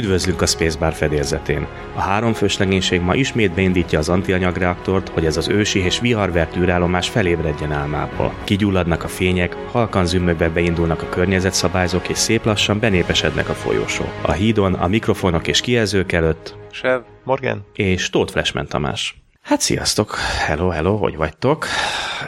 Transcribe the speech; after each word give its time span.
Üdvözlünk 0.00 0.42
a 0.42 0.46
Spacebar 0.46 0.92
fedélzetén. 0.92 1.66
A 1.94 2.00
háromfős 2.00 2.58
legénység 2.58 3.00
ma 3.00 3.14
ismét 3.14 3.52
beindítja 3.52 3.98
az 3.98 4.08
antianyagreaktort, 4.08 5.08
hogy 5.08 5.26
ez 5.26 5.36
az 5.36 5.48
ősi 5.48 5.78
és 5.84 6.00
viharvert 6.00 6.56
űrállomás 6.56 7.08
felébredjen 7.08 7.72
álmából. 7.72 8.34
Kigyulladnak 8.44 9.04
a 9.04 9.08
fények, 9.08 9.56
halkan 9.70 10.06
zümmögve 10.06 10.48
beindulnak 10.48 11.02
a 11.02 11.08
környezetszabályzók, 11.08 12.08
és 12.08 12.18
szép 12.18 12.44
lassan 12.44 12.78
benépesednek 12.78 13.48
a 13.48 13.54
folyosó. 13.54 14.04
A 14.22 14.32
hídon, 14.32 14.74
a 14.74 14.88
mikrofonok 14.88 15.46
és 15.46 15.60
kijelzők 15.60 16.12
előtt 16.12 16.56
Sev, 16.70 17.00
Morgan 17.24 17.64
és 17.72 18.10
Tóth 18.10 18.32
Flashman 18.32 18.66
Tamás. 18.66 19.22
Hát 19.42 19.60
sziasztok! 19.60 20.14
Hello, 20.46 20.68
hello, 20.68 20.96
hogy 20.96 21.16
vagytok? 21.16 21.66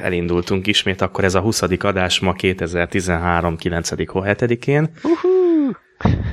Elindultunk 0.02 0.66
ismét, 0.66 1.00
akkor 1.00 1.24
ez 1.24 1.34
a 1.34 1.40
20. 1.40 1.62
adás 1.78 2.20
ma 2.20 2.32
2013. 2.32 3.56
9. 3.56 3.90
7-én. 3.92 4.90
Uh-huh. 5.02 5.41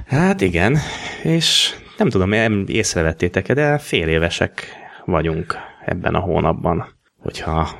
Hát 0.09 0.41
igen, 0.41 0.77
és 1.23 1.75
nem 1.97 2.09
tudom, 2.09 2.29
nem 2.29 2.63
észrevettétek-e, 2.67 3.53
de 3.53 3.77
fél 3.77 4.07
évesek 4.07 4.67
vagyunk 5.05 5.55
ebben 5.85 6.15
a 6.15 6.19
hónapban, 6.19 6.95
hogyha 7.17 7.79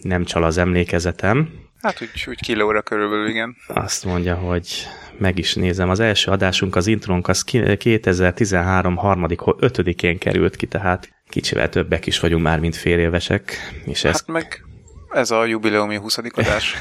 nem 0.00 0.24
csal 0.24 0.44
az 0.44 0.58
emlékezetem. 0.58 1.48
Hát 1.82 2.02
úgy, 2.02 2.24
úgy 2.28 2.40
kilóra 2.40 2.82
körülbelül, 2.82 3.28
igen. 3.28 3.56
Azt 3.66 4.04
mondja, 4.04 4.34
hogy 4.34 4.86
meg 5.18 5.38
is 5.38 5.54
nézem. 5.54 5.90
Az 5.90 6.00
első 6.00 6.30
adásunk, 6.30 6.76
az 6.76 6.86
intrónk, 6.86 7.28
az 7.28 7.42
2013. 7.42 8.96
harmadik, 8.96 9.38
5-én 9.42 10.18
került 10.18 10.56
ki, 10.56 10.66
tehát 10.66 11.08
kicsivel 11.28 11.68
többek 11.68 12.06
is 12.06 12.20
vagyunk 12.20 12.42
már, 12.42 12.60
mint 12.60 12.76
fél 12.76 12.98
évesek. 12.98 13.56
És 13.84 14.04
ez... 14.04 14.12
Hát 14.12 14.26
meg 14.26 14.64
ez 15.10 15.30
a 15.30 15.44
jubileumi 15.44 15.96
20. 15.96 16.18
adás. 16.32 16.76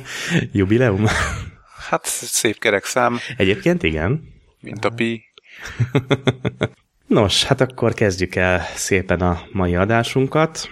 Jubileum? 0.52 1.06
Hát 1.88 2.04
szép 2.06 2.58
kerek 2.58 2.84
szám. 2.84 3.18
Egyébként 3.36 3.82
igen. 3.82 4.29
Mint 4.60 4.84
a 4.84 4.90
pi. 4.90 5.24
Nos, 7.06 7.44
hát 7.44 7.60
akkor 7.60 7.94
kezdjük 7.94 8.34
el 8.34 8.60
szépen 8.74 9.20
a 9.20 9.40
mai 9.52 9.74
adásunkat. 9.74 10.68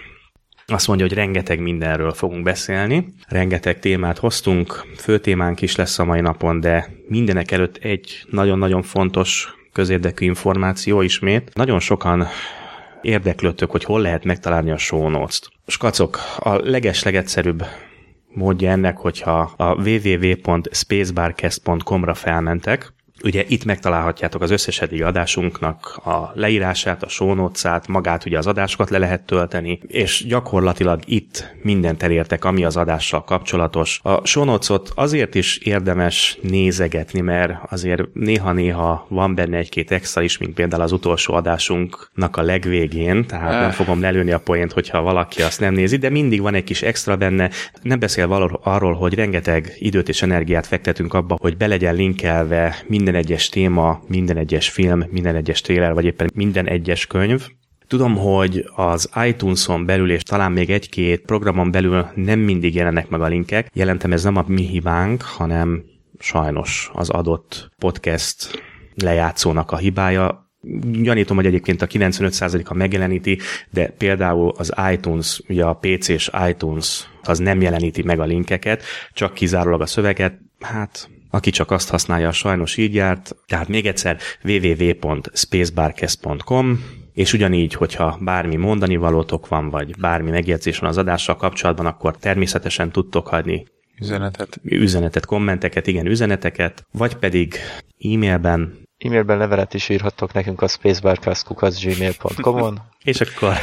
Azt 0.65 0.87
mondja, 0.87 1.05
hogy 1.05 1.15
rengeteg 1.15 1.59
mindenről 1.59 2.13
fogunk 2.13 2.43
beszélni. 2.43 3.13
Rengeteg 3.27 3.79
témát 3.79 4.17
hoztunk, 4.17 4.85
fő 4.97 5.19
témánk 5.19 5.61
is 5.61 5.75
lesz 5.75 5.99
a 5.99 6.05
mai 6.05 6.21
napon, 6.21 6.59
de 6.59 6.89
mindenek 7.07 7.51
előtt 7.51 7.77
egy 7.77 8.25
nagyon-nagyon 8.29 8.81
fontos 8.81 9.55
közérdekű 9.73 10.25
információ 10.25 11.01
ismét. 11.01 11.51
Nagyon 11.53 11.79
sokan 11.79 12.27
érdeklődtök, 13.01 13.71
hogy 13.71 13.83
hol 13.83 14.01
lehet 14.01 14.23
megtalálni 14.23 14.71
a 14.71 14.77
show 14.77 15.09
notes-t. 15.09 15.49
Skacok, 15.67 16.19
a 16.37 16.55
legeslegegyszerűbb 16.55 17.65
módja 18.33 18.71
ennek, 18.71 18.97
hogyha 18.97 19.53
a 19.57 19.73
www.spacebarcast.com-ra 19.73 22.13
felmentek, 22.13 22.93
Ugye 23.23 23.43
itt 23.47 23.65
megtalálhatjátok 23.65 24.41
az 24.41 24.51
összes 24.51 24.81
eddigi 24.81 25.01
adásunknak 25.01 25.99
a 26.03 26.31
leírását, 26.33 27.03
a 27.03 27.09
sónócát, 27.09 27.87
magát 27.87 28.25
ugye 28.25 28.37
az 28.37 28.47
adásokat 28.47 28.89
le 28.89 28.97
lehet 28.97 29.21
tölteni, 29.21 29.79
és 29.87 30.25
gyakorlatilag 30.27 30.99
itt 31.05 31.55
mindent 31.61 32.03
elértek, 32.03 32.45
ami 32.45 32.63
az 32.63 32.77
adással 32.77 33.23
kapcsolatos. 33.23 33.99
A 34.03 34.25
sónócot 34.25 34.91
azért 34.95 35.35
is 35.35 35.57
érdemes 35.57 36.37
nézegetni, 36.41 37.21
mert 37.21 37.53
azért 37.71 38.03
néha-néha 38.13 39.05
van 39.09 39.35
benne 39.35 39.57
egy-két 39.57 39.91
extra 39.91 40.21
is, 40.21 40.37
mint 40.37 40.53
például 40.53 40.81
az 40.81 40.91
utolsó 40.91 41.33
adásunknak 41.33 42.37
a 42.37 42.41
legvégén, 42.41 43.25
tehát 43.25 43.51
nem 43.51 43.63
eh. 43.63 43.71
fogom 43.71 44.01
lelőni 44.01 44.31
a 44.31 44.39
poént, 44.39 44.71
hogyha 44.71 45.01
valaki 45.01 45.41
azt 45.41 45.59
nem 45.59 45.73
nézi, 45.73 45.97
de 45.97 46.09
mindig 46.09 46.41
van 46.41 46.53
egy 46.53 46.63
kis 46.63 46.81
extra 46.81 47.15
benne. 47.17 47.49
Nem 47.81 47.99
beszél 47.99 48.57
arról, 48.63 48.93
hogy 48.93 49.13
rengeteg 49.13 49.75
időt 49.79 50.09
és 50.09 50.21
energiát 50.21 50.67
fektetünk 50.67 51.13
abba, 51.13 51.37
hogy 51.39 51.57
be 51.57 51.67
legyen 51.67 51.95
linkelve 51.95 52.75
minden 52.87 53.08
minden 53.09 53.27
egyes 53.27 53.49
téma, 53.49 54.01
minden 54.07 54.37
egyes 54.37 54.69
film, 54.69 55.03
minden 55.09 55.35
egyes 55.35 55.61
trailer, 55.61 55.93
vagy 55.93 56.05
éppen 56.05 56.29
minden 56.33 56.67
egyes 56.67 57.07
könyv. 57.07 57.47
Tudom, 57.87 58.15
hogy 58.15 58.65
az 58.75 59.09
iTunes-on 59.25 59.85
belül, 59.85 60.11
és 60.11 60.23
talán 60.23 60.51
még 60.51 60.69
egy-két 60.69 61.21
programon 61.21 61.71
belül 61.71 62.07
nem 62.15 62.39
mindig 62.39 62.75
jelennek 62.75 63.09
meg 63.09 63.21
a 63.21 63.27
linkek. 63.27 63.69
Jelentem, 63.73 64.11
ez 64.11 64.23
nem 64.23 64.35
a 64.35 64.43
mi 64.47 64.65
hibánk, 64.65 65.21
hanem 65.21 65.83
sajnos 66.19 66.89
az 66.93 67.09
adott 67.09 67.69
podcast 67.77 68.63
lejátszónak 68.95 69.71
a 69.71 69.77
hibája. 69.77 70.51
Gyanítom, 71.01 71.35
hogy 71.35 71.45
egyébként 71.45 71.81
a 71.81 71.87
95%-a 71.87 72.73
megjeleníti, 72.73 73.39
de 73.69 73.87
például 73.87 74.53
az 74.57 74.73
iTunes, 74.91 75.41
ugye 75.47 75.65
a 75.65 75.79
PC-s 75.81 76.31
iTunes 76.49 77.09
az 77.23 77.39
nem 77.39 77.61
jeleníti 77.61 78.03
meg 78.03 78.19
a 78.19 78.25
linkeket, 78.25 78.83
csak 79.13 79.33
kizárólag 79.33 79.81
a 79.81 79.85
szöveget. 79.85 80.39
Hát 80.59 81.09
aki 81.29 81.49
csak 81.49 81.71
azt 81.71 81.89
használja, 81.89 82.31
sajnos 82.31 82.77
így 82.77 82.93
járt. 82.93 83.35
Tehát 83.47 83.67
még 83.67 83.85
egyszer 83.85 84.17
www.spacebarcast.com 84.43 86.83
és 87.13 87.33
ugyanígy, 87.33 87.73
hogyha 87.73 88.17
bármi 88.21 88.55
mondani 88.55 88.95
valótok 88.95 89.47
van, 89.47 89.69
vagy 89.69 89.99
bármi 89.99 90.29
megjegyzés 90.29 90.79
van 90.79 90.89
az 90.89 90.97
adással 90.97 91.35
kapcsolatban, 91.35 91.85
akkor 91.85 92.17
természetesen 92.17 92.91
tudtok 92.91 93.27
hagyni 93.27 93.65
üzenetet, 93.99 94.59
üzenetet 94.63 95.25
kommenteket, 95.25 95.87
igen, 95.87 96.05
üzeneteket, 96.05 96.85
vagy 96.91 97.15
pedig 97.15 97.55
e-mailben 97.99 98.87
E-mailben 98.97 99.37
levelet 99.37 99.73
is 99.73 99.89
írhattok 99.89 100.33
nekünk 100.33 100.61
a 100.61 100.67
spacebarcast.gmail.com-on. 100.67 102.81
És 103.03 103.21
akkor... 103.21 103.53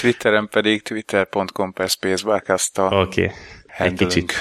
Twitteren 0.00 0.48
pedig 0.48 0.82
twitter.com 0.82 1.72
per 1.72 1.88
spacebarcast 1.88 2.78
Oké. 2.78 2.94
Okay 2.94 3.30
egy 3.80 3.92
kicsit. 3.92 4.32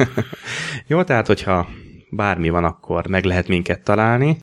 Jó, 0.86 1.02
tehát 1.02 1.26
hogyha 1.26 1.68
bármi 2.10 2.48
van, 2.48 2.64
akkor 2.64 3.06
meg 3.06 3.24
lehet 3.24 3.48
minket 3.48 3.82
találni. 3.82 4.38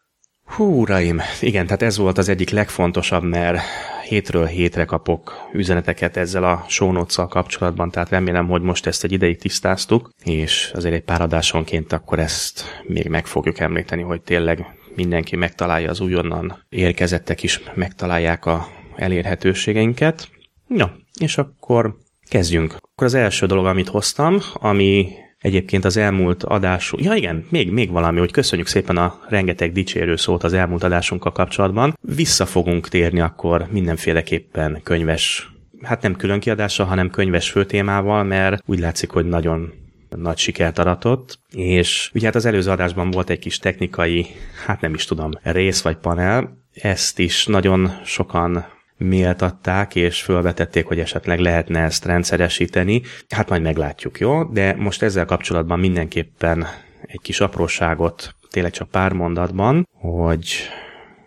Hú, 0.46 0.82
uraim, 0.82 1.22
igen, 1.42 1.66
tehát 1.66 1.82
ez 1.82 1.98
volt 1.98 2.18
az 2.18 2.30
egyik 2.30 2.50
legfontosabb, 2.50 3.24
mert 3.24 3.60
hétről 4.08 4.46
hétre 4.46 4.86
kapok 4.86 5.50
üzeneteket 5.54 6.18
ezzel 6.18 6.44
a 6.44 6.66
show 6.68 7.06
kapcsolatban, 7.28 7.92
tehát 7.92 8.10
remélem, 8.10 8.48
hogy 8.48 8.62
most 8.62 8.86
ezt 8.86 9.04
egy 9.04 9.12
ideig 9.12 9.38
tisztáztuk, 9.38 10.10
és 10.24 10.72
azért 10.74 10.96
egy 10.96 11.04
pár 11.04 11.22
adásonként 11.22 11.94
akkor 11.94 12.20
ezt 12.20 12.64
még 12.84 13.08
meg 13.08 13.26
fogjuk 13.26 13.60
említeni, 13.60 14.02
hogy 14.02 14.22
tényleg 14.22 14.66
mindenki 14.96 15.36
megtalálja 15.36 15.90
az 15.90 16.00
újonnan 16.00 16.66
érkezettek 16.70 17.44
is 17.44 17.62
megtalálják 17.74 18.46
a 18.46 18.68
elérhetőségeinket. 18.96 20.30
Ja, 20.68 20.98
és 21.20 21.38
akkor 21.38 21.98
Kezdjünk. 22.30 22.76
Akkor 22.76 23.08
az 23.08 23.14
első 23.14 23.46
dolog, 23.46 23.66
amit 23.66 23.88
hoztam, 23.88 24.40
ami 24.54 25.08
egyébként 25.40 25.86
az 25.86 25.98
elmúlt 25.98 26.44
adás... 26.44 26.94
Ja 26.98 27.14
igen, 27.14 27.46
még, 27.50 27.72
még 27.72 27.92
valami, 27.92 28.20
hogy 28.20 28.32
köszönjük 28.32 28.68
szépen 28.68 28.98
a 28.98 29.20
rengeteg 29.30 29.72
dicsérő 29.72 30.16
szót 30.16 30.44
az 30.44 30.54
elmúlt 30.54 30.84
adásunkkal 30.84 31.32
kapcsolatban. 31.32 31.98
Vissza 32.02 32.46
fogunk 32.46 32.88
térni 32.88 33.20
akkor 33.20 33.68
mindenféleképpen 33.72 34.80
könyves, 34.84 35.50
hát 35.82 36.02
nem 36.02 36.16
külön 36.16 36.40
kiadással, 36.40 36.86
hanem 36.86 37.10
könyves 37.10 37.50
főtémával, 37.50 38.24
mert 38.24 38.64
úgy 38.66 38.80
látszik, 38.80 39.10
hogy 39.10 39.26
nagyon 39.26 39.74
nagy 40.10 40.38
sikert 40.38 40.80
aratott, 40.80 41.40
és 41.52 42.12
ugye 42.14 42.26
hát 42.26 42.36
az 42.36 42.46
előző 42.46 42.72
adásban 42.72 43.12
volt 43.12 43.30
egy 43.30 43.40
kis 43.40 43.60
technikai, 43.60 44.28
hát 44.66 44.82
nem 44.82 44.94
is 44.94 45.06
tudom, 45.06 45.32
rész 45.44 45.82
vagy 45.82 45.96
panel, 45.96 46.58
ezt 46.74 47.20
is 47.20 47.46
nagyon 47.46 47.92
sokan 48.04 48.66
méltatták, 48.98 49.96
és 49.96 50.22
felvetették, 50.22 50.86
hogy 50.86 51.00
esetleg 51.00 51.40
lehetne 51.40 51.80
ezt 51.80 52.06
rendszeresíteni. 52.06 53.02
Hát 53.30 53.50
majd 53.50 53.62
meglátjuk, 53.62 54.20
jó? 54.20 54.44
De 54.44 54.76
most 54.78 55.02
ezzel 55.02 55.26
kapcsolatban 55.26 55.80
mindenképpen 55.80 56.68
egy 57.02 57.22
kis 57.22 57.40
apróságot, 57.40 58.36
tényleg 58.50 58.72
csak 58.72 58.90
pár 58.90 59.12
mondatban, 59.12 59.88
hogy 59.92 60.70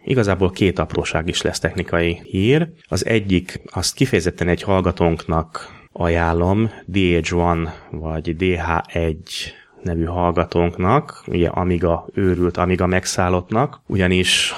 Igazából 0.08 0.50
két 0.50 0.78
apróság 0.78 1.28
is 1.28 1.42
lesz 1.42 1.58
technikai 1.58 2.20
hír. 2.24 2.68
Az 2.88 3.06
egyik, 3.06 3.60
azt 3.66 3.94
kifejezetten 3.94 4.48
egy 4.48 4.62
hallgatónknak 4.62 5.78
ajánlom, 5.92 6.70
DH1 6.86 7.68
vagy 7.90 8.36
DH1 8.38 9.16
nevű 9.82 10.04
hallgatónknak, 10.04 11.22
ugye 11.26 11.48
Amiga 11.48 12.06
őrült, 12.14 12.56
Amiga 12.56 12.86
megszállottnak, 12.86 13.80
ugyanis 13.86 14.54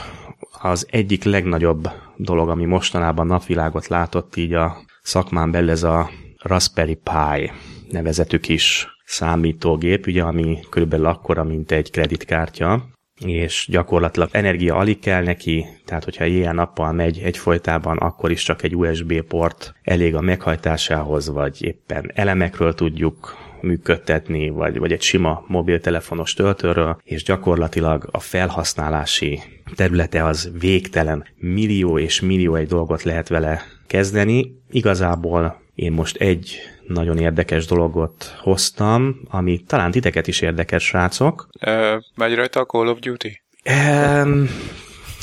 az 0.60 0.86
egyik 0.90 1.24
legnagyobb 1.24 1.90
dolog, 2.22 2.48
ami 2.48 2.64
mostanában 2.64 3.26
napvilágot 3.26 3.86
látott 3.86 4.36
így 4.36 4.52
a 4.52 4.76
szakmán 5.02 5.50
belül, 5.50 5.70
ez 5.70 5.82
a 5.82 6.10
Raspberry 6.42 6.94
Pi 6.94 7.50
nevezetű 7.90 8.38
kis 8.38 8.88
számítógép, 9.04 10.06
ugye, 10.06 10.22
ami 10.22 10.58
körülbelül 10.70 11.06
akkora, 11.06 11.44
mint 11.44 11.70
egy 11.70 11.90
kreditkártya, 11.90 12.88
és 13.26 13.66
gyakorlatilag 13.70 14.28
energia 14.32 14.76
alig 14.76 14.98
kell 14.98 15.22
neki, 15.22 15.66
tehát 15.84 16.04
hogyha 16.04 16.26
éjjel-nappal 16.26 16.92
megy 16.92 17.18
egyfolytában, 17.18 17.96
akkor 17.96 18.30
is 18.30 18.42
csak 18.42 18.62
egy 18.62 18.76
USB 18.76 19.20
port 19.22 19.74
elég 19.82 20.14
a 20.14 20.20
meghajtásához, 20.20 21.28
vagy 21.28 21.62
éppen 21.62 22.10
elemekről 22.14 22.74
tudjuk 22.74 23.36
működtetni, 23.62 24.48
vagy, 24.48 24.78
vagy 24.78 24.92
egy 24.92 25.02
sima 25.02 25.44
mobiltelefonos 25.46 26.34
töltőről, 26.34 27.00
és 27.04 27.22
gyakorlatilag 27.22 28.08
a 28.10 28.20
felhasználási 28.20 29.40
területe 29.74 30.24
az 30.24 30.50
végtelen. 30.58 31.24
Millió 31.36 31.98
és 31.98 32.20
millió 32.20 32.54
egy 32.54 32.68
dolgot 32.68 33.02
lehet 33.02 33.28
vele 33.28 33.62
kezdeni. 33.86 34.58
Igazából 34.70 35.60
én 35.74 35.92
most 35.92 36.16
egy 36.16 36.58
nagyon 36.86 37.18
érdekes 37.18 37.66
dologot 37.66 38.36
hoztam, 38.40 39.20
ami 39.28 39.60
talán 39.66 39.90
titeket 39.90 40.26
is 40.26 40.40
érdekes, 40.40 40.84
srácok. 40.84 41.48
Uh, 41.66 42.02
megy 42.14 42.34
rajta 42.34 42.60
a 42.60 42.64
Call 42.64 42.88
of 42.88 42.98
Duty? 42.98 43.42
Um, 43.64 44.48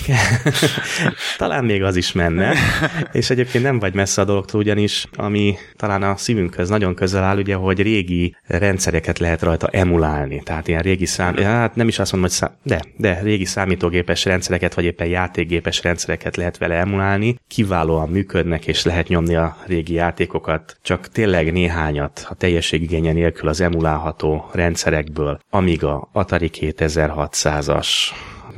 talán 1.37 1.65
még 1.65 1.83
az 1.83 1.95
is 1.95 2.11
menne, 2.11 2.53
és 3.11 3.29
egyébként 3.29 3.63
nem 3.63 3.79
vagy 3.79 3.93
messze 3.93 4.21
a 4.21 4.25
dologtól, 4.25 4.59
ugyanis 4.61 5.07
ami 5.15 5.55
talán 5.75 6.03
a 6.03 6.17
szívünkhöz 6.17 6.69
nagyon 6.69 6.95
közel 6.95 7.23
áll, 7.23 7.37
ugye, 7.37 7.55
hogy 7.55 7.81
régi 7.81 8.35
rendszereket 8.47 9.19
lehet 9.19 9.41
rajta 9.41 9.67
emulálni. 9.67 10.41
Tehát 10.43 10.67
ilyen 10.67 10.81
régi 10.81 11.05
szám, 11.05 11.35
hát 11.35 11.75
nem 11.75 11.87
is 11.87 11.99
azt 11.99 12.11
mondom, 12.11 12.29
hogy 12.29 12.39
szám, 12.39 12.51
de, 12.63 12.81
de 12.97 13.19
régi 13.21 13.45
számítógépes 13.45 14.25
rendszereket, 14.25 14.73
vagy 14.73 14.85
éppen 14.85 15.07
játékgépes 15.07 15.83
rendszereket 15.83 16.35
lehet 16.35 16.57
vele 16.57 16.75
emulálni. 16.75 17.39
Kiválóan 17.47 18.09
működnek, 18.09 18.67
és 18.67 18.83
lehet 18.83 19.07
nyomni 19.07 19.35
a 19.35 19.57
régi 19.65 19.93
játékokat, 19.93 20.77
csak 20.81 21.07
tényleg 21.07 21.51
néhányat 21.51 22.27
a 22.29 22.35
teljességigénye 22.35 23.11
nélkül 23.11 23.49
az 23.49 23.61
emulálható 23.61 24.49
rendszerekből. 24.53 25.39
Amiga, 25.49 26.09
Atari 26.13 26.49
2600-as, 26.53 27.87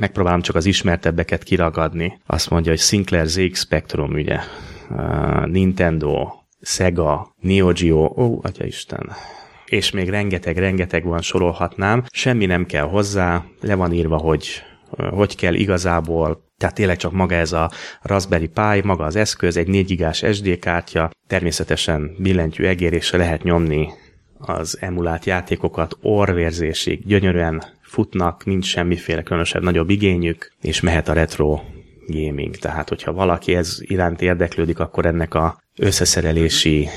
megpróbálom 0.00 0.40
csak 0.40 0.56
az 0.56 0.66
ismertebbeket 0.66 1.42
kiragadni. 1.42 2.20
Azt 2.26 2.50
mondja, 2.50 2.70
hogy 2.70 2.80
Sinclair 2.80 3.26
ZX 3.26 3.60
Spectrum, 3.60 4.12
ugye, 4.12 4.38
uh, 4.90 5.46
Nintendo, 5.46 6.32
Sega, 6.60 7.34
Neo 7.40 7.72
Geo, 7.72 8.12
ó, 8.16 8.40
Isten, 8.58 9.10
és 9.66 9.90
még 9.90 10.08
rengeteg-rengeteg 10.08 11.04
van, 11.04 11.20
sorolhatnám. 11.20 12.04
Semmi 12.10 12.46
nem 12.46 12.66
kell 12.66 12.84
hozzá, 12.84 13.44
le 13.60 13.74
van 13.74 13.92
írva, 13.92 14.16
hogy 14.16 14.62
hogy 15.10 15.36
kell 15.36 15.54
igazából, 15.54 16.44
tehát 16.58 16.74
tényleg 16.74 16.96
csak 16.96 17.12
maga 17.12 17.34
ez 17.34 17.52
a 17.52 17.70
Raspberry 18.02 18.48
Pi, 18.48 18.80
maga 18.84 19.04
az 19.04 19.16
eszköz, 19.16 19.56
egy 19.56 19.68
4 19.68 19.86
gigás 19.86 20.24
SD 20.32 20.58
kártya, 20.58 21.10
természetesen 21.26 22.14
billentyű 22.18 22.64
egérésre 22.64 23.18
lehet 23.18 23.42
nyomni 23.42 23.88
az 24.38 24.76
emulált 24.80 25.24
játékokat 25.24 25.96
orvérzésig, 26.02 27.06
gyönyörűen 27.06 27.62
futnak, 27.90 28.44
nincs 28.44 28.66
semmiféle 28.66 29.22
különösebb 29.22 29.62
nagyobb 29.62 29.90
igényük, 29.90 30.52
és 30.60 30.80
mehet 30.80 31.08
a 31.08 31.12
retro 31.12 31.60
gaming. 32.06 32.56
Tehát, 32.56 32.88
hogyha 32.88 33.12
valaki 33.12 33.54
ez 33.54 33.76
iránt 33.80 34.22
érdeklődik, 34.22 34.78
akkor 34.78 35.06
ennek 35.06 35.34
a 35.34 35.62
összeszerelési 35.76 36.88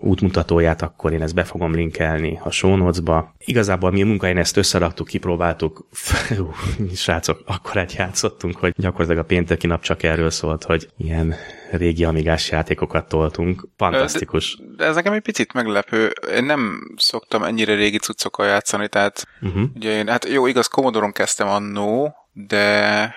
útmutatóját, 0.00 0.82
akkor 0.82 1.12
én 1.12 1.22
ezt 1.22 1.34
be 1.34 1.44
fogom 1.44 1.74
linkelni 1.74 2.40
a 2.42 2.50
show 2.50 2.76
notes-ba. 2.76 3.34
Igazából 3.38 3.90
mi 3.90 4.02
a 4.02 4.06
munkahelyen 4.06 4.40
ezt 4.40 4.56
összeraktuk, 4.56 5.06
kipróbáltuk, 5.06 5.86
Fú, 5.92 6.52
srácok, 6.94 7.42
akkor 7.46 7.76
egy 7.76 7.94
játszottunk, 7.96 8.56
hogy 8.56 8.72
gyakorlatilag 8.76 9.24
a 9.24 9.26
pénteki 9.26 9.66
nap 9.66 9.82
csak 9.82 10.02
erről 10.02 10.30
szólt, 10.30 10.64
hogy 10.64 10.88
ilyen 10.96 11.34
régi 11.70 12.04
amigás 12.04 12.50
játékokat 12.50 13.08
toltunk. 13.08 13.68
Fantasztikus. 13.76 14.56
De, 14.56 14.64
de 14.76 14.84
ez 14.84 14.94
nekem 14.94 15.12
egy 15.12 15.22
picit 15.22 15.52
meglepő. 15.52 16.12
Én 16.34 16.44
nem 16.44 16.80
szoktam 16.96 17.42
ennyire 17.42 17.74
régi 17.74 17.98
cuccokkal 17.98 18.46
játszani, 18.46 18.88
tehát 18.88 19.26
uh-huh. 19.40 19.62
ugye 19.74 19.96
én, 19.96 20.08
hát 20.08 20.28
jó, 20.28 20.46
igaz, 20.46 20.66
Commodore-on 20.66 21.12
kezdtem 21.12 21.48
annó, 21.48 22.14
de 22.32 23.14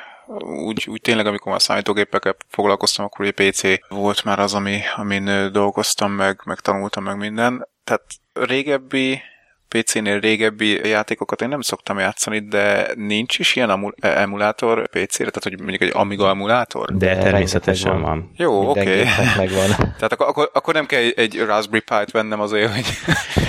úgy, 0.65 0.87
úgy 0.89 1.01
tényleg, 1.01 1.25
amikor 1.25 1.51
már 1.51 1.61
számítógépekkel 1.61 2.35
foglalkoztam, 2.49 3.05
akkor 3.05 3.25
egy 3.25 3.51
PC 3.51 3.61
volt 3.89 4.23
már 4.23 4.39
az, 4.39 4.53
ami, 4.53 4.79
amin 4.95 5.51
dolgoztam 5.51 6.11
meg, 6.11 6.41
meg 6.45 6.59
tanultam 6.59 7.03
meg 7.03 7.17
minden. 7.17 7.67
Tehát 7.83 8.03
régebbi 8.33 9.21
PC-nél 9.67 10.19
régebbi 10.19 10.87
játékokat 10.87 11.41
én 11.41 11.47
nem 11.47 11.61
szoktam 11.61 11.99
játszani, 11.99 12.39
de 12.39 12.87
nincs 12.95 13.39
is 13.39 13.55
ilyen 13.55 13.93
emulátor 13.99 14.87
PC-re, 14.87 15.29
tehát 15.29 15.43
hogy 15.43 15.59
mondjuk 15.59 15.81
egy 15.81 15.91
Amiga 15.93 16.29
emulátor? 16.29 16.97
De 16.97 17.17
természetesen 17.17 18.01
van. 18.01 18.31
Jó, 18.35 18.69
oké. 18.69 18.79
Okay. 18.79 19.03
megvan. 19.37 19.67
tehát 19.77 20.11
akkor, 20.11 20.27
akkor, 20.27 20.49
akkor 20.53 20.73
nem 20.73 20.85
kell 20.85 20.99
egy, 20.99 21.13
egy 21.15 21.39
Raspberry 21.39 21.83
Pi-t 21.85 22.11
vennem 22.11 22.39
azért, 22.39 22.73
hogy... 22.73 22.85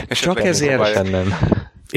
Csak 0.08 0.44
ezért 0.44 1.10
nem. 1.10 1.34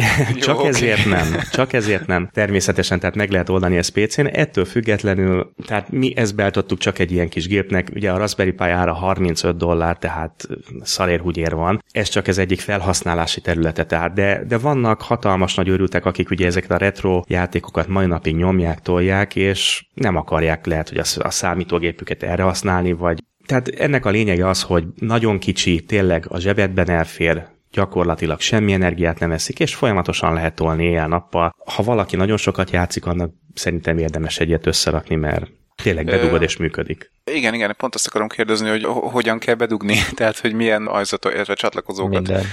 csak 0.39 0.57
Jó, 0.57 0.65
ezért 0.65 0.99
okay. 0.99 1.11
nem. 1.11 1.39
Csak 1.51 1.73
ezért 1.73 2.07
nem. 2.07 2.29
Természetesen, 2.33 2.99
tehát 2.99 3.15
meg 3.15 3.31
lehet 3.31 3.49
oldani 3.49 3.77
ezt 3.77 3.99
PC-n. 3.99 4.25
Ettől 4.25 4.65
függetlenül, 4.65 5.51
tehát 5.65 5.91
mi 5.91 6.13
ezt 6.15 6.35
beállítottuk 6.35 6.79
csak 6.79 6.99
egy 6.99 7.11
ilyen 7.11 7.29
kis 7.29 7.47
gépnek. 7.47 7.91
Ugye 7.95 8.11
a 8.11 8.17
Raspberry 8.17 8.51
Pi 8.51 8.63
ára 8.63 8.93
35 8.93 9.57
dollár, 9.57 9.97
tehát 9.97 10.47
szarérhúgyér 10.81 11.55
van. 11.55 11.83
Ez 11.91 12.09
csak 12.09 12.27
ez 12.27 12.37
egyik 12.37 12.59
felhasználási 12.59 13.41
területe. 13.41 13.85
Tehát, 13.85 14.13
de, 14.13 14.43
de 14.47 14.57
vannak 14.57 15.01
hatalmas 15.01 15.55
nagy 15.55 15.67
őrültek, 15.67 16.05
akik 16.05 16.29
ugye 16.29 16.45
ezeket 16.45 16.71
a 16.71 16.77
retro 16.77 17.21
játékokat 17.27 17.87
mai 17.87 18.05
napig 18.05 18.35
nyomják, 18.35 18.79
tolják, 18.79 19.35
és 19.35 19.85
nem 19.93 20.15
akarják 20.15 20.65
lehet, 20.65 20.89
hogy 20.89 20.97
a, 20.97 21.25
a 21.27 21.29
számítógépüket 21.29 22.23
erre 22.23 22.43
használni, 22.43 22.91
vagy 22.91 23.19
tehát 23.45 23.67
ennek 23.67 24.05
a 24.05 24.09
lényege 24.09 24.47
az, 24.47 24.61
hogy 24.61 24.85
nagyon 24.95 25.39
kicsi, 25.39 25.83
tényleg 25.83 26.25
a 26.29 26.39
zsebedben 26.39 26.89
elfér, 26.89 27.45
gyakorlatilag 27.71 28.39
semmi 28.39 28.73
energiát 28.73 29.19
nem 29.19 29.31
eszik, 29.31 29.59
és 29.59 29.75
folyamatosan 29.75 30.33
lehet 30.33 30.55
tolni 30.55 30.83
éjjel-nappal. 30.83 31.55
Ha 31.65 31.83
valaki 31.83 32.15
nagyon 32.15 32.37
sokat 32.37 32.69
játszik, 32.69 33.05
annak 33.05 33.31
szerintem 33.53 33.97
érdemes 33.97 34.39
egyet 34.39 34.65
összerakni, 34.65 35.15
mert 35.15 35.45
tényleg 35.83 36.05
bedugod 36.05 36.41
és 36.41 36.57
működik. 36.57 37.11
Igen, 37.31 37.53
igen, 37.53 37.75
pont 37.77 37.95
azt 37.95 38.07
akarom 38.07 38.27
kérdezni, 38.27 38.69
hogy 38.69 38.83
hogyan 38.85 39.39
kell 39.39 39.55
bedugni, 39.55 39.97
tehát 40.15 40.39
hogy 40.39 40.53
milyen 40.53 40.87
ajzatot, 40.87 41.33
illetve 41.33 41.53
csatlakozókat. 41.53 42.27
Minden. 42.27 42.45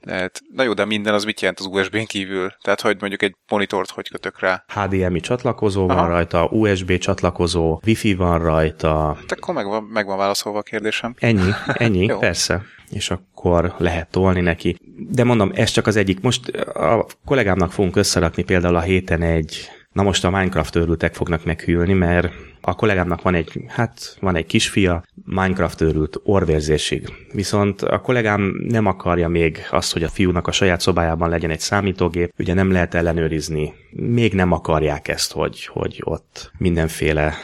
Tehát, 0.00 0.40
na 0.54 0.62
jó, 0.62 0.72
de 0.72 0.84
minden 0.84 1.14
az 1.14 1.24
mit 1.24 1.40
jelent 1.40 1.60
az 1.60 1.66
USB-n 1.66 2.04
kívül? 2.04 2.52
Tehát, 2.62 2.80
hogy 2.80 2.96
mondjuk 3.00 3.22
egy 3.22 3.34
monitort 3.50 3.90
hogy 3.90 4.08
kötök 4.08 4.40
rá? 4.40 4.64
HDMI 4.74 5.20
csatlakozó 5.20 5.88
Aha. 5.88 6.00
van 6.00 6.08
rajta, 6.08 6.44
USB 6.44 6.98
csatlakozó, 6.98 7.80
Wi-Fi 7.86 8.14
van 8.14 8.38
rajta. 8.38 9.14
Hát 9.14 9.32
akkor 9.32 9.54
meg 9.54 9.66
van, 9.66 9.82
meg 9.82 10.06
van 10.06 10.16
válaszolva 10.16 10.58
a 10.58 10.62
kérdésem. 10.62 11.14
Ennyi, 11.18 11.50
ennyi, 11.66 12.06
persze 12.18 12.62
és 12.90 13.10
akkor 13.10 13.74
lehet 13.78 14.10
tolni 14.10 14.40
neki. 14.40 14.76
De 15.10 15.24
mondom, 15.24 15.50
ez 15.54 15.70
csak 15.70 15.86
az 15.86 15.96
egyik. 15.96 16.20
Most 16.20 16.48
a 16.66 17.06
kollégámnak 17.24 17.72
fogunk 17.72 17.96
összerakni 17.96 18.42
például 18.42 18.76
a 18.76 18.80
héten 18.80 19.22
egy, 19.22 19.68
na 19.92 20.02
most 20.02 20.24
a 20.24 20.30
Minecraft 20.30 20.76
őrültek 20.76 21.14
fognak 21.14 21.44
meghűlni, 21.44 21.92
mert 21.92 22.32
a 22.60 22.74
kollégámnak 22.74 23.22
van 23.22 23.34
egy, 23.34 23.64
hát 23.68 24.16
van 24.20 24.36
egy 24.36 24.46
kisfia, 24.46 25.04
Minecraft 25.24 25.80
őrült 25.80 26.20
orvérzésig. 26.24 27.12
Viszont 27.32 27.82
a 27.82 28.00
kollégám 28.00 28.54
nem 28.68 28.86
akarja 28.86 29.28
még 29.28 29.58
azt, 29.70 29.92
hogy 29.92 30.02
a 30.02 30.08
fiúnak 30.08 30.46
a 30.46 30.52
saját 30.52 30.80
szobájában 30.80 31.28
legyen 31.28 31.50
egy 31.50 31.60
számítógép, 31.60 32.32
ugye 32.38 32.54
nem 32.54 32.70
lehet 32.70 32.94
ellenőrizni. 32.94 33.74
Még 33.90 34.34
nem 34.34 34.52
akarják 34.52 35.08
ezt, 35.08 35.32
hogy, 35.32 35.66
hogy 35.66 36.00
ott 36.04 36.50
mindenféle 36.58 37.34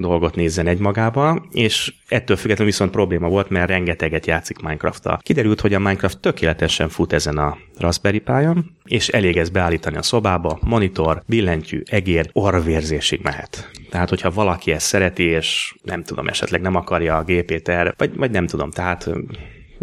dolgot 0.00 0.34
nézzen 0.34 0.66
egymagába, 0.66 1.46
és 1.52 1.94
ettől 2.08 2.36
függetlenül 2.36 2.72
viszont 2.72 2.90
probléma 2.90 3.28
volt, 3.28 3.50
mert 3.50 3.68
rengeteget 3.68 4.26
játszik 4.26 4.58
Minecraft-tal. 4.58 5.18
Kiderült, 5.22 5.60
hogy 5.60 5.74
a 5.74 5.78
Minecraft 5.78 6.20
tökéletesen 6.20 6.88
fut 6.88 7.12
ezen 7.12 7.38
a 7.38 7.56
Raspberry 7.78 8.18
Pi-on, 8.18 8.70
és 8.84 9.08
elég 9.08 9.36
ezt 9.36 9.52
beállítani 9.52 9.96
a 9.96 10.02
szobába, 10.02 10.58
monitor, 10.62 11.22
billentyű, 11.26 11.82
egér, 11.84 12.30
orvérzésig 12.32 13.20
mehet. 13.22 13.70
Tehát, 13.90 14.08
hogyha 14.08 14.30
valaki 14.30 14.72
ezt 14.72 14.86
szereti, 14.86 15.22
és 15.22 15.74
nem 15.82 16.02
tudom, 16.02 16.28
esetleg 16.28 16.60
nem 16.60 16.74
akarja 16.74 17.16
a 17.16 17.24
gépét 17.24 17.68
erre, 17.68 17.94
vagy, 17.96 18.16
vagy 18.16 18.30
nem 18.30 18.46
tudom, 18.46 18.70
tehát 18.70 19.10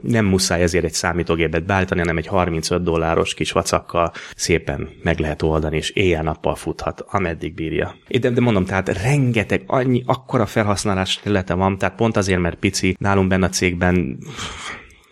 nem 0.02 0.25
muszáj 0.25 0.62
ezért 0.62 0.84
egy 0.84 0.94
számítógépet 0.94 1.66
beállítani, 1.66 2.00
hanem 2.00 2.18
egy 2.18 2.28
35 2.28 2.84
dolláros 2.84 3.34
kis 3.34 3.52
vacakkal 3.52 4.12
szépen 4.36 4.90
meg 5.04 5.20
lehet 5.20 5.42
oldani, 5.42 5.78
és 5.78 5.90
éjjel-nappal 5.90 6.56
futhat, 6.56 7.06
ameddig 7.08 7.54
bírja. 7.54 7.96
De, 8.20 8.30
de 8.30 8.42
mondom, 8.42 8.66
tehát 8.66 9.02
rengeteg, 9.04 9.64
annyi, 9.68 10.04
akkora 10.06 10.46
felhasználás 10.46 11.20
területe 11.20 11.54
van, 11.54 11.78
tehát 11.78 11.96
pont 11.96 12.18
azért, 12.18 12.40
mert 12.40 12.60
pici, 12.60 12.96
nálunk 13.00 13.28
benne 13.28 13.46
a 13.46 13.50
cégben 13.50 14.18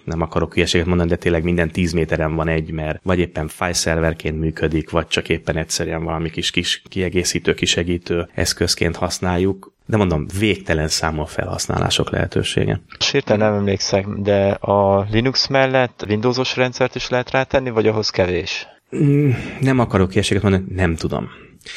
nem 0.04 0.22
akarok 0.22 0.54
hülyeséget 0.54 0.88
mondani, 0.88 1.10
de 1.10 1.16
tényleg 1.16 1.44
minden 1.44 1.72
10 1.72 1.92
méteren 1.92 2.36
van 2.36 2.48
egy, 2.48 2.72
mert 2.72 3.00
vagy 3.04 3.20
éppen 3.20 3.48
file 3.48 3.74
szerverként 3.74 4.40
működik, 4.40 4.90
vagy 4.90 5.08
csak 5.08 5.30
éppen 5.30 5.58
egyszerűen 5.58 6.04
valami 6.04 6.30
kis, 6.30 6.52
kis 6.52 6.82
kiegészítő, 6.90 7.54
kisegítő 7.54 8.30
eszközként 8.34 8.96
használjuk. 8.96 9.72
De 9.86 9.98
mondom, 9.98 10.26
végtelen 10.40 10.88
számol 10.88 11.26
felhasználások 11.26 12.10
lehetősége. 12.10 12.82
Sérten 13.00 13.38
nem 13.38 13.54
emlékszek, 13.54 14.08
de 14.08 14.50
a 14.50 15.08
Linux 15.12 15.48
mellett 15.48 16.06
Windowsos 16.08 16.56
rendszert 16.56 16.96
is 16.96 17.10
lehet 17.10 17.32
rátenni, 17.32 17.70
vagy 17.70 17.88
ahhoz 17.88 18.10
kevés? 18.10 18.68
Mm, 18.96 19.30
nem 19.60 19.80
akarok 19.80 20.12
hülyeséget 20.12 20.44
mondani, 20.44 20.64
nem 20.70 20.96
tudom. 20.96 21.30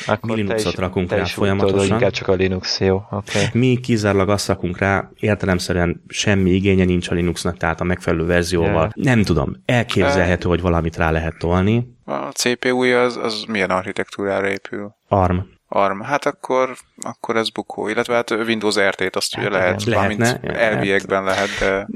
Akkor 0.07 0.31
mi 0.31 0.43
Linuxot 0.43 0.73
is, 0.73 0.79
rakunk 0.79 1.11
rá 1.11 1.25
folyamatosan. 1.25 1.79
Tudod, 1.79 1.93
inkább 1.93 2.11
csak 2.11 2.29
a 2.29 2.33
Linux, 2.33 2.81
jó. 2.81 3.03
Okay. 3.11 3.45
Mi 3.53 3.79
kizárólag 3.83 4.29
azt 4.29 4.49
rakunk 4.49 4.79
rá, 4.79 5.11
értelemszerűen 5.21 6.03
semmi 6.09 6.51
igénye 6.51 6.85
nincs 6.85 7.09
a 7.09 7.15
Linuxnak, 7.15 7.57
tehát 7.57 7.81
a 7.81 7.85
megfelelő 7.85 8.25
verzióval. 8.25 8.73
Yeah. 8.73 8.93
Nem 8.95 9.23
tudom, 9.23 9.57
elképzelhető, 9.65 10.49
hogy 10.49 10.61
valamit 10.61 10.97
rá 10.97 11.11
lehet 11.11 11.39
tolni. 11.39 11.95
A 12.05 12.31
CPU-ja 12.33 13.03
az, 13.03 13.17
az 13.17 13.45
milyen 13.49 13.71
architektúrára 13.71 14.49
épül? 14.49 14.97
ARM. 15.09 15.39
ARM. 15.69 16.01
Hát 16.01 16.27
akkor, 16.27 16.77
akkor 17.01 17.37
ez 17.37 17.51
bukó, 17.51 17.89
illetve 17.89 18.15
hát 18.15 18.31
Windows 18.31 18.79
RT-t 18.79 19.17
azt 19.17 19.35
hát 19.35 19.45
ugye 19.45 19.57
lehet, 19.59 19.85
lehetne, 19.85 20.41
elviekben 20.41 21.25
lehet, 21.25 21.49
de... 21.61 21.89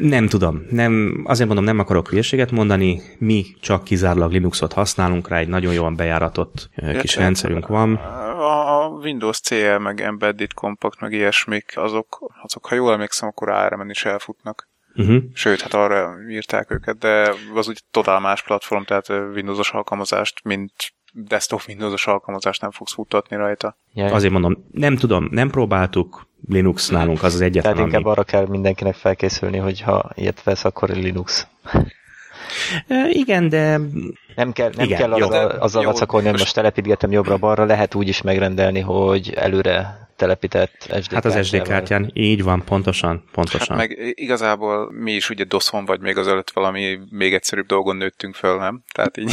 Nem 0.00 0.28
tudom, 0.28 0.66
nem, 0.70 1.22
azért 1.24 1.46
mondom, 1.46 1.64
nem 1.64 1.78
akarok 1.78 2.08
hülyeséget 2.08 2.50
mondani, 2.50 3.02
mi 3.18 3.46
csak 3.60 3.84
kizárólag 3.84 4.32
Linuxot 4.32 4.72
használunk 4.72 5.28
rá, 5.28 5.38
egy 5.38 5.48
nagyon 5.48 5.72
jól 5.72 5.90
bejáratott 5.90 6.68
ja, 6.74 7.00
kis 7.00 7.16
rendszerünk 7.16 7.66
van. 7.66 7.94
A 7.94 8.86
Windows 8.86 9.40
CL, 9.40 9.78
meg 9.78 10.00
Embedded 10.00 10.52
Compact, 10.52 11.00
meg 11.00 11.12
ilyesmik, 11.12 11.72
azok, 11.74 12.32
azok 12.42 12.66
ha 12.66 12.74
jól 12.74 12.92
emlékszem, 12.92 13.28
akkor 13.28 13.48
ARM-en 13.48 13.90
is 13.90 14.04
elfutnak. 14.04 14.68
Uh-huh. 14.94 15.22
Sőt, 15.34 15.60
hát 15.60 15.74
arra 15.74 16.14
írták 16.28 16.70
őket, 16.70 16.98
de 16.98 17.34
az 17.54 17.68
úgy 17.68 17.82
totál 17.90 18.20
más 18.20 18.42
platform, 18.42 18.82
tehát 18.82 19.08
Windows-os 19.08 19.70
alkalmazást, 19.70 20.44
mint 20.44 20.72
desktop 21.12 21.62
Windows-os 21.68 22.06
alkalmazást 22.06 22.60
nem 22.60 22.70
fogsz 22.70 22.92
futtatni 22.92 23.36
rajta. 23.36 23.76
Jaj. 23.94 24.10
Azért 24.10 24.32
mondom, 24.32 24.68
nem 24.72 24.96
tudom, 24.96 25.28
nem 25.30 25.50
próbáltuk, 25.50 26.26
Linux 26.48 26.88
nálunk 26.88 27.22
az 27.22 27.34
az 27.34 27.40
egyetlen, 27.40 27.72
Tehát 27.72 27.86
inkább 27.86 28.04
ami... 28.04 28.10
arra 28.10 28.24
kell 28.24 28.46
mindenkinek 28.46 28.94
felkészülni, 28.94 29.58
hogy 29.58 29.80
ha 29.80 30.10
ilyet 30.14 30.42
vesz, 30.42 30.64
akkor 30.64 30.88
Linux. 30.88 31.46
E, 32.86 33.08
igen, 33.10 33.48
de... 33.48 33.80
Nem 34.34 34.52
kell, 34.52 34.70
nem 34.76 34.84
igen, 34.86 34.98
kell 34.98 35.18
jó, 35.18 35.26
azzal, 35.26 35.50
azzal 35.50 35.84
vacakolni, 35.84 36.28
hogy 36.28 36.38
most 36.38 36.54
telepítgetem 36.54 37.12
jobbra-balra, 37.12 37.64
lehet 37.64 37.94
úgy 37.94 38.08
is 38.08 38.22
megrendelni, 38.22 38.80
hogy 38.80 39.32
előre 39.34 40.08
telepített 40.16 40.88
SD 41.02 41.12
Hát 41.12 41.24
az 41.24 41.46
SD 41.46 41.62
kártyán, 41.62 42.10
így 42.12 42.42
van, 42.42 42.64
pontosan, 42.64 43.24
pontosan. 43.32 43.76
Hát 43.76 43.88
meg 43.88 44.12
igazából 44.14 44.92
mi 44.92 45.12
is 45.12 45.30
ugye 45.30 45.44
DOS-on 45.44 45.84
vagy 45.84 46.00
még 46.00 46.16
az 46.16 46.28
előtt 46.28 46.50
valami 46.50 46.98
még 47.10 47.34
egyszerűbb 47.34 47.66
dolgon 47.66 47.96
nőttünk 47.96 48.34
föl, 48.34 48.58
nem? 48.58 48.82
Tehát 48.92 49.16
így 49.16 49.32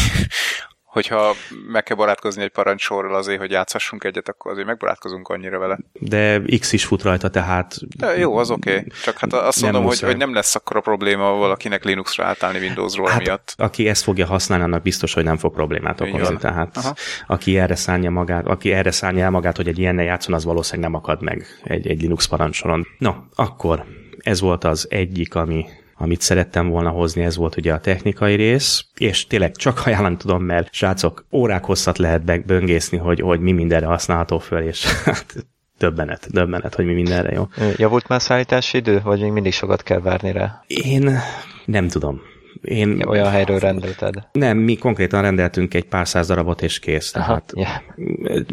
hogyha 0.95 1.33
meg 1.67 1.83
kell 1.83 1.95
barátkozni 1.95 2.43
egy 2.43 2.49
parancsorral 2.49 3.15
azért, 3.15 3.39
hogy 3.39 3.51
játszhassunk 3.51 4.03
egyet, 4.03 4.29
akkor 4.29 4.51
azért 4.51 4.67
megbarátkozunk 4.67 5.27
annyira 5.27 5.59
vele. 5.59 5.79
De 5.93 6.41
X 6.59 6.73
is 6.73 6.85
fut 6.85 7.01
rajta, 7.01 7.29
tehát... 7.29 7.75
De 7.97 8.17
jó, 8.17 8.37
az 8.37 8.51
oké. 8.51 8.69
Okay. 8.69 8.87
Csak 9.03 9.17
hát 9.17 9.33
azt 9.33 9.61
mondom, 9.61 9.83
hogy, 9.83 9.99
hogy 9.99 10.17
nem 10.17 10.33
lesz 10.33 10.55
akkor 10.55 10.77
a 10.77 10.79
probléma 10.79 11.31
valakinek 11.31 11.83
Linuxra 11.83 12.25
átállni 12.25 12.59
Windowsról 12.59 13.09
hát, 13.09 13.19
miatt. 13.19 13.53
Aki 13.57 13.87
ezt 13.87 14.03
fogja 14.03 14.25
használni, 14.25 14.63
annak 14.63 14.81
biztos, 14.81 15.13
hogy 15.13 15.23
nem 15.23 15.37
fog 15.37 15.53
problémát 15.53 16.01
okozni. 16.01 16.37
Tehát 16.37 16.77
Aha. 16.77 16.93
aki 17.27 17.57
erre 17.57 17.75
szánja 17.75 18.09
magát, 18.09 18.47
aki 18.47 18.71
erre 18.71 18.91
szánja 18.91 19.23
el 19.23 19.29
magát, 19.29 19.55
hogy 19.55 19.67
egy 19.67 19.79
ilyennel 19.79 20.05
játszon, 20.05 20.33
az 20.33 20.45
valószínűleg 20.45 20.91
nem 20.91 20.99
akad 20.99 21.21
meg 21.21 21.45
egy, 21.63 21.87
egy 21.87 22.01
Linux 22.01 22.27
parancsoron. 22.27 22.87
No, 22.97 23.13
akkor 23.35 23.85
ez 24.17 24.41
volt 24.41 24.63
az 24.63 24.87
egyik, 24.89 25.35
ami 25.35 25.65
amit 25.97 26.21
szerettem 26.21 26.69
volna 26.69 26.89
hozni, 26.89 27.23
ez 27.23 27.35
volt 27.35 27.57
ugye 27.57 27.73
a 27.73 27.79
technikai 27.79 28.35
rész, 28.35 28.85
és 28.97 29.27
tényleg 29.27 29.55
csak 29.55 29.81
ajánlani 29.85 30.17
tudom, 30.17 30.43
mert 30.43 30.73
srácok, 30.73 31.25
órák 31.31 31.63
hosszat 31.63 31.97
lehet 31.97 32.45
böngészni, 32.45 32.97
hogy, 32.97 33.19
hogy 33.19 33.39
mi 33.39 33.51
mindenre 33.51 33.85
használható 33.85 34.39
föl, 34.39 34.61
és 34.61 34.85
hát 35.03 35.35
döbbenet, 35.77 36.27
döbbenet, 36.31 36.75
hogy 36.75 36.85
mi 36.85 36.93
mindenre 36.93 37.31
jó. 37.31 37.47
Javult 37.75 38.07
már 38.07 38.21
szállítási 38.21 38.77
idő, 38.77 39.01
vagy 39.03 39.21
még 39.21 39.31
mindig 39.31 39.53
sokat 39.53 39.83
kell 39.83 39.99
várni 39.99 40.31
rá? 40.31 40.63
Én 40.67 41.19
nem 41.65 41.87
tudom. 41.87 42.21
Én, 42.65 43.01
Olyan 43.07 43.29
helyről 43.29 43.59
rendelted? 43.59 44.13
Nem, 44.31 44.57
mi 44.57 44.75
konkrétan 44.75 45.21
rendeltünk 45.21 45.73
egy 45.73 45.85
pár 45.85 46.07
száz 46.07 46.27
darabot, 46.27 46.61
és 46.61 46.79
kész. 46.79 47.11
Tehát 47.11 47.53
yeah. 47.55 47.71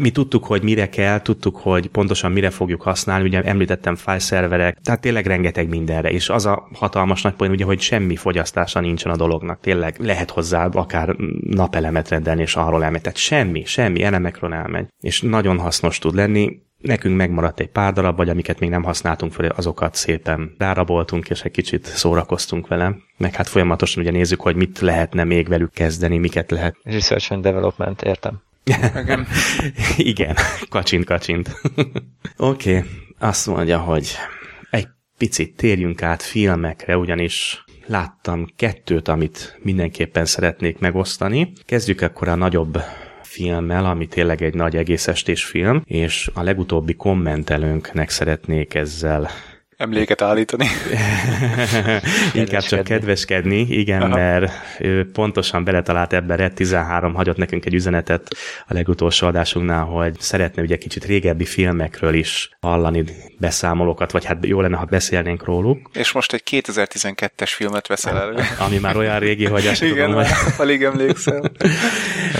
Mi 0.00 0.10
tudtuk, 0.10 0.44
hogy 0.44 0.62
mire 0.62 0.88
kell, 0.88 1.20
tudtuk, 1.20 1.56
hogy 1.56 1.86
pontosan 1.86 2.32
mire 2.32 2.50
fogjuk 2.50 2.82
használni, 2.82 3.24
ugye 3.24 3.42
említettem 3.42 3.96
file 3.96 4.74
tehát 4.82 5.00
tényleg 5.00 5.26
rengeteg 5.26 5.68
mindenre, 5.68 6.10
és 6.10 6.28
az 6.28 6.46
a 6.46 6.68
hatalmas 6.72 7.22
nagy 7.22 7.32
poén, 7.32 7.50
ugye, 7.50 7.64
hogy 7.64 7.80
semmi 7.80 8.16
fogyasztása 8.16 8.80
nincsen 8.80 9.12
a 9.12 9.16
dolognak, 9.16 9.60
tényleg 9.60 9.96
lehet 9.98 10.30
hozzá 10.30 10.66
akár 10.66 11.16
napelemet 11.40 12.08
rendelni, 12.08 12.42
és 12.42 12.56
arról 12.56 12.84
elmegy, 12.84 13.00
tehát 13.00 13.18
semmi, 13.18 13.64
semmi 13.64 14.02
elemekről 14.02 14.54
elmegy, 14.54 14.86
és 15.00 15.20
nagyon 15.20 15.58
hasznos 15.58 15.98
tud 15.98 16.14
lenni, 16.14 16.60
Nekünk 16.82 17.16
megmaradt 17.16 17.60
egy 17.60 17.68
pár 17.68 17.92
darab, 17.92 18.16
vagy 18.16 18.28
amiket 18.28 18.60
még 18.60 18.70
nem 18.70 18.82
használtunk 18.82 19.32
fel, 19.32 19.50
azokat 19.56 19.94
szépen 19.94 20.54
ráraboltunk, 20.58 21.30
és 21.30 21.42
egy 21.42 21.50
kicsit 21.50 21.86
szórakoztunk 21.86 22.68
vele. 22.68 22.96
Meg 23.16 23.34
hát 23.34 23.48
folyamatosan 23.48 24.02
ugye 24.02 24.12
nézzük, 24.12 24.40
hogy 24.40 24.56
mit 24.56 24.78
lehetne 24.78 25.24
még 25.24 25.48
velük 25.48 25.72
kezdeni, 25.72 26.18
miket 26.18 26.50
lehet. 26.50 26.76
Research 26.82 27.32
and 27.32 27.42
Development, 27.42 28.02
értem. 28.02 28.42
Igen, 28.64 29.26
Igen. 29.96 30.36
kacsint, 30.68 31.04
kacsint. 31.04 31.50
Oké, 32.36 32.76
okay. 32.76 32.90
azt 33.18 33.46
mondja, 33.46 33.78
hogy 33.78 34.16
egy 34.70 34.88
picit 35.18 35.56
térjünk 35.56 36.02
át 36.02 36.22
filmekre, 36.22 36.96
ugyanis 36.96 37.64
láttam 37.86 38.46
kettőt, 38.56 39.08
amit 39.08 39.58
mindenképpen 39.62 40.24
szeretnék 40.24 40.78
megosztani. 40.78 41.52
Kezdjük 41.66 42.00
akkor 42.00 42.28
a 42.28 42.34
nagyobb 42.34 42.78
filmmel, 43.32 43.84
ami 43.84 44.06
tényleg 44.06 44.42
egy 44.42 44.54
nagy 44.54 44.76
egészestés 44.76 45.44
film, 45.44 45.82
és 45.84 46.30
a 46.34 46.42
legutóbbi 46.42 46.94
kommentelőnknek 46.94 48.10
szeretnék 48.10 48.74
ezzel 48.74 49.28
emléket 49.82 50.22
állítani. 50.22 50.66
Inkább 52.34 52.62
csak 52.62 52.84
kedveskedni, 52.84 53.60
igen, 53.60 54.02
Aha. 54.02 54.16
mert 54.16 54.52
ő 54.78 55.10
pontosan 55.10 55.64
beletalált 55.64 56.12
ebbe, 56.12 56.36
Red 56.36 56.52
13 56.52 57.14
hagyott 57.14 57.36
nekünk 57.36 57.64
egy 57.64 57.74
üzenetet 57.74 58.28
a 58.66 58.74
legutolsó 58.74 59.26
adásunknál, 59.26 59.84
hogy 59.84 60.20
szeretne 60.20 60.62
ugye 60.62 60.76
kicsit 60.76 61.04
régebbi 61.04 61.44
filmekről 61.44 62.14
is 62.14 62.50
hallani 62.60 63.04
beszámolókat, 63.38 64.12
vagy 64.12 64.24
hát 64.24 64.46
jó 64.46 64.60
lenne, 64.60 64.76
ha 64.76 64.84
beszélnénk 64.84 65.44
róluk. 65.44 65.90
És 65.92 66.12
most 66.12 66.32
egy 66.32 66.42
2012-es 66.50 67.50
filmet 67.54 67.86
veszel 67.86 68.20
elő. 68.20 68.34
Ami 68.66 68.78
már 68.78 68.96
olyan 68.96 69.18
régi, 69.18 69.44
hogy 69.44 69.66
azt 69.66 69.82
Igen, 69.82 69.94
tudom, 69.94 70.14
hogy... 70.14 70.26
alig 70.62 70.82
emlékszem. 70.82 71.42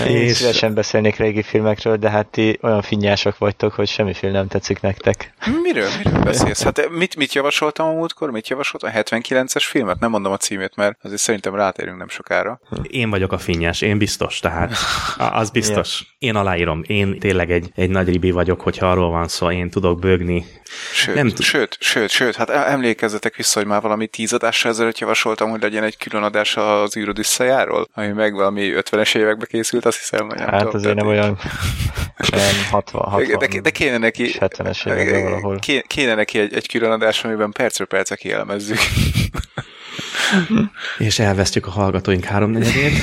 Én 0.07 0.15
és... 0.17 0.35
szívesen 0.35 0.73
beszélnék 0.73 1.15
régi 1.15 1.41
filmekről, 1.41 1.97
de 1.97 2.09
hát 2.09 2.25
ti 2.25 2.57
olyan 2.61 2.81
finnyások 2.81 3.37
vagytok, 3.37 3.73
hogy 3.73 3.87
semmi 3.87 4.13
film 4.13 4.31
nem 4.31 4.47
tetszik 4.47 4.81
nektek. 4.81 5.33
Miről? 5.61 5.89
Miről 6.03 6.21
beszélsz? 6.21 6.63
Hát 6.63 6.89
mit, 6.89 7.15
mit 7.15 7.32
javasoltam 7.33 7.87
a 7.87 7.91
múltkor? 7.91 8.31
Mit 8.31 8.47
javasoltam? 8.47 8.89
A 8.93 8.99
79-es 8.99 9.63
filmet? 9.67 9.99
Nem 9.99 10.09
mondom 10.09 10.31
a 10.31 10.37
címét, 10.37 10.75
mert 10.75 10.97
azért 11.01 11.21
szerintem 11.21 11.55
rátérünk 11.55 11.97
nem 11.97 12.09
sokára. 12.09 12.59
Én 12.81 13.09
vagyok 13.09 13.31
a 13.31 13.37
finnyás, 13.37 13.81
én 13.81 13.97
biztos, 13.97 14.39
tehát 14.39 14.73
az 15.17 15.49
biztos. 15.49 16.03
Én 16.19 16.35
aláírom, 16.35 16.83
én 16.87 17.19
tényleg 17.19 17.51
egy, 17.51 17.71
egy 17.75 17.89
nagy 17.89 18.07
ribi 18.07 18.31
vagyok, 18.31 18.61
hogyha 18.61 18.89
arról 18.91 19.09
van 19.09 19.27
szó, 19.27 19.51
én 19.51 19.69
tudok 19.69 19.99
bőgni. 19.99 20.45
Sőt, 20.93 21.15
nem 21.15 21.29
t- 21.29 21.41
sőt, 21.41 21.77
sőt, 21.79 22.09
sőt, 22.09 22.35
hát 22.35 22.49
emlékezzetek 22.49 23.35
vissza, 23.35 23.59
hogy 23.59 23.67
már 23.67 23.81
valami 23.81 24.07
tíz 24.07 24.33
adásra 24.33 24.69
ezelőtt 24.69 24.97
javasoltam, 24.97 25.49
hogy 25.49 25.61
legyen 25.61 25.83
egy 25.83 25.97
külön 25.97 26.23
adás 26.23 26.57
az 26.57 26.97
űröd 26.97 27.17
visszajáról, 27.17 27.87
ami 27.93 28.07
meg 28.07 28.33
valami 28.33 28.73
50-es 28.75 29.15
évekbe 29.15 29.45
készült, 29.45 29.85
azt 29.85 29.97
hiszem. 29.97 30.27
Hogy 30.29 30.39
hát 30.39 30.57
tudom, 30.57 30.75
azért 30.75 30.95
nem 30.95 31.07
olyan 31.07 31.37
nem, 32.31 32.55
60, 32.71 33.01
60 33.09 33.37
de, 33.37 33.59
de, 33.61 33.69
kéne 33.69 33.97
neki, 33.97 34.35
70-es 34.39 34.87
években 34.87 35.23
valahol. 35.23 35.59
Kéne 35.87 36.15
neki 36.15 36.39
egy, 36.39 36.53
egy 36.53 36.67
külön 36.67 36.91
adás, 36.91 37.22
amiben 37.23 37.51
percről 37.51 37.87
percre 37.87 38.15
kielmezzük. 38.15 38.79
És 40.97 41.19
elvesztjük 41.19 41.67
a 41.67 41.69
hallgatóink 41.69 42.23
háromnegyedét. 42.23 42.93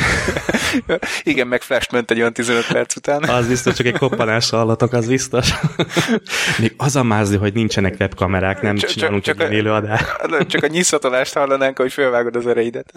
Igen, 1.23 1.47
meg 1.47 1.63
flash 1.63 1.93
ment 1.93 2.11
egy 2.11 2.19
olyan 2.19 2.33
15 2.33 2.67
perc 2.67 2.97
után. 2.97 3.23
Az 3.23 3.47
biztos, 3.47 3.75
csak 3.75 3.87
egy 3.87 3.99
koppanás 3.99 4.51
hallatok, 4.51 4.93
az 4.93 5.07
biztos. 5.07 5.51
Még 6.59 6.75
az 6.77 6.97
a 6.97 7.03
mázli, 7.03 7.37
hogy 7.37 7.53
nincsenek 7.53 7.95
webkamerák, 7.99 8.63
nem 8.63 8.77
csak, 8.77 8.91
csinálunk 8.91 9.23
csak, 9.23 9.43
egy 9.43 9.53
élő 9.53 9.73
adást. 9.73 10.05
Csak 10.49 10.63
a 10.63 10.67
nyiszatolást 10.67 11.35
hallanánk, 11.35 11.79
hogy 11.79 11.93
fölvágod 11.93 12.37
az 12.37 12.47
ereidet. 12.47 12.93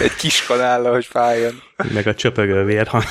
Egy 0.00 0.14
kis 0.18 0.44
kanállal, 0.46 0.92
hogy 0.92 1.06
fájjon. 1.06 1.62
Meg 1.92 2.06
a 2.06 2.14
csöpögő 2.14 2.64
vérhang. 2.64 3.04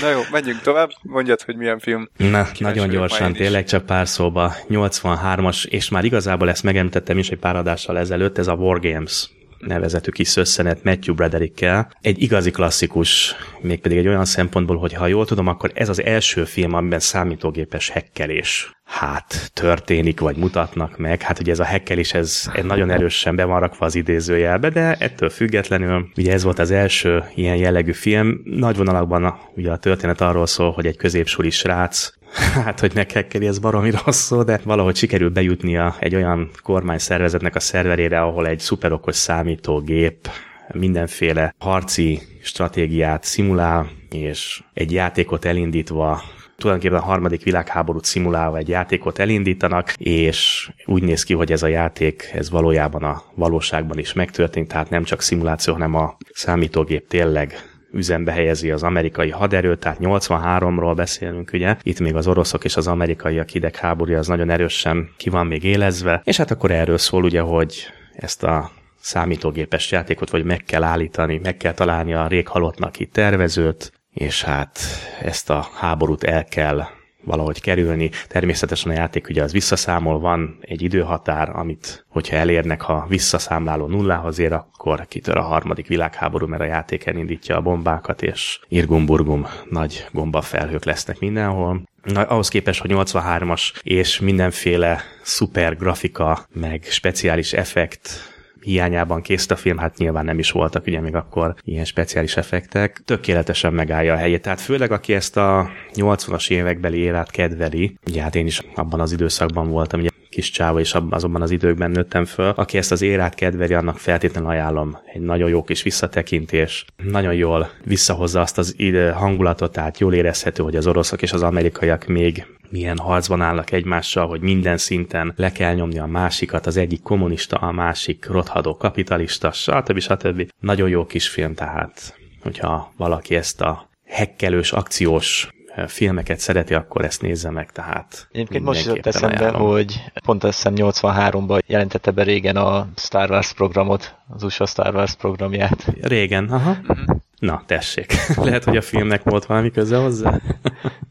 Na 0.00 0.10
jó, 0.10 0.20
menjünk 0.30 0.60
tovább, 0.60 0.90
mondjad, 1.02 1.42
hogy 1.42 1.56
milyen 1.56 1.78
film. 1.78 2.08
Na, 2.16 2.26
Kíváncsi 2.26 2.62
nagyon 2.62 2.88
gyorsan, 2.88 3.32
tényleg 3.32 3.64
csak 3.64 3.86
pár 3.86 4.08
szóba. 4.08 4.54
83-as, 4.68 5.66
és 5.66 5.88
már 5.88 6.04
igazából 6.04 6.48
ezt 6.48 6.62
megemlítettem 6.62 7.18
is 7.18 7.28
egy 7.28 7.38
pár 7.38 7.56
adással 7.56 7.98
ezelőtt, 7.98 8.38
ez 8.38 8.46
a 8.46 8.54
War 8.54 8.80
Games 8.80 9.30
nevezetű 9.58 10.10
kis 10.10 10.28
szösszenet 10.28 10.84
Matthew 10.84 11.14
Broderickkel. 11.14 11.90
Egy 12.00 12.22
igazi 12.22 12.50
klasszikus, 12.50 13.34
mégpedig 13.60 13.98
egy 13.98 14.08
olyan 14.08 14.24
szempontból, 14.24 14.76
hogy 14.76 14.92
ha 14.92 15.06
jól 15.06 15.26
tudom, 15.26 15.46
akkor 15.46 15.70
ez 15.74 15.88
az 15.88 16.02
első 16.02 16.44
film, 16.44 16.74
amiben 16.74 17.00
számítógépes 17.00 17.88
hekkelés 17.88 18.76
hát 18.86 19.50
történik, 19.52 20.20
vagy 20.20 20.36
mutatnak 20.36 20.98
meg. 20.98 21.22
Hát 21.22 21.38
ugye 21.38 21.52
ez 21.52 21.58
a 21.58 21.64
hekkelés, 21.64 22.14
ez 22.14 22.50
nagyon 22.62 22.90
erősen 22.90 23.36
be 23.36 23.44
van 23.44 23.60
rakva 23.60 23.86
az 23.86 23.94
idézőjelbe, 23.94 24.68
de 24.68 24.96
ettől 24.98 25.30
függetlenül, 25.30 26.08
ugye 26.16 26.32
ez 26.32 26.42
volt 26.42 26.58
az 26.58 26.70
első 26.70 27.24
ilyen 27.34 27.56
jellegű 27.56 27.92
film. 27.92 28.40
Nagy 28.44 28.76
vonalakban 28.76 29.38
ugye 29.54 29.70
a 29.70 29.76
történet 29.76 30.20
arról 30.20 30.46
szól, 30.46 30.70
hogy 30.70 30.86
egy 30.86 30.96
középsúli 30.96 31.50
srác 31.50 32.14
hát, 32.64 32.80
hogy 32.80 32.92
meghekkeli, 32.94 33.46
ez 33.46 33.58
baromi 33.58 33.90
rossz 33.90 34.20
szó, 34.20 34.42
de 34.42 34.60
valahogy 34.64 34.96
sikerül 34.96 35.30
bejutnia 35.30 35.96
egy 35.98 36.14
olyan 36.14 36.50
kormányszervezetnek 36.62 37.54
a 37.54 37.60
szerverére, 37.60 38.20
ahol 38.20 38.46
egy 38.46 38.58
szuperokos 38.58 39.16
számítógép 39.16 40.28
mindenféle 40.72 41.54
harci 41.58 42.20
stratégiát 42.42 43.24
szimulál, 43.24 43.90
és 44.10 44.62
egy 44.74 44.92
játékot 44.92 45.44
elindítva 45.44 46.22
tulajdonképpen 46.56 47.02
a 47.02 47.06
harmadik 47.06 47.42
világháborút 47.42 48.04
szimulálva 48.04 48.56
egy 48.56 48.68
játékot 48.68 49.18
elindítanak, 49.18 49.92
és 49.98 50.70
úgy 50.84 51.02
néz 51.02 51.22
ki, 51.22 51.34
hogy 51.34 51.52
ez 51.52 51.62
a 51.62 51.66
játék, 51.66 52.30
ez 52.34 52.50
valójában 52.50 53.02
a 53.02 53.22
valóságban 53.34 53.98
is 53.98 54.12
megtörtént, 54.12 54.68
tehát 54.68 54.90
nem 54.90 55.04
csak 55.04 55.20
szimuláció, 55.20 55.72
hanem 55.72 55.94
a 55.94 56.16
számítógép 56.32 57.08
tényleg 57.08 57.54
üzembe 57.92 58.32
helyezi 58.32 58.70
az 58.70 58.82
amerikai 58.82 59.30
haderőt, 59.30 59.78
tehát 59.78 59.98
83-ról 60.00 60.92
beszélünk, 60.96 61.50
ugye. 61.52 61.76
Itt 61.82 62.00
még 62.00 62.14
az 62.14 62.26
oroszok 62.26 62.64
és 62.64 62.76
az 62.76 62.86
amerikaiak 62.86 63.48
hidegháborúja 63.48 64.18
az 64.18 64.26
nagyon 64.26 64.50
erősen 64.50 65.08
ki 65.16 65.30
van 65.30 65.46
még 65.46 65.64
élezve, 65.64 66.20
és 66.24 66.36
hát 66.36 66.50
akkor 66.50 66.70
erről 66.70 66.98
szól 66.98 67.24
ugye, 67.24 67.40
hogy 67.40 67.86
ezt 68.12 68.42
a 68.42 68.70
számítógépes 69.00 69.90
játékot 69.90 70.30
vagy 70.30 70.44
meg 70.44 70.62
kell 70.66 70.82
állítani, 70.82 71.40
meg 71.42 71.56
kell 71.56 71.72
találni 71.72 72.14
a 72.14 72.26
rég 72.26 72.48
halottnak 72.48 72.98
itt 72.98 73.12
tervezőt, 73.12 73.92
és 74.16 74.42
hát 74.42 74.78
ezt 75.20 75.50
a 75.50 75.68
háborút 75.74 76.24
el 76.24 76.44
kell 76.44 76.84
valahogy 77.24 77.60
kerülni. 77.60 78.10
Természetesen 78.28 78.90
a 78.90 78.94
játék 78.94 79.28
ugye 79.28 79.42
az 79.42 79.52
visszaszámol, 79.52 80.18
van 80.18 80.58
egy 80.60 80.82
időhatár, 80.82 81.50
amit 81.56 82.06
hogyha 82.08 82.36
elérnek, 82.36 82.80
ha 82.80 83.06
visszaszámláló 83.08 83.86
nullához 83.86 84.38
ér, 84.38 84.52
akkor 84.52 85.06
kitör 85.08 85.36
a 85.36 85.42
harmadik 85.42 85.86
világháború, 85.86 86.46
mert 86.46 86.62
a 86.62 86.66
játék 86.66 87.06
elindítja 87.06 87.56
a 87.56 87.60
bombákat, 87.60 88.22
és 88.22 88.60
irgumburgum 88.68 89.46
nagy 89.70 90.06
gombafelhők 90.12 90.84
lesznek 90.84 91.18
mindenhol. 91.18 91.82
Na, 92.02 92.22
ahhoz 92.22 92.48
képest, 92.48 92.80
hogy 92.80 92.90
83-as 92.94 93.72
és 93.82 94.20
mindenféle 94.20 95.00
szuper 95.22 95.76
grafika, 95.76 96.46
meg 96.52 96.84
speciális 96.88 97.52
effekt 97.52 98.34
hiányában 98.66 99.22
kész 99.22 99.50
a 99.50 99.56
film, 99.56 99.76
hát 99.76 99.96
nyilván 99.96 100.24
nem 100.24 100.38
is 100.38 100.50
voltak 100.50 100.86
ugye 100.86 101.00
még 101.00 101.14
akkor 101.14 101.54
ilyen 101.64 101.84
speciális 101.84 102.36
effektek, 102.36 103.02
tökéletesen 103.04 103.72
megállja 103.72 104.12
a 104.12 104.16
helyét. 104.16 104.42
Tehát 104.42 104.60
főleg 104.60 104.92
aki 104.92 105.14
ezt 105.14 105.36
a 105.36 105.70
80-as 105.94 106.50
évekbeli 106.50 106.98
élet 106.98 107.30
kedveli, 107.30 107.98
ugye 108.06 108.22
hát 108.22 108.34
én 108.34 108.46
is 108.46 108.60
abban 108.74 109.00
az 109.00 109.12
időszakban 109.12 109.70
voltam, 109.70 110.00
ugye 110.00 110.10
kis 110.36 110.50
csáva, 110.50 110.80
és 110.80 110.96
azonban 111.10 111.42
az 111.42 111.50
időkben 111.50 111.90
nőttem 111.90 112.24
föl. 112.24 112.52
Aki 112.56 112.78
ezt 112.78 112.92
az 112.92 113.02
érát 113.02 113.34
kedveli, 113.34 113.74
annak 113.74 113.98
feltétlenül 113.98 114.48
ajánlom. 114.48 114.98
Egy 115.12 115.20
nagyon 115.20 115.48
jó 115.48 115.62
kis 115.62 115.82
visszatekintés. 115.82 116.84
Nagyon 117.02 117.34
jól 117.34 117.70
visszahozza 117.84 118.40
azt 118.40 118.58
az 118.58 118.74
ide 118.76 119.12
hangulatot, 119.12 119.72
tehát 119.72 119.98
jól 119.98 120.14
érezhető, 120.14 120.62
hogy 120.62 120.76
az 120.76 120.86
oroszok 120.86 121.22
és 121.22 121.32
az 121.32 121.42
amerikaiak 121.42 122.06
még 122.06 122.46
milyen 122.70 122.98
harcban 122.98 123.40
állnak 123.42 123.72
egymással, 123.72 124.26
hogy 124.26 124.40
minden 124.40 124.76
szinten 124.78 125.32
le 125.36 125.52
kell 125.52 125.74
nyomni 125.74 125.98
a 125.98 126.06
másikat, 126.06 126.66
az 126.66 126.76
egyik 126.76 127.02
kommunista, 127.02 127.56
a 127.56 127.72
másik 127.72 128.26
rothadó 128.26 128.76
kapitalista, 128.76 129.52
stb. 129.52 129.98
stb. 129.98 130.50
Nagyon 130.60 130.88
jó 130.88 131.06
kis 131.06 131.28
film 131.28 131.54
tehát, 131.54 132.14
hogyha 132.42 132.92
valaki 132.96 133.34
ezt 133.34 133.60
a 133.60 133.88
hekkelős, 134.04 134.72
akciós 134.72 135.48
filmeket 135.86 136.38
szereti, 136.38 136.74
akkor 136.74 137.04
ezt 137.04 137.22
nézze 137.22 137.50
meg, 137.50 137.72
tehát 137.72 138.28
Egyébként 138.32 138.64
most 138.64 138.86
jutott 138.86 139.06
eszembe, 139.06 139.36
ajánlom. 139.38 139.70
hogy 139.70 140.02
pont 140.24 140.44
azt 140.44 140.56
hiszem 140.56 140.74
83-ban 140.76 141.58
jelentette 141.66 142.10
be 142.10 142.22
régen 142.22 142.56
a 142.56 142.88
Star 142.96 143.30
Wars 143.30 143.52
programot, 143.52 144.14
az 144.28 144.42
USA 144.42 144.66
Star 144.66 144.94
Wars 144.94 145.14
programját. 145.14 145.84
Régen, 146.02 146.44
aha. 146.50 146.76
Mhm. 146.82 147.10
Na, 147.38 147.62
tessék. 147.66 148.12
Lehet, 148.36 148.64
hogy 148.64 148.76
a 148.76 148.82
filmnek 148.82 149.22
volt 149.22 149.44
valami 149.44 149.70
köze 149.70 149.96
hozzá? 149.96 150.40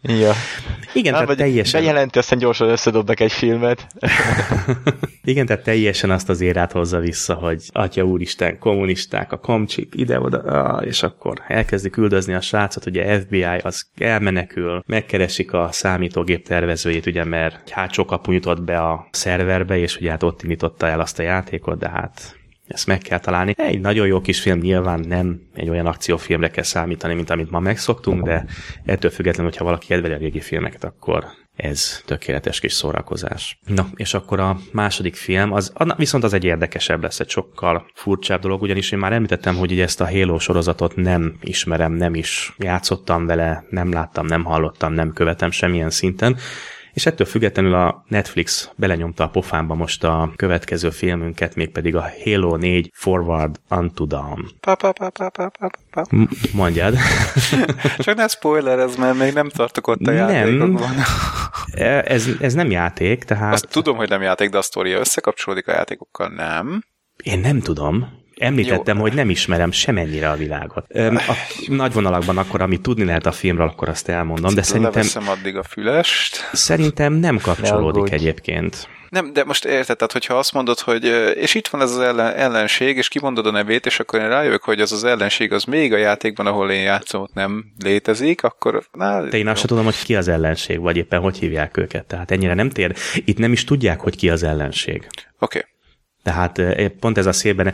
ja. 0.01 0.32
Igen, 0.94 1.13
Nem, 1.13 1.22
tehát 1.22 1.38
teljesen... 1.38 1.82
Bejelenti, 1.82 2.17
aztán 2.17 2.39
gyorsan 2.39 2.70
összedobnak 2.70 3.20
egy 3.20 3.32
filmet. 3.32 3.88
Igen, 5.24 5.46
tehát 5.46 5.63
teljesen 5.63 6.12
azt 6.12 6.29
az 6.29 6.41
érát 6.41 6.72
hozza 6.72 7.00
vissza, 7.00 7.34
hogy 7.34 7.63
atya 7.72 8.03
úristen, 8.03 8.60
kommunisták, 8.60 9.32
a 9.32 9.38
komcsik 9.38 9.94
ide-oda, 9.96 10.82
és 10.86 11.03
akkor 11.03 11.41
elkezdi 11.48 11.89
küldözni 11.89 12.34
a 12.34 12.41
srácot, 12.41 12.86
ugye 12.86 13.20
FBI 13.20 13.44
az 13.44 13.86
elmenekül, 13.98 14.84
megkeresik 14.86 15.53
a 15.53 15.70
számítógép 15.72 16.48
tervezőjét, 16.48 17.05
ugye, 17.05 17.24
mert 17.24 17.62
egy 17.65 17.72
hátsó 17.72 18.05
kapu 18.05 18.32
nyitott 18.32 18.62
be 18.62 18.77
a 18.77 19.08
szerverbe, 19.12 19.77
és 19.77 19.98
ugye 19.98 20.10
hát 20.10 20.24
ott 20.24 20.44
indította 20.44 20.88
el 20.88 21.00
azt 21.00 21.20
a 21.20 21.24
játékot, 21.24 21.77
de 21.77 21.89
hát 21.89 22.36
ezt 22.68 22.88
meg 22.88 22.98
kell 22.98 23.20
találni. 23.20 23.54
Egy 23.58 23.80
nagyon 23.80 24.08
jó 24.08 24.22
kis 24.22 24.42
film, 24.42 24.60
nyilván 24.60 25.00
nem 25.00 25.42
egy 25.54 25.70
olyan 25.70 25.86
akciófilmre 25.86 26.50
kell 26.50 26.64
számítani, 26.64 27.14
mint 27.14 27.30
amit 27.30 27.52
ma 27.52 27.60
megszoktunk, 27.60 28.24
de 28.24 28.46
ettől 28.86 29.12
függetlenül, 29.12 29.52
hogyha 29.52 29.66
valaki 29.66 29.88
kedveli 29.88 30.14
a 30.14 30.18
régi 30.18 30.40
filmeket, 30.40 30.84
akkor 30.84 31.26
ez 31.56 32.02
tökéletes 32.06 32.60
kis 32.60 32.74
szórakozás. 32.74 33.60
Na, 33.66 33.88
és 33.96 34.14
akkor 34.14 34.40
a 34.40 34.58
második 34.72 35.16
film, 35.16 35.54
az, 35.54 35.74
viszont 35.98 36.24
az 36.24 36.34
egy 36.34 36.44
érdekesebb 36.44 37.04
lesz, 37.04 37.20
egy 37.20 37.30
sokkal 37.30 37.86
furcsább 37.94 38.42
dolog, 38.42 38.62
ugyanis 38.62 38.92
én 38.92 39.00
már 39.00 39.14
említettem, 39.14 39.56
hogy 39.56 39.72
így 39.72 39.80
ezt 39.80 40.02
a 40.02 40.10
Halo 40.10 40.40
sorozatot 40.40 40.96
nem 40.96 41.38
ismerem, 41.42 41.94
nem 41.94 42.16
is 42.16 42.56
játszottam 42.58 43.26
vele, 43.26 43.64
nem 43.70 43.92
láttam, 43.92 44.26
nem 44.26 44.44
hallottam, 44.44 44.94
nem 44.94 45.14
követem 45.14 45.52
semmilyen 45.52 45.90
szinten, 45.90 46.38
és 46.96 47.06
ettől 47.06 47.28
függetlenül 47.28 47.74
a 47.74 48.04
Netflix 48.08 48.70
belenyomta 48.75 49.24
a 49.24 49.30
pofámba 49.30 49.74
most 49.74 50.04
a 50.04 50.32
következő 50.36 50.90
filmünket, 50.90 51.56
mégpedig 51.56 51.96
a 51.96 52.06
Halo 52.24 52.56
4 52.56 52.92
Forward 52.94 53.60
Unto 53.70 54.05
Dawn. 54.05 54.48
Pa, 54.60 54.75
pa, 54.75 54.92
pa, 54.92 55.10
pa, 55.10 55.29
pa, 55.29 55.51
pa, 55.60 55.70
pa. 55.92 56.05
Mondjad. 56.53 56.96
Csak 57.98 58.16
ne 58.16 58.27
spoiler 58.27 58.79
ez, 58.79 58.96
mert 58.96 59.18
még 59.18 59.34
nem 59.34 59.50
tartok 59.50 59.88
ott 59.88 60.08
a 60.08 60.12
játékokban. 60.12 60.96
Nem. 61.75 62.01
Ez, 62.05 62.27
ez 62.40 62.53
nem 62.53 62.72
játék, 62.72 63.24
tehát... 63.24 63.53
Azt 63.53 63.68
tudom, 63.70 63.98
hogy 63.98 64.10
nem 64.10 64.22
játék, 64.22 64.50
de 64.50 64.58
a 64.58 64.62
sztoria 64.62 65.00
összekapcsolódik 65.00 65.68
a 65.68 65.72
játékokkal, 65.72 66.27
nem? 66.27 66.84
Én 67.24 67.40
nem 67.40 67.60
tudom. 67.60 68.24
Említettem, 68.38 68.96
Jó. 68.96 69.02
hogy 69.02 69.14
nem 69.14 69.30
ismerem 69.30 69.72
semennyire 69.72 70.30
a 70.30 70.36
világot. 70.36 70.94
A 70.94 71.34
nagy 71.68 71.94
vonalakban 71.94 72.38
akkor, 72.38 72.62
amit 72.62 72.82
tudni 72.82 73.04
lehet 73.04 73.26
a 73.26 73.32
filmről, 73.32 73.68
akkor 73.68 73.90
azt 73.90 74.10
elmondom, 74.10 74.54
de 74.54 74.62
szerintem... 74.62 75.28
addig 75.28 75.56
a 75.56 75.64
fülest. 75.64 76.50
Szerintem 76.54 77.14
nem 77.14 77.38
kapcsolódik 77.38 78.14
egyébként. 78.14 78.88
Nem, 79.10 79.34
de 79.34 79.44
most 79.44 79.66
érted, 79.66 79.96
tehát 79.98 80.12
hogyha 80.12 80.38
azt 80.38 80.54
mondod, 80.54 80.80
hogy 80.80 81.04
és 81.36 81.54
itt 81.54 81.68
van 81.68 81.82
ez 81.82 81.92
az 81.92 82.00
ellen, 82.00 82.34
ellenség, 82.34 82.98
és 82.98 83.08
kimondod 83.08 83.46
a 83.46 83.52
nevét, 83.52 83.86
és 83.86 84.00
akkor 84.00 84.20
én 84.20 84.28
rájövök, 84.28 84.64
hogy 84.64 84.80
az 84.80 84.92
az 84.92 85.04
ellenség 85.04 85.52
az 85.52 85.64
még 85.64 85.94
a 85.94 85.98
játékban, 85.98 86.46
ahol 86.46 86.72
én 86.72 86.82
játszom, 86.82 87.22
ott 87.22 87.34
nem 87.34 87.66
létezik, 87.84 88.44
akkor... 88.44 88.88
Na, 88.92 89.22
de 89.22 89.38
én 89.38 89.48
azt 89.48 89.60
sem 89.60 89.68
tudom, 89.68 89.84
hogy 89.84 90.04
ki 90.04 90.16
az 90.16 90.28
ellenség, 90.28 90.80
vagy 90.80 90.98
éppen 90.98 91.22
hogy 91.22 91.38
hívják 91.38 91.78
őket. 91.78 92.06
Tehát 92.06 92.32
ennyire 92.32 92.54
nem 92.54 92.70
tér. 92.70 92.96
Itt 93.14 93.38
nem 93.38 93.52
is 93.52 93.64
tudják, 93.64 94.00
hogy 94.00 94.16
ki 94.16 94.30
az 94.30 94.44
ellenség. 94.44 95.08
Oké. 95.40 95.58
Okay. 95.58 95.70
Tehát 96.24 96.62
pont 97.00 97.18
ez 97.18 97.26
a 97.26 97.32
szélben, 97.32 97.74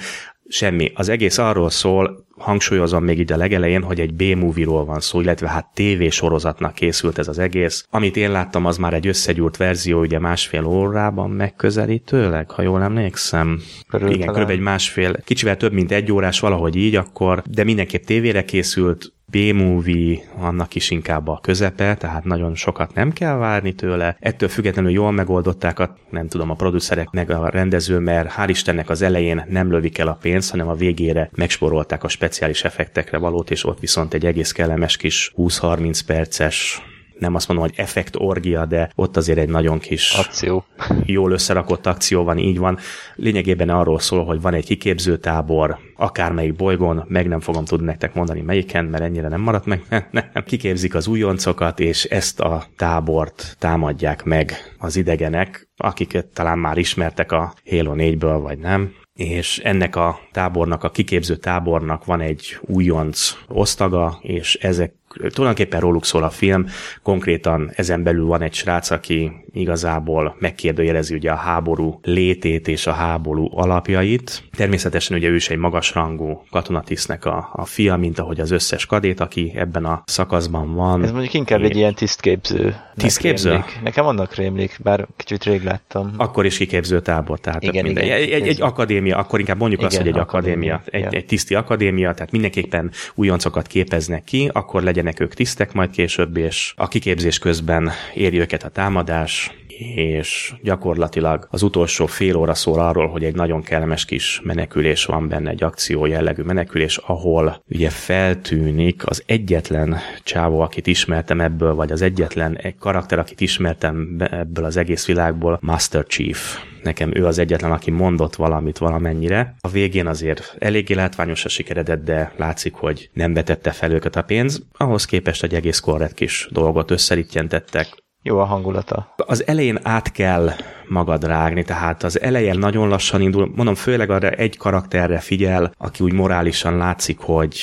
semmi. 0.51 0.91
Az 0.95 1.09
egész 1.09 1.37
arról 1.37 1.69
szól, 1.69 2.25
hangsúlyozom 2.37 3.03
még 3.03 3.19
így 3.19 3.31
a 3.31 3.37
legelején, 3.37 3.81
hogy 3.81 3.99
egy 3.99 4.13
B-movie-ról 4.13 4.85
van 4.85 4.99
szó, 4.99 5.21
illetve 5.21 5.47
hát 5.47 5.71
TV 5.73 6.07
sorozatnak 6.09 6.73
készült 6.73 7.17
ez 7.17 7.27
az 7.27 7.39
egész. 7.39 7.85
Amit 7.89 8.17
én 8.17 8.31
láttam, 8.31 8.65
az 8.65 8.77
már 8.77 8.93
egy 8.93 9.07
összegyúrt 9.07 9.57
verzió, 9.57 9.99
ugye 9.99 10.19
másfél 10.19 10.65
órában 10.65 11.29
megközelítőleg, 11.29 12.51
ha 12.51 12.61
jól 12.61 12.81
emlékszem. 12.81 13.61
Körül 13.89 14.09
Igen, 14.09 14.33
kb. 14.33 14.49
egy 14.49 14.59
másfél, 14.59 15.15
kicsivel 15.23 15.57
több, 15.57 15.73
mint 15.73 15.91
egy 15.91 16.11
órás, 16.11 16.39
valahogy 16.39 16.75
így 16.75 16.95
akkor, 16.95 17.43
de 17.49 17.63
mindenképp 17.63 18.03
tévére 18.03 18.43
készült, 18.43 19.13
B-movie, 19.31 20.19
annak 20.37 20.75
is 20.75 20.89
inkább 20.89 21.27
a 21.27 21.39
közepe, 21.41 21.95
tehát 21.95 22.23
nagyon 22.23 22.55
sokat 22.55 22.93
nem 22.93 23.11
kell 23.13 23.35
várni 23.35 23.73
tőle. 23.73 24.15
Ettől 24.19 24.49
függetlenül 24.49 24.91
jól 24.91 25.11
megoldották 25.11 25.79
a, 25.79 25.95
nem 26.09 26.27
tudom, 26.27 26.49
a 26.49 26.55
producerek 26.55 27.09
meg 27.11 27.31
a 27.31 27.49
rendező, 27.49 27.99
mert 27.99 28.33
hál' 28.37 28.49
Istennek 28.49 28.89
az 28.89 29.01
elején 29.01 29.45
nem 29.49 29.71
lövik 29.71 29.97
el 29.97 30.07
a 30.07 30.17
pénzt, 30.21 30.51
hanem 30.51 30.67
a 30.67 30.75
végére 30.75 31.29
megsporolták 31.35 32.03
a 32.03 32.07
speciális 32.07 32.63
effektekre 32.63 33.17
valót, 33.17 33.51
és 33.51 33.65
ott 33.65 33.79
viszont 33.79 34.13
egy 34.13 34.25
egész 34.25 34.51
kellemes 34.51 34.97
kis 34.97 35.33
20-30 35.37 35.99
perces 36.05 36.81
nem 37.21 37.36
azt 37.36 37.47
mondom, 37.47 37.65
hogy 37.65 37.75
effekt 37.77 38.15
orgia, 38.15 38.65
de 38.65 38.91
ott 38.95 39.17
azért 39.17 39.38
egy 39.38 39.49
nagyon 39.49 39.79
kis 39.79 40.13
akció. 40.13 40.65
jól 41.05 41.31
összerakott 41.31 41.86
akció 41.86 42.23
van, 42.23 42.38
így 42.38 42.57
van. 42.57 42.77
Lényegében 43.15 43.69
arról 43.69 43.99
szól, 43.99 44.25
hogy 44.25 44.41
van 44.41 44.53
egy 44.53 44.65
kiképző 44.65 45.17
tábor, 45.17 45.77
akármelyik 45.95 46.55
bolygón, 46.55 47.05
meg 47.07 47.27
nem 47.27 47.39
fogom 47.39 47.65
tudni 47.65 47.86
nektek 47.86 48.13
mondani 48.13 48.41
melyiken, 48.41 48.86
mert 48.86 49.03
ennyire 49.03 49.27
nem 49.27 49.41
maradt 49.41 49.65
meg, 49.65 49.84
nem, 50.12 50.43
kiképzik 50.45 50.95
az 50.95 51.07
újoncokat, 51.07 51.79
és 51.79 52.03
ezt 52.03 52.39
a 52.39 52.63
tábort 52.77 53.55
támadják 53.60 54.23
meg 54.23 54.53
az 54.77 54.95
idegenek, 54.95 55.69
akiket 55.77 56.25
talán 56.25 56.60
már 56.60 56.77
ismertek 56.77 57.31
a 57.31 57.53
Halo 57.69 57.93
4-ből, 57.95 58.39
vagy 58.41 58.57
nem, 58.57 58.93
és 59.13 59.60
ennek 59.60 59.95
a 59.95 60.19
tábornak, 60.31 60.84
a 60.84 60.89
kiképző 60.89 61.36
tábornak 61.36 62.05
van 62.05 62.21
egy 62.21 62.57
újonc 62.62 63.34
osztaga, 63.47 64.19
és 64.21 64.55
ezek 64.55 64.93
tulajdonképpen 65.13 65.80
róluk 65.80 66.06
szól 66.06 66.24
a 66.24 66.30
film, 66.30 66.65
konkrétan 67.04 67.71
ezen 67.76 68.04
belül 68.04 68.26
van 68.26 68.41
egy 68.41 68.54
srác, 68.54 68.91
aki 68.91 69.32
igazából 69.54 70.36
megkérdőjelezi 70.39 71.15
ugye 71.15 71.32
a 71.32 71.36
háború 71.36 72.00
létét 72.04 72.67
és 72.67 72.88
a 72.88 72.91
háború 72.91 73.50
alapjait. 73.58 74.43
Természetesen 74.56 75.17
ugye 75.17 75.28
ő 75.28 75.36
is 75.36 75.50
egy 75.50 75.58
magasrangú 75.58 76.43
katonatisztnek 76.52 77.26
a, 77.26 77.50
a 77.54 77.65
fia, 77.65 77.95
mint 77.95 78.19
ahogy 78.19 78.39
az 78.39 78.52
összes 78.52 78.86
kadét, 78.86 79.19
aki 79.19 79.52
ebben 79.56 79.86
a 79.86 80.04
szakaszban 80.06 80.74
van. 80.76 81.04
Ez 81.04 81.12
mondjuk 81.12 81.34
inkább 81.34 81.63
egy 81.63 81.76
ilyen 81.76 81.95
tisztképző. 81.95 82.76
Tisztképző? 83.01 83.49
Rémlik. 83.49 83.79
Nekem 83.83 84.05
annak 84.05 84.35
rémlik, 84.35 84.79
bár 84.83 85.07
kicsit 85.17 85.43
rég 85.43 85.63
láttam. 85.63 86.13
Akkor 86.17 86.45
is 86.45 86.57
kiképző 86.57 87.01
tábor, 87.01 87.39
tehát 87.39 87.63
igen, 87.63 87.85
igen, 87.85 88.03
egy, 88.03 88.31
egy, 88.31 88.47
egy 88.47 88.61
akadémia, 88.61 89.17
akkor 89.17 89.39
inkább 89.39 89.57
mondjuk 89.57 89.79
igen, 89.79 89.91
azt, 89.91 90.01
hogy 90.01 90.11
egy 90.11 90.19
akadémia, 90.19 90.73
akadémia. 90.73 91.07
Egy, 91.07 91.15
egy 91.15 91.25
tiszti 91.25 91.55
akadémia, 91.55 92.13
tehát 92.13 92.31
mindenképpen 92.31 92.91
újoncokat 93.15 93.67
képeznek 93.67 94.23
ki, 94.23 94.49
akkor 94.53 94.83
legyen 94.83 95.01
legyenek 95.01 95.19
ők 95.19 95.33
tisztek 95.33 95.73
majd 95.73 95.89
később, 95.89 96.37
és 96.37 96.73
a 96.77 96.87
kiképzés 96.87 97.39
közben 97.39 97.91
éri 98.13 98.39
őket 98.39 98.63
a 98.63 98.69
támadás, 98.69 99.51
és 99.95 100.53
gyakorlatilag 100.61 101.47
az 101.49 101.61
utolsó 101.61 102.05
fél 102.05 102.35
óra 102.35 102.53
szól 102.53 102.79
arról, 102.79 103.07
hogy 103.07 103.23
egy 103.23 103.35
nagyon 103.35 103.61
kellemes 103.61 104.05
kis 104.05 104.41
menekülés 104.43 105.05
van 105.05 105.27
benne, 105.27 105.49
egy 105.49 105.63
akció 105.63 106.05
jellegű 106.05 106.41
menekülés, 106.41 106.97
ahol 106.97 107.63
ugye 107.69 107.89
feltűnik 107.89 109.07
az 109.07 109.23
egyetlen 109.25 109.97
csávó, 110.23 110.59
akit 110.59 110.87
ismertem 110.87 111.41
ebből, 111.41 111.75
vagy 111.75 111.91
az 111.91 112.01
egyetlen 112.01 112.57
egy 112.57 112.77
karakter, 112.77 113.19
akit 113.19 113.41
ismertem 113.41 114.15
ebből 114.19 114.65
az 114.65 114.77
egész 114.77 115.05
világból, 115.05 115.59
Master 115.61 116.05
Chief 116.05 116.57
nekem 116.83 117.15
ő 117.15 117.25
az 117.25 117.37
egyetlen, 117.37 117.71
aki 117.71 117.91
mondott 117.91 118.35
valamit 118.35 118.77
valamennyire. 118.77 119.55
A 119.59 119.69
végén 119.69 120.07
azért 120.07 120.55
eléggé 120.59 120.93
látványos 120.93 121.45
a 121.45 121.49
sikeredett, 121.49 122.03
de 122.03 122.33
látszik, 122.37 122.73
hogy 122.73 123.09
nem 123.13 123.33
vetette 123.33 123.71
fel 123.71 123.91
őket 123.91 124.15
a 124.15 124.21
pénz. 124.21 124.65
Ahhoz 124.77 125.05
képest 125.05 125.43
egy 125.43 125.53
egész 125.53 125.79
korrekt 125.79 126.13
kis 126.13 126.47
dolgot 126.51 126.91
összerítjentettek, 126.91 127.87
Jó 128.23 128.39
a 128.39 128.43
hangulata. 128.43 129.13
Az 129.17 129.47
elején 129.47 129.79
át 129.84 130.12
kell 130.12 130.49
magad 130.88 131.23
rágni, 131.23 131.63
tehát 131.63 132.03
az 132.03 132.21
elején 132.21 132.57
nagyon 132.57 132.88
lassan 132.88 133.21
indul, 133.21 133.51
mondom, 133.55 133.75
főleg 133.75 134.10
arra 134.10 134.29
egy 134.29 134.57
karakterre 134.57 135.19
figyel, 135.19 135.73
aki 135.77 136.03
úgy 136.03 136.13
morálisan 136.13 136.77
látszik, 136.77 137.19
hogy 137.19 137.60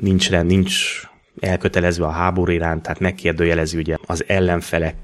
nincs, 0.00 0.30
nincs 0.30 1.02
elkötelezve 1.40 2.04
a 2.04 2.10
háború 2.10 2.52
iránt, 2.52 2.82
tehát 2.82 3.00
megkérdőjelezi 3.00 3.78
ugye 3.78 3.96
az 4.06 4.24
ellenfelek 4.26 4.96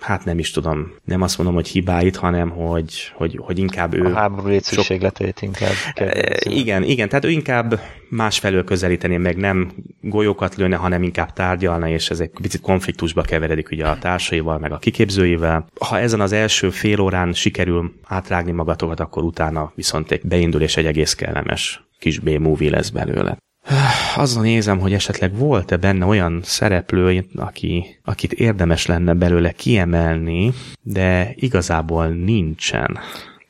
hát 0.00 0.24
nem 0.24 0.38
is 0.38 0.50
tudom, 0.50 0.92
nem 1.04 1.22
azt 1.22 1.36
mondom, 1.38 1.54
hogy 1.56 1.68
hibáit, 1.68 2.16
hanem 2.16 2.50
hogy, 2.50 3.12
hogy, 3.14 3.38
hogy 3.42 3.58
inkább 3.58 3.94
ő... 3.94 4.04
A 4.04 4.14
háború 4.14 4.48
létszükségletét 4.48 5.42
inkább. 5.42 5.72
E, 5.94 6.36
igen, 6.40 6.82
igen, 6.82 7.08
tehát 7.08 7.24
ő 7.24 7.30
inkább 7.30 7.80
másfelől 8.08 8.64
közelíteni, 8.64 9.16
meg 9.16 9.36
nem 9.36 9.72
golyókat 10.00 10.54
lőne, 10.54 10.76
hanem 10.76 11.02
inkább 11.02 11.32
tárgyalna, 11.32 11.88
és 11.88 12.10
ez 12.10 12.20
egy 12.20 12.30
picit 12.40 12.60
konfliktusba 12.60 13.22
keveredik 13.22 13.70
ugye 13.70 13.86
a 13.86 13.98
társaival, 13.98 14.58
meg 14.58 14.72
a 14.72 14.78
kiképzőivel. 14.78 15.66
Ha 15.78 15.98
ezen 15.98 16.20
az 16.20 16.32
első 16.32 16.70
fél 16.70 17.00
órán 17.00 17.32
sikerül 17.32 17.92
átrágni 18.04 18.52
magatokat, 18.52 19.00
akkor 19.00 19.22
utána 19.22 19.72
viszont 19.74 20.10
egy 20.10 20.20
beindul 20.24 20.60
és 20.60 20.76
egy 20.76 20.86
egész 20.86 21.14
kellemes 21.14 21.82
kis 21.98 22.18
B-movie 22.18 22.70
lesz 22.70 22.90
belőle. 22.90 23.38
Azon 24.16 24.42
nézem, 24.42 24.78
hogy 24.78 24.92
esetleg 24.92 25.36
volt-e 25.36 25.76
benne 25.76 26.04
olyan 26.04 26.40
szereplő, 26.42 27.24
aki, 27.36 27.98
akit 28.04 28.32
érdemes 28.32 28.86
lenne 28.86 29.14
belőle 29.14 29.52
kiemelni, 29.52 30.52
de 30.82 31.32
igazából 31.34 32.06
nincsen. 32.06 32.98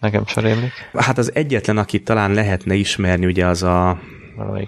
Nekem 0.00 0.26
sem 0.26 0.44
rémlik. 0.44 0.72
Hát 0.92 1.18
az 1.18 1.35
egyetlen, 1.35 1.78
akit 1.78 2.04
talán 2.04 2.33
lehetne 2.33 2.74
ismerni, 2.74 3.26
ugye 3.26 3.46
az 3.46 3.62
a 3.62 3.98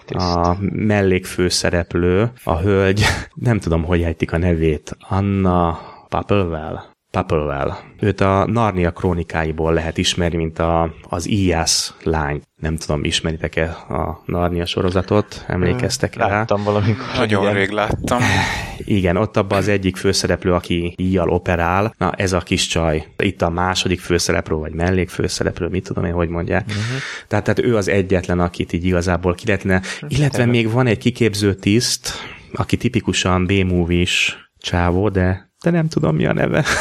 a 0.09 0.57
mellékfőszereplő, 0.71 2.33
a 2.45 2.59
hölgy, 2.59 3.05
nem 3.35 3.59
tudom, 3.59 3.85
hogy 3.85 4.03
ejtik 4.03 4.33
a 4.33 4.39
nevét, 4.39 4.97
Anna 5.09 5.81
Papelwell. 6.09 6.90
Papelwell. 7.11 7.73
Őt 8.01 8.21
a 8.21 8.47
Narnia 8.47 8.91
krónikáiból 8.91 9.73
lehet 9.73 9.99
ismerni, 9.99 10.37
mint 10.37 10.59
a, 10.59 10.95
az 11.09 11.27
Ias 11.27 11.93
lány. 12.03 12.43
Nem 12.57 12.77
tudom, 12.77 13.05
ismeritek-e 13.05 13.69
a 13.89 14.23
Narnia 14.25 14.67
sorozatot? 14.67 15.45
Emlékeztek 15.47 16.15
rá? 16.15 16.29
Láttam 16.29 16.63
valamikor. 16.63 17.05
Nagyon 17.17 17.43
igen. 17.43 17.55
rég 17.55 17.71
láttam. 17.71 18.19
Igen, 18.85 19.17
ott 19.17 19.37
abban 19.37 19.59
az 19.59 19.69
egyik 19.69 19.97
főszereplő, 19.97 20.53
aki 20.53 20.95
íjjal 20.97 21.29
operál, 21.29 21.95
na 21.99 22.13
ez 22.13 22.33
a 22.33 22.39
kis 22.39 22.67
csaj. 22.67 23.07
Itt 23.17 23.43
a 23.43 23.51
második 23.51 24.01
főszereplő, 24.01 24.57
vagy 24.57 24.73
mellékfőszereplő, 24.73 25.67
mit 25.67 25.85
tudom 25.85 26.05
én, 26.05 26.13
hogy 26.13 26.29
mondják. 26.29 26.65
Uh-huh. 26.67 26.83
Tehát, 27.29 27.45
tehát 27.45 27.59
ő 27.59 27.77
az 27.77 27.89
egyetlen, 27.89 28.41
akit 28.41 28.73
így 28.73 28.85
igazából 28.85 29.35
ki 29.35 29.47
lehetne. 29.47 29.83
Illetve 30.09 30.45
még 30.45 30.71
van 30.71 30.87
egy 30.87 30.99
kiképző 30.99 31.55
tiszt, 31.55 32.13
aki 32.53 32.77
tipikusan 32.77 33.47
B-movie-s 33.47 34.37
csávó, 34.59 35.09
de 35.09 35.50
de 35.63 35.71
nem 35.71 35.89
tudom 35.89 36.17
mi 36.17 36.27
a 36.27 36.33
neve. 36.33 36.65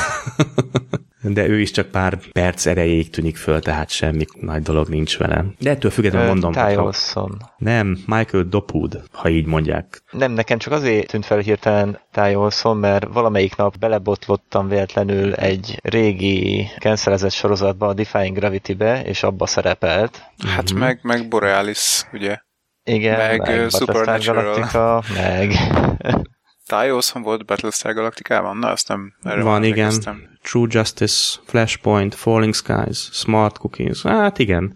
de 1.21 1.47
ő 1.47 1.59
is 1.59 1.71
csak 1.71 1.87
pár 1.87 2.17
perc 2.31 2.65
erejéig 2.65 3.09
tűnik 3.09 3.37
föl, 3.37 3.59
tehát 3.59 3.89
semmi 3.89 4.25
nagy 4.39 4.61
dolog 4.61 4.87
nincs 4.87 5.17
vele. 5.17 5.45
De 5.59 5.69
ettől 5.69 5.91
függetlenül 5.91 6.27
mondom. 6.27 6.51
Ty 6.51 6.75
Olson. 6.75 7.37
Nem, 7.57 7.97
Michael 8.05 8.43
Dopud, 8.43 9.01
ha 9.11 9.29
így 9.29 9.45
mondják. 9.45 10.03
Nem, 10.11 10.31
nekem 10.31 10.57
csak 10.57 10.73
azért 10.73 11.07
tűnt 11.07 11.25
fel 11.25 11.37
hirtelen 11.37 11.99
Ty 12.11 12.35
Olson, 12.35 12.77
mert 12.77 13.07
valamelyik 13.13 13.55
nap 13.55 13.77
belebotlottam 13.77 14.67
véletlenül 14.67 15.33
egy 15.33 15.79
régi 15.83 16.67
cancelezett 16.79 17.31
sorozatba, 17.31 17.87
a 17.87 17.93
Defying 17.93 18.37
Gravity-be, 18.37 19.03
és 19.03 19.23
abba 19.23 19.45
szerepelt. 19.45 20.23
Hát 20.47 20.71
mm-hmm. 20.71 20.83
meg, 20.83 20.99
meg 21.01 21.27
Borealis, 21.27 22.03
ugye? 22.13 22.37
Igen, 22.83 23.17
meg, 23.17 23.39
meg 23.39 23.69
Supernatural. 23.69 24.43
Galactica, 24.43 25.03
meg... 25.15 25.53
Ty 26.69 26.91
Olson 26.91 27.21
volt 27.21 27.45
Battlestar 27.45 27.93
Galacticában? 27.93 28.57
Na, 28.57 28.71
azt 28.71 28.87
nem 28.87 29.13
erre 29.23 29.43
Van, 29.43 29.63
igen. 29.63 29.93
True 30.41 30.67
Justice, 30.69 31.39
Flashpoint, 31.45 32.15
Falling 32.15 32.53
Skies, 32.53 33.09
Smart 33.11 33.57
Cookies. 33.57 34.01
Hát 34.01 34.39
igen. 34.39 34.73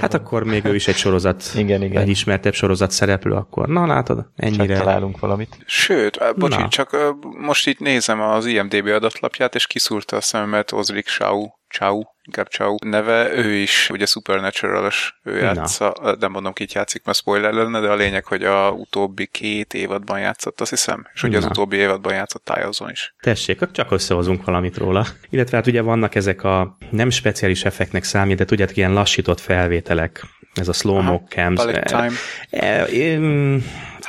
Hát 0.00 0.14
akkor 0.14 0.44
még 0.44 0.64
ő 0.64 0.74
is 0.74 0.88
egy 0.88 0.96
sorozat, 0.96 1.50
igen, 1.54 1.82
igen. 1.82 2.02
egy 2.02 2.08
ismertebb 2.08 2.52
sorozat 2.52 2.90
szereplő 2.90 3.32
akkor. 3.32 3.68
Na 3.68 3.86
látod, 3.86 4.26
ennyire. 4.36 4.66
Csak 4.66 4.84
találunk 4.84 5.18
valamit. 5.18 5.58
Sőt, 5.66 6.34
bocsánat, 6.36 6.70
csak 6.70 6.96
most 7.38 7.66
itt 7.66 7.78
nézem 7.78 8.20
az 8.20 8.46
IMDB 8.46 8.86
adatlapját, 8.86 9.54
és 9.54 9.66
kiszúrta 9.66 10.16
a 10.16 10.20
szememet 10.20 10.72
Ozrik 10.72 11.08
Shaw, 11.08 11.46
Chow, 11.70 12.02
inkább 12.24 12.48
Chow 12.48 12.76
neve, 12.84 13.32
ő 13.32 13.52
is 13.52 13.90
ugye 13.90 14.06
Supernatural-os, 14.06 15.20
ő 15.22 15.38
játsza, 15.38 15.94
Na. 16.02 16.14
nem 16.20 16.30
mondom 16.30 16.52
ki 16.52 16.66
játszik, 16.72 17.04
mert 17.04 17.18
spoiler 17.18 17.52
lenne, 17.52 17.80
de 17.80 17.88
a 17.88 17.94
lényeg, 17.94 18.24
hogy 18.24 18.44
a 18.44 18.70
utóbbi 18.70 19.26
két 19.26 19.74
évadban 19.74 20.20
játszott, 20.20 20.60
azt 20.60 20.70
hiszem, 20.70 21.06
és 21.14 21.22
ugye 21.22 21.38
Na. 21.38 21.44
az 21.44 21.50
utóbbi 21.50 21.76
évadban 21.76 22.14
játszott 22.14 22.44
Tyozon 22.44 22.90
is. 22.90 23.14
Tessék, 23.20 23.70
csak 23.72 23.90
összehozunk 23.90 24.44
valamit 24.44 24.76
róla. 24.76 25.06
Illetve 25.30 25.56
hát 25.56 25.66
ugye 25.66 25.82
vannak 25.82 26.14
ezek 26.14 26.44
a 26.44 26.76
nem 26.90 27.10
speciális 27.10 27.64
effektnek 27.64 28.04
számít, 28.04 28.36
de 28.36 28.44
tudjátok, 28.44 28.76
ilyen 28.76 28.92
lassított 28.92 29.40
felvételek, 29.40 30.22
ez 30.54 30.68
a 30.68 30.72
slow-mo 30.72 31.20
cams. 31.28 31.60
time. 31.84 32.10
E, 32.50 32.66
e, 32.66 33.18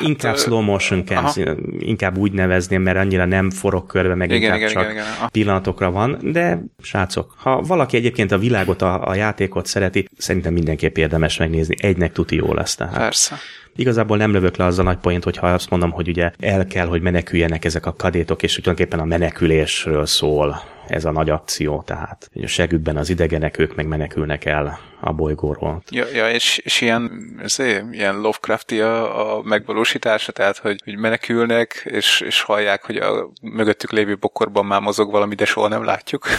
inkább 0.04 0.38
slow 0.38 0.62
motion 0.62 1.04
Aha. 1.08 1.34
inkább 1.80 2.18
úgy 2.18 2.32
nevezném, 2.32 2.82
mert 2.82 2.98
annyira 2.98 3.26
nem 3.26 3.50
forog 3.50 3.86
körbe, 3.86 4.16
meg 4.16 4.30
igen, 4.30 4.42
inkább 4.42 4.58
igen, 4.58 4.70
csak 4.70 4.84
igen, 4.84 4.94
igen. 4.94 5.30
pillanatokra 5.32 5.92
van, 5.92 6.18
de 6.22 6.64
srácok, 6.82 7.34
ha 7.38 7.62
valaki 7.62 7.98
egyébként 7.98 8.32
a 8.32 8.38
világot, 8.38 8.82
a, 8.82 9.08
a 9.08 9.16
játékot 9.16 9.66
szereti, 9.66 10.08
szerintem 10.18 10.54
mindenképp 10.54 10.98
érdemes 10.98 11.38
megnézni, 11.38 11.76
egynek 11.80 12.12
tuti 12.12 12.36
jó 12.36 12.54
lesz. 12.54 12.76
Tehát. 12.76 12.98
Persze. 12.98 13.36
Igazából 13.76 14.18
nem 14.18 14.32
lövök 14.32 14.56
le 14.58 14.66
az 14.66 14.80
a 14.80 14.84
nagy 14.84 14.98
point, 14.98 15.24
hogyha 15.24 15.48
azt 15.48 15.70
mondom, 15.70 15.92
hogy 15.92 16.08
ugye 16.08 16.32
el 16.40 16.68
kell, 16.68 16.88
hogy 16.88 17.02
meneküljenek 17.02 17.66
ezek 17.66 17.86
a 17.86 17.94
kadétok, 17.94 18.44
és 18.44 18.56
tulajdonképpen 18.56 19.00
a 19.00 19.06
menekülésről 19.06 20.06
szól 20.06 20.62
ez 20.92 21.06
a 21.06 21.12
nagy 21.12 21.30
akció, 21.30 21.82
tehát 21.86 22.30
a 22.44 22.48
segükben 22.48 22.98
az 22.98 23.10
idegenek, 23.10 23.60
ők 23.60 23.76
meg 23.76 23.88
menekülnek 23.88 24.46
el 24.46 24.80
a 25.02 25.12
bolygóról. 25.12 25.84
Ja, 25.90 26.06
ja 26.14 26.30
és, 26.30 26.58
és 26.58 26.82
ilyen, 26.82 27.12
ez 27.44 27.60
ilyen 27.92 28.16
Lovecrafti 28.16 28.82
a, 28.82 29.36
a 29.38 29.42
megvalósítása, 29.44 30.32
tehát 30.32 30.58
hogy, 30.58 30.82
hogy 30.84 30.98
menekülnek, 30.98 31.82
és, 31.84 32.22
és 32.26 32.42
hallják, 32.42 32.86
hogy 32.86 32.98
a 32.98 33.30
mögöttük 33.42 33.92
lévő 33.92 34.18
bokorban 34.20 34.66
már 34.66 34.82
mozog 34.82 35.12
valami, 35.12 35.36
de 35.36 35.46
soha 35.46 35.68
nem 35.68 35.84
látjuk. 35.84 36.28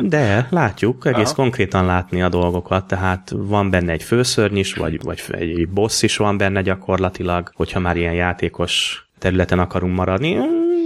De, 0.00 0.46
látjuk, 0.50 1.06
egész 1.06 1.26
Aha. 1.26 1.34
konkrétan 1.34 1.86
látni 1.86 2.22
a 2.22 2.28
dolgokat, 2.28 2.86
tehát 2.86 3.32
van 3.34 3.70
benne 3.70 3.92
egy 3.92 4.02
főszörny 4.02 4.56
is, 4.56 4.74
vagy, 4.74 5.02
vagy 5.02 5.22
egy 5.30 5.68
boss 5.68 6.02
is 6.02 6.16
van 6.16 6.36
benne 6.36 6.62
gyakorlatilag, 6.62 7.50
hogyha 7.54 7.80
már 7.80 7.96
ilyen 7.96 8.14
játékos 8.14 9.04
területen 9.18 9.58
akarunk 9.58 9.96
maradni, 9.96 10.38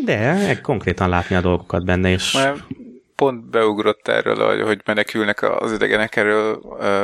de 0.05 0.61
konkrétan 0.62 1.09
látni 1.09 1.37
a 1.37 1.40
dolgokat 1.40 1.85
benne, 1.85 2.11
és 2.11 2.38
pont 3.21 3.51
beugrott 3.51 4.09
erről, 4.09 4.65
hogy 4.65 4.81
menekülnek 4.85 5.43
az 5.43 5.73
idegenek, 5.73 6.17
erről 6.17 6.61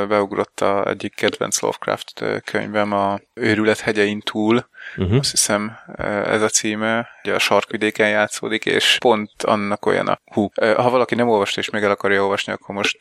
beugrott 0.06 0.60
a 0.60 0.88
egyik 0.88 1.14
kedvenc 1.14 1.60
Lovecraft 1.60 2.24
könyvem, 2.44 2.92
a 2.92 3.18
Őrület 3.34 3.80
hegyein 3.80 4.20
túl, 4.20 4.68
uh-huh. 4.96 5.18
azt 5.18 5.30
hiszem 5.30 5.78
ez 6.26 6.42
a 6.42 6.48
címe, 6.48 7.08
ugye 7.22 7.34
a 7.34 7.38
sarkvidéken 7.38 8.08
játszódik, 8.08 8.64
és 8.64 8.96
pont 9.00 9.42
annak 9.42 9.86
olyan 9.86 10.08
a... 10.08 10.18
Hú, 10.24 10.48
ha 10.54 10.90
valaki 10.90 11.14
nem 11.14 11.28
olvasta 11.28 11.60
és 11.60 11.70
még 11.70 11.82
el 11.82 11.90
akarja 11.90 12.22
olvasni, 12.22 12.52
akkor 12.52 12.74
most 12.74 12.98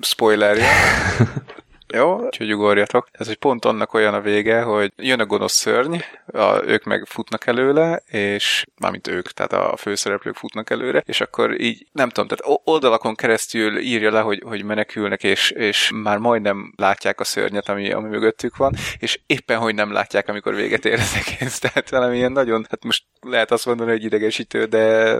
spoilerje. 0.00 0.68
Jó, 1.94 2.24
úgyhogy 2.24 2.52
ugorjatok. 2.52 3.08
Ez 3.12 3.26
hogy 3.26 3.36
pont 3.36 3.64
annak 3.64 3.94
olyan 3.94 4.14
a 4.14 4.20
vége, 4.20 4.62
hogy 4.62 4.92
jön 4.96 5.20
a 5.20 5.26
gonosz 5.26 5.52
szörny, 5.52 5.96
a, 6.26 6.62
ők 6.64 6.84
meg 6.84 7.06
futnak 7.06 7.46
előle, 7.46 8.02
és 8.06 8.64
mármint 8.76 9.06
ők, 9.06 9.28
tehát 9.28 9.52
a 9.52 9.76
főszereplők 9.76 10.34
futnak 10.34 10.70
előre, 10.70 11.02
és 11.06 11.20
akkor 11.20 11.60
így, 11.60 11.86
nem 11.92 12.08
tudom, 12.08 12.28
tehát 12.28 12.60
oldalakon 12.64 13.14
keresztül 13.14 13.78
írja 13.78 14.10
le, 14.10 14.20
hogy, 14.20 14.42
hogy 14.46 14.64
menekülnek, 14.64 15.22
és, 15.22 15.50
és 15.50 15.90
már 15.94 16.18
majdnem 16.18 16.72
látják 16.76 17.20
a 17.20 17.24
szörnyet, 17.24 17.68
ami, 17.68 17.92
ami 17.92 18.08
mögöttük 18.08 18.56
van, 18.56 18.74
és 18.98 19.20
éppen, 19.26 19.58
hogy 19.58 19.74
nem 19.74 19.92
látják, 19.92 20.28
amikor 20.28 20.54
véget 20.54 20.84
ér 20.84 20.98
az 20.98 21.22
egész. 21.26 21.58
Tehát 21.68 21.90
valami 21.90 22.16
ilyen 22.16 22.32
nagyon, 22.32 22.66
hát 22.70 22.84
most 22.84 23.04
lehet 23.20 23.50
azt 23.50 23.66
mondani, 23.66 23.90
hogy 23.90 24.04
idegesítő, 24.04 24.64
de 24.64 25.16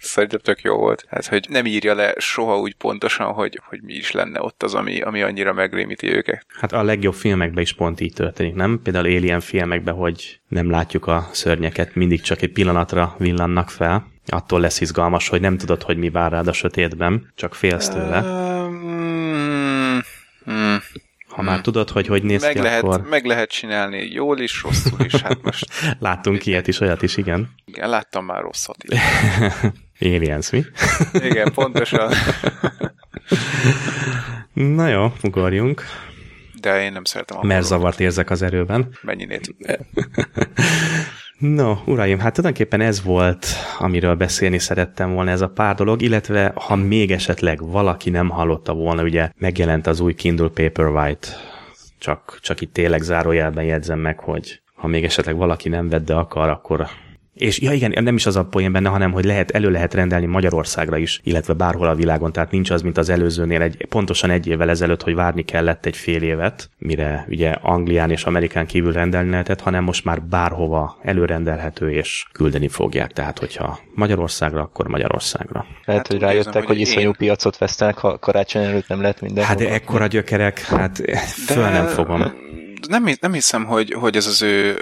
szerintem 0.00 0.38
tök 0.38 0.60
jó 0.60 0.76
volt. 0.76 1.04
Hát, 1.08 1.26
hogy 1.26 1.46
nem 1.48 1.66
írja 1.66 1.94
le 1.94 2.14
soha 2.18 2.58
úgy 2.58 2.74
pontosan, 2.74 3.32
hogy, 3.32 3.60
hogy 3.68 3.82
mi 3.82 3.92
is 3.92 4.10
lenne 4.10 4.42
ott 4.42 4.62
az, 4.62 4.74
ami, 4.74 5.00
ami 5.00 5.22
annyira 5.22 5.52
megrémíti 5.92 6.16
őket. 6.16 6.46
Hát 6.60 6.72
a 6.72 6.82
legjobb 6.82 7.14
filmekben 7.14 7.62
is 7.62 7.72
pont 7.72 8.00
így 8.00 8.12
történik, 8.12 8.54
nem? 8.54 8.80
Például 8.82 9.04
Alien 9.04 9.40
filmekben, 9.40 9.94
hogy 9.94 10.40
nem 10.48 10.70
látjuk 10.70 11.06
a 11.06 11.28
szörnyeket, 11.32 11.94
mindig 11.94 12.20
csak 12.20 12.42
egy 12.42 12.52
pillanatra 12.52 13.14
villannak 13.18 13.70
fel. 13.70 14.10
Attól 14.26 14.60
lesz 14.60 14.80
izgalmas, 14.80 15.28
hogy 15.28 15.40
nem 15.40 15.58
tudod, 15.58 15.82
hogy 15.82 15.96
mi 15.96 16.10
vár 16.10 16.30
rád 16.30 16.48
a 16.48 16.52
sötétben, 16.52 17.32
csak 17.34 17.54
félsz 17.54 17.88
tőle. 17.88 18.20
Um, 18.20 20.02
hmm. 20.44 20.78
Ha 21.28 21.42
már 21.42 21.60
tudod, 21.60 21.90
hogy 21.90 22.06
hogy 22.06 22.22
néz 22.22 22.42
meg 22.42 22.52
ki, 22.52 22.60
lehet, 22.60 22.82
akkor... 22.82 23.08
Meg 23.08 23.24
lehet 23.24 23.50
csinálni 23.50 24.12
jól 24.12 24.38
is, 24.38 24.62
rosszul 24.62 25.04
is. 25.04 25.14
Hát 25.14 25.42
most... 25.42 25.66
Láttunk 25.98 26.46
ilyet 26.46 26.68
is, 26.68 26.80
olyat 26.80 27.02
is, 27.02 27.16
igen. 27.16 27.48
Igen, 27.64 27.88
láttam 27.88 28.24
már 28.24 28.42
rosszat 28.42 28.84
is. 28.84 28.98
Aliens, 30.14 30.50
mi? 30.50 30.64
Igen, 31.12 31.52
pontosan. 31.52 32.12
Na 34.52 34.88
jó, 34.88 35.12
ugorjunk. 35.22 35.82
De 36.60 36.82
én 36.82 36.92
nem 36.92 37.04
szeretem 37.04 37.38
a 37.38 37.44
Mert 37.44 37.64
zavart 37.64 38.00
érzek 38.00 38.30
az 38.30 38.42
erőben. 38.42 38.88
Mennyinét. 39.02 39.54
No, 41.38 41.74
uraim, 41.86 42.18
hát 42.18 42.34
tulajdonképpen 42.34 42.80
ez 42.80 43.02
volt, 43.02 43.46
amiről 43.78 44.14
beszélni 44.14 44.58
szerettem 44.58 45.12
volna 45.12 45.30
ez 45.30 45.40
a 45.40 45.48
pár 45.48 45.74
dolog, 45.74 46.02
illetve 46.02 46.52
ha 46.54 46.76
még 46.76 47.10
esetleg 47.10 47.66
valaki 47.66 48.10
nem 48.10 48.28
hallotta 48.28 48.74
volna, 48.74 49.02
ugye 49.02 49.30
megjelent 49.38 49.86
az 49.86 50.00
új 50.00 50.14
Kindle 50.14 50.48
Paperwhite, 50.48 51.28
csak, 51.98 52.38
csak 52.40 52.60
itt 52.60 52.72
tényleg 52.72 53.02
zárójelben 53.02 53.64
jegyzem 53.64 53.98
meg, 53.98 54.18
hogy 54.18 54.62
ha 54.74 54.86
még 54.86 55.04
esetleg 55.04 55.36
valaki 55.36 55.68
nem 55.68 55.88
vett, 55.88 56.04
de 56.04 56.14
akar, 56.14 56.48
akkor 56.48 56.86
és 57.42 57.60
ja 57.60 57.72
igen, 57.72 58.02
nem 58.04 58.14
is 58.14 58.26
az 58.26 58.36
a 58.36 58.44
poén 58.44 58.72
benne, 58.72 58.88
hanem 58.88 59.12
hogy 59.12 59.24
lehet, 59.24 59.50
elő 59.50 59.70
lehet 59.70 59.94
rendelni 59.94 60.26
Magyarországra 60.26 60.96
is, 60.96 61.20
illetve 61.24 61.52
bárhol 61.52 61.88
a 61.88 61.94
világon, 61.94 62.32
tehát 62.32 62.50
nincs 62.50 62.70
az, 62.70 62.82
mint 62.82 62.98
az 62.98 63.08
előzőnél 63.08 63.62
egy, 63.62 63.86
pontosan 63.88 64.30
egy 64.30 64.46
évvel 64.46 64.70
ezelőtt, 64.70 65.02
hogy 65.02 65.14
várni 65.14 65.42
kellett 65.42 65.86
egy 65.86 65.96
fél 65.96 66.22
évet, 66.22 66.70
mire 66.78 67.26
ugye 67.28 67.50
Anglián 67.50 68.10
és 68.10 68.24
Amerikán 68.24 68.66
kívül 68.66 68.92
rendelni 68.92 69.30
lehetett, 69.30 69.60
hanem 69.60 69.84
most 69.84 70.04
már 70.04 70.22
bárhova 70.22 70.98
előrendelhető 71.02 71.90
és 71.90 72.26
küldeni 72.32 72.68
fogják. 72.68 73.12
Tehát, 73.12 73.38
hogyha 73.38 73.78
Magyarországra, 73.94 74.60
akkor 74.60 74.88
Magyarországra. 74.88 75.66
Lehet, 75.84 76.02
hát, 76.02 76.06
hogy 76.06 76.20
rájöttek, 76.20 76.54
hogy, 76.54 76.64
hogy 76.64 76.80
iszonyú 76.80 77.06
én... 77.06 77.14
piacot 77.18 77.58
vesztenek, 77.58 77.98
ha 77.98 78.18
karácsony 78.18 78.62
előtt 78.62 78.88
nem 78.88 79.00
lehet 79.00 79.20
minden. 79.20 79.44
Hát 79.44 79.58
de 79.58 79.70
ekkora 79.70 80.06
gyökerek, 80.06 80.60
hát 80.60 81.02
föl 81.46 81.68
nem 81.68 81.86
fogom 81.86 82.50
nem, 82.88 83.06
nem 83.20 83.32
hiszem, 83.32 83.64
hogy, 83.64 83.92
hogy 83.92 84.16
ez 84.16 84.26
az 84.26 84.42
ő 84.42 84.78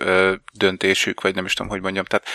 döntésük, 0.52 1.20
vagy 1.20 1.34
nem 1.34 1.44
is 1.44 1.54
tudom, 1.54 1.70
hogy 1.70 1.80
mondjam. 1.80 2.04
Tehát 2.04 2.26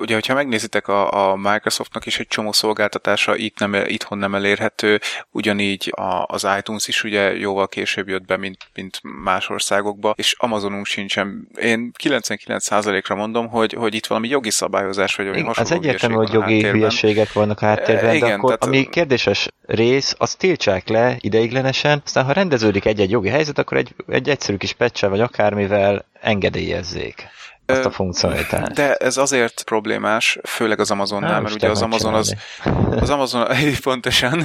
ugye, 0.00 0.14
hogyha 0.14 0.34
megnézitek 0.34 0.88
a, 0.88 1.30
a 1.30 1.36
Microsoftnak 1.36 2.06
is 2.06 2.18
egy 2.18 2.26
csomó 2.26 2.52
szolgáltatása 2.52 3.36
itt 3.36 3.58
nem, 3.58 3.74
itthon 3.74 4.18
nem 4.18 4.34
elérhető, 4.34 5.00
ugyanígy 5.30 5.92
a, 5.96 6.24
az 6.26 6.46
iTunes 6.58 6.88
is 6.88 7.04
ugye 7.04 7.36
jóval 7.36 7.68
később 7.68 8.08
jött 8.08 8.26
be, 8.26 8.36
mint, 8.36 8.56
mint 8.74 9.00
más 9.22 9.48
országokba, 9.48 10.14
és 10.16 10.34
Amazonunk 10.38 10.86
sincsen. 10.86 11.48
Én 11.60 11.92
99%-ra 12.02 13.14
mondom, 13.14 13.48
hogy, 13.48 13.72
hogy 13.72 13.94
itt 13.94 14.06
valami 14.06 14.28
jogi 14.28 14.50
szabályozás, 14.50 15.16
vagy 15.16 15.26
valami 15.26 15.44
hasonló 15.44 15.70
Az 15.70 15.76
egyértelmű, 15.76 16.14
hogy 16.14 16.32
jogi 16.32 16.62
hülyeségek 16.62 17.32
vannak 17.32 17.60
a 17.60 17.66
háttérben, 17.66 18.14
Igen, 18.14 18.28
de 18.28 18.34
akkor 18.34 18.58
tehát, 18.58 18.64
ami 18.64 18.88
kérdéses 18.88 19.48
rész, 19.66 20.14
azt 20.18 20.38
tiltsák 20.38 20.88
le 20.88 21.16
ideiglenesen, 21.20 22.02
aztán 22.04 22.24
ha 22.24 22.32
rendeződik 22.32 22.84
egy-egy 22.84 23.10
jogi 23.10 23.28
helyzet, 23.28 23.58
akkor 23.58 23.76
egy, 23.76 23.94
egy 24.08 24.28
egyszerű 24.28 24.56
kis 24.56 24.72
patch 24.72 25.08
vagy 25.08 25.20
akármivel 25.20 26.04
engedélyezzék 26.20 27.28
azt 27.72 27.84
a 27.84 27.90
funkcionalitást. 27.90 28.72
De 28.72 28.94
ez 28.94 29.16
azért 29.16 29.62
problémás, 29.62 30.38
főleg 30.44 30.80
az 30.80 30.90
Amazonnál, 30.90 31.40
mert 31.40 31.54
ugye 31.54 31.70
az 31.70 31.82
Amazon 31.82 32.14
az, 32.14 32.34
az 32.90 33.10
Amazon, 33.10 33.46
pontosan, 33.82 34.44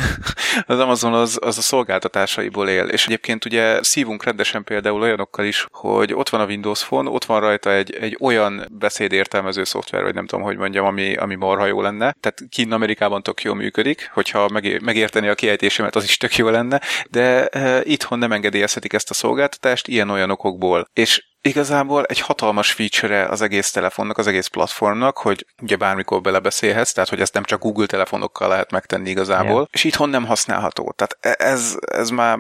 az 0.65 0.79
Amazon 0.79 1.13
az, 1.13 1.39
az 1.41 1.57
a 1.57 1.62
szolgáltatásaiból 1.62 2.69
él, 2.69 2.86
és 2.86 3.05
egyébként 3.05 3.45
ugye 3.45 3.83
szívunk 3.83 4.23
rendesen 4.23 4.63
például 4.63 5.01
olyanokkal 5.01 5.45
is, 5.45 5.67
hogy 5.71 6.13
ott 6.13 6.29
van 6.29 6.41
a 6.41 6.45
Windows 6.45 6.86
Phone, 6.86 7.09
ott 7.09 7.25
van 7.25 7.39
rajta 7.39 7.73
egy, 7.73 7.95
egy 7.95 8.17
olyan 8.21 8.67
beszédértelmező 8.71 9.63
szoftver, 9.63 10.03
vagy 10.03 10.13
nem 10.13 10.25
tudom, 10.25 10.45
hogy 10.45 10.57
mondjam, 10.57 10.86
ami, 10.86 11.15
ami 11.15 11.36
marha 11.36 11.65
jó 11.65 11.81
lenne. 11.81 12.15
Tehát 12.19 12.41
Kín 12.49 12.71
Amerikában 12.71 13.23
tök 13.23 13.41
jól 13.41 13.55
működik, 13.55 14.09
hogyha 14.13 14.49
megérteni 14.81 15.27
a 15.27 15.36
kiejtésemet, 15.36 15.95
az 15.95 16.03
is 16.03 16.17
tök 16.17 16.36
jó 16.36 16.49
lenne, 16.49 16.81
de 17.09 17.47
e, 17.47 17.81
itthon 17.83 18.19
nem 18.19 18.31
engedélyezhetik 18.31 18.93
ezt 18.93 19.09
a 19.09 19.13
szolgáltatást 19.13 19.88
ilyen-olyan 19.88 20.31
okokból. 20.31 20.88
És 20.93 21.31
igazából 21.47 22.03
egy 22.03 22.19
hatalmas 22.19 22.71
feature 22.71 23.25
az 23.25 23.41
egész 23.41 23.71
telefonnak, 23.71 24.17
az 24.17 24.27
egész 24.27 24.47
platformnak, 24.47 25.17
hogy 25.17 25.45
ugye 25.62 25.75
bármikor 25.75 26.21
belebeszélhetsz, 26.21 26.91
tehát 26.91 27.10
hogy 27.10 27.21
ezt 27.21 27.34
nem 27.34 27.43
csak 27.43 27.62
Google 27.62 27.86
telefonokkal 27.86 28.47
lehet 28.47 28.71
megtenni 28.71 29.10
igazából, 29.10 29.53
yeah. 29.53 29.67
és 29.71 29.84
itthon 29.84 30.10
nem 30.10 30.25
használható. 30.25 30.93
Tehát 30.95 31.38
e- 31.39 31.45
ez, 31.45 31.77
ez, 31.86 32.10
már, 32.10 32.39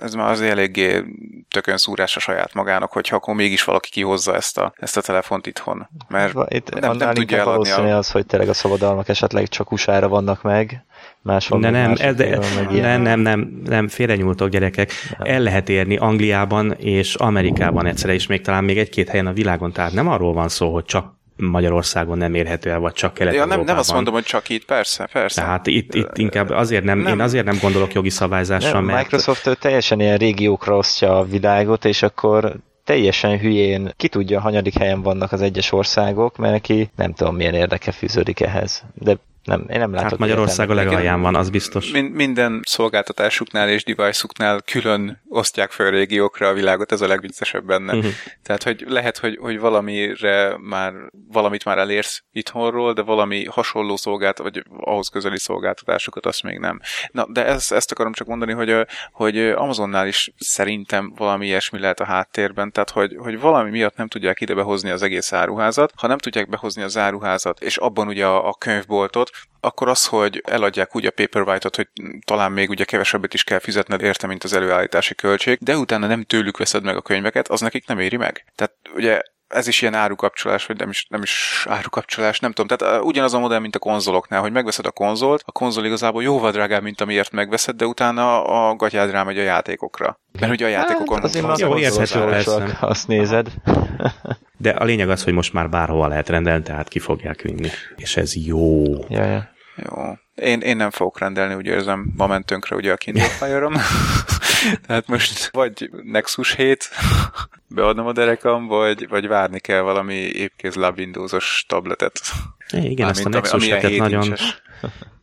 ez 0.00 0.14
már 0.14 0.30
az 0.30 0.40
eléggé 0.40 1.04
tökön 1.50 1.76
szúrás 1.76 2.16
a 2.16 2.20
saját 2.20 2.54
magának, 2.54 2.92
hogyha 2.92 3.16
akkor 3.16 3.34
mégis 3.34 3.64
valaki 3.64 3.90
kihozza 3.90 4.34
ezt 4.34 4.58
a, 4.58 4.72
ezt 4.76 4.96
a 4.96 5.00
telefont 5.00 5.46
itthon. 5.46 5.88
Mert 6.08 6.34
Itt 6.48 6.80
nem, 6.80 6.96
nem 6.96 7.14
tudja 7.14 7.38
eladni. 7.38 7.70
A... 7.70 7.96
az, 7.96 8.10
hogy 8.10 8.26
tényleg 8.26 8.48
a 8.48 8.54
szabadalmak 8.54 9.08
esetleg 9.08 9.48
csak 9.48 9.72
usa 9.72 10.08
vannak 10.08 10.42
meg, 10.42 10.84
máshol. 11.22 11.60
De 11.60 11.70
nem, 11.70 11.94
ez, 11.96 12.14
de, 12.14 12.38
nem, 12.70 13.02
nem, 13.02 13.20
nem, 13.20 13.62
nem, 13.64 13.88
félrenyúltok 13.88 14.48
gyerekek. 14.48 14.92
Nem. 15.18 15.34
El 15.34 15.40
lehet 15.40 15.68
érni 15.68 15.96
Angliában 15.96 16.72
és 16.72 17.14
Amerikában 17.14 17.86
egyszerre, 17.86 18.14
és 18.14 18.26
még 18.26 18.40
talán 18.40 18.64
még 18.64 18.78
egy-két 18.78 19.08
helyen 19.08 19.26
a 19.26 19.32
világon. 19.32 19.72
Tehát 19.72 19.92
nem 19.92 20.08
arról 20.08 20.32
van 20.32 20.48
szó, 20.48 20.72
hogy 20.72 20.84
csak 20.84 21.20
Magyarországon 21.36 22.18
nem 22.18 22.34
érhető 22.34 22.70
el, 22.70 22.78
vagy 22.78 22.92
csak 22.92 23.14
kelet 23.14 23.34
ja, 23.34 23.44
nem, 23.44 23.60
nem 23.60 23.76
azt 23.76 23.92
mondom, 23.92 24.14
hogy 24.14 24.22
csak 24.22 24.48
itt, 24.48 24.64
persze, 24.64 25.08
persze. 25.12 25.40
Tehát 25.40 25.66
itt, 25.66 25.94
itt 25.94 26.18
inkább 26.18 26.50
azért 26.50 26.84
nem, 26.84 26.98
nem, 26.98 27.12
én 27.12 27.20
azért 27.20 27.44
nem 27.44 27.58
gondolok 27.60 27.92
jogi 27.92 28.10
szabályzásra, 28.10 28.72
nem, 28.72 28.84
mert... 28.84 29.02
Microsoft 29.02 29.58
teljesen 29.60 30.00
ilyen 30.00 30.16
régiókra 30.16 30.76
osztja 30.76 31.18
a 31.18 31.24
világot, 31.24 31.84
és 31.84 32.02
akkor 32.02 32.56
teljesen 32.84 33.38
hülyén 33.38 33.92
ki 33.96 34.08
tudja, 34.08 34.40
hanyadik 34.40 34.78
helyen 34.78 35.02
vannak 35.02 35.32
az 35.32 35.42
egyes 35.42 35.72
országok, 35.72 36.36
mert 36.36 36.52
neki 36.52 36.90
nem 36.96 37.12
tudom 37.12 37.36
milyen 37.36 37.54
érdeke 37.54 37.92
fűződik 37.92 38.40
ehhez. 38.40 38.84
De 38.94 39.16
nem, 39.44 39.66
én 39.68 39.78
nem 39.78 39.92
látok. 39.92 40.10
Hát 40.10 40.18
Magyarország 40.18 40.70
a 40.70 40.74
legalján 40.74 41.20
van, 41.20 41.34
az 41.34 41.50
biztos. 41.50 41.90
Min- 41.90 42.14
minden 42.14 42.60
szolgáltatásuknál 42.64 43.68
és 43.68 43.84
device-uknál 43.84 44.60
külön 44.60 45.22
osztják 45.28 45.70
fel 45.70 45.90
régiókra 45.90 46.48
a 46.48 46.52
világot, 46.52 46.92
ez 46.92 47.00
a 47.00 47.06
legviccesebb 47.06 47.64
benne. 47.64 47.94
Uh-huh. 47.94 48.12
Tehát, 48.42 48.62
hogy 48.62 48.84
lehet, 48.88 49.18
hogy, 49.18 49.38
hogy 49.40 49.58
valamire 49.58 50.56
már, 50.58 50.92
valamit 51.28 51.64
már 51.64 51.78
elérsz 51.78 52.22
itthonról, 52.32 52.92
de 52.92 53.02
valami 53.02 53.44
hasonló 53.44 53.96
szolgált, 53.96 54.38
vagy 54.38 54.62
ahhoz 54.78 55.08
közeli 55.08 55.38
szolgáltatásokat 55.38 56.26
azt 56.26 56.42
még 56.42 56.58
nem. 56.58 56.80
Na, 57.10 57.26
de 57.28 57.46
ezt, 57.46 57.72
ezt 57.72 57.90
akarom 57.92 58.12
csak 58.12 58.26
mondani, 58.26 58.52
hogy, 58.52 58.86
hogy 59.12 59.38
Amazonnál 59.38 60.06
is 60.06 60.32
szerintem 60.38 61.12
valami 61.16 61.46
ilyesmi 61.46 61.78
lehet 61.78 62.00
a 62.00 62.04
háttérben, 62.04 62.72
tehát, 62.72 62.90
hogy, 62.90 63.16
hogy 63.18 63.40
valami 63.40 63.70
miatt 63.70 63.96
nem 63.96 64.08
tudják 64.08 64.40
ide 64.40 64.54
behozni 64.54 64.90
az 64.90 65.02
egész 65.02 65.32
áruházat, 65.32 65.92
ha 65.96 66.06
nem 66.06 66.18
tudják 66.18 66.48
behozni 66.48 66.82
az 66.82 66.96
áruházat, 66.96 67.60
és 67.60 67.76
abban 67.76 68.08
ugye 68.08 68.26
a, 68.26 68.48
a 68.48 68.54
könyvboltot, 68.54 69.30
akkor 69.60 69.88
az, 69.88 70.06
hogy 70.06 70.42
eladják 70.46 70.96
úgy 70.96 71.06
a 71.06 71.10
Paperwhite-ot, 71.10 71.76
hogy 71.76 71.88
talán 72.24 72.52
még 72.52 72.70
ugye 72.70 72.84
kevesebbet 72.84 73.34
is 73.34 73.44
kell 73.44 73.58
fizetned 73.58 74.02
érte, 74.02 74.26
mint 74.26 74.44
az 74.44 74.52
előállítási 74.52 75.14
költség, 75.14 75.58
de 75.60 75.76
utána 75.76 76.06
nem 76.06 76.24
tőlük 76.24 76.58
veszed 76.58 76.82
meg 76.82 76.96
a 76.96 77.02
könyveket, 77.02 77.48
az 77.48 77.60
nekik 77.60 77.86
nem 77.86 77.98
éri 77.98 78.16
meg. 78.16 78.44
Tehát 78.54 78.74
ugye 78.94 79.22
ez 79.52 79.66
is 79.66 79.82
ilyen 79.82 79.94
árukapcsolás, 79.94 80.66
vagy 80.66 80.78
nem 80.78 80.88
is, 80.88 81.06
nem 81.08 81.22
is 81.22 81.64
árukapcsolás, 81.68 82.40
nem 82.40 82.52
tudom. 82.52 82.78
Tehát 82.78 82.98
uh, 83.00 83.06
ugyanaz 83.06 83.34
a 83.34 83.38
modell, 83.38 83.58
mint 83.58 83.76
a 83.76 83.78
konzoloknál, 83.78 84.40
hogy 84.40 84.52
megveszed 84.52 84.86
a 84.86 84.90
konzolt, 84.90 85.42
a 85.46 85.52
konzol 85.52 85.84
igazából 85.84 86.22
jóval 86.22 86.50
drágább, 86.50 86.82
mint 86.82 87.00
amiért 87.00 87.30
megveszed, 87.30 87.76
de 87.76 87.84
utána 87.84 88.44
a 88.44 88.74
gatyád 88.74 89.10
rámegy 89.10 89.38
a 89.38 89.42
játékokra. 89.42 90.20
Mert 90.40 90.52
ugye 90.52 90.64
a 90.64 90.68
játékokon... 90.68 91.16
Hát, 91.16 91.24
azért 91.24 91.58
jó, 91.58 91.78
érthető, 91.78 92.76
azt 92.80 93.08
nézed. 93.08 93.48
De 94.56 94.70
a 94.70 94.84
lényeg 94.84 95.10
az, 95.10 95.24
hogy 95.24 95.32
most 95.32 95.52
már 95.52 95.68
bárhova 95.68 96.06
lehet 96.06 96.28
rendelni, 96.28 96.62
tehát 96.62 96.88
ki 96.88 96.98
fogják 96.98 97.40
vinni. 97.40 97.68
És 97.96 98.16
ez 98.16 98.36
jó. 98.36 98.82
Ja, 99.08 99.24
ja. 99.24 99.50
Jó. 99.76 99.92
Én, 100.34 100.60
én 100.60 100.76
nem 100.76 100.90
fogok 100.90 101.18
rendelni, 101.18 101.54
úgy 101.54 101.66
érzem, 101.66 102.12
ma 102.16 102.26
mentünkre 102.26 102.76
ugye 102.76 102.92
a 102.92 102.96
Kindle 102.96 103.24
fire 103.40 103.68
Tehát 104.86 105.06
most 105.06 105.48
vagy 105.52 105.90
Nexus 106.02 106.54
7, 106.54 106.88
beadom 107.74 108.06
a 108.06 108.12
derekam, 108.12 108.66
vagy, 108.66 109.08
vagy 109.08 109.28
várni 109.28 109.60
kell 109.60 109.80
valami 109.80 110.14
épkéz 110.14 110.74
lab 110.74 110.98
Windowsos 110.98 111.64
tabletet. 111.68 112.20
É, 112.72 112.80
igen, 112.80 113.08
ezt 113.08 113.24
a 113.24 113.28
Nexus 113.28 113.72
7 113.72 113.98
nagyon, 113.98 114.34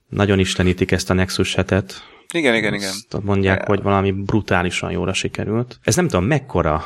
nagyon 0.09 0.39
istenítik 0.39 0.91
ezt 0.91 1.09
a 1.09 1.13
Nexus 1.13 1.53
7-et. 1.57 1.91
Igen, 2.33 2.55
igen, 2.55 2.73
igen. 2.73 2.89
Azt 2.89 3.23
mondják, 3.23 3.65
hogy 3.65 3.81
valami 3.81 4.11
brutálisan 4.11 4.91
jóra 4.91 5.13
sikerült. 5.13 5.79
Ez 5.83 5.95
nem 5.95 6.07
tudom, 6.07 6.25
mekkora? 6.25 6.83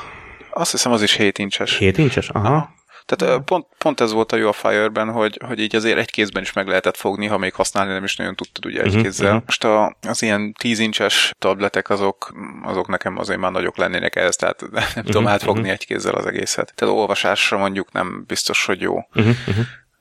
Azt 0.54 0.72
hiszem, 0.72 0.92
az 0.92 1.02
is 1.02 1.14
7 1.16 1.38
incses. 1.38 1.78
7 1.78 1.98
incses? 1.98 2.30
Aha. 2.30 2.74
Tehát 3.06 3.44
pont, 3.44 3.66
pont 3.78 4.00
ez 4.00 4.12
volt 4.12 4.32
a 4.32 4.36
jó 4.36 4.48
a 4.48 4.54
Fire-ben, 4.54 5.12
hogy, 5.12 5.40
hogy 5.46 5.60
így 5.60 5.76
azért 5.76 5.98
egy 5.98 6.12
kézben 6.12 6.42
is 6.42 6.54
meg 6.54 6.68
lehetett 6.68 6.98
fogni, 6.98 7.26
ha 7.26 7.38
még 7.38 7.54
használni 7.54 7.94
nem 7.94 8.04
is 8.04 8.16
nagyon 8.16 8.36
tudtad 8.36 8.66
ugye 8.66 8.82
egy 8.82 8.88
uh-huh, 8.88 9.02
kézzel. 9.02 9.28
Uh-huh. 9.28 9.44
Most 9.46 9.64
a, 9.64 9.98
az 10.02 10.22
ilyen 10.22 10.54
10 10.54 10.80
incses 10.80 11.34
tabletek 11.40 11.90
azok, 11.90 12.34
azok 12.64 12.88
nekem 12.88 13.18
azért 13.18 13.40
már 13.40 13.52
nagyok 13.52 13.78
lennének 13.78 14.16
ehhez, 14.16 14.36
tehát 14.36 14.62
nem 14.72 14.84
uh-huh, 14.86 15.04
tudom 15.04 15.28
átfogni 15.28 15.60
uh-huh. 15.60 15.76
egy 15.76 15.86
kézzel 15.86 16.16
az 16.16 16.26
egészet. 16.26 16.74
Tehát 16.76 16.96
olvasásra 16.96 17.58
mondjuk 17.58 17.92
nem 17.92 18.24
biztos, 18.28 18.66
hogy 18.66 18.82
jó. 18.82 18.96
Uh-huh. 19.16 19.36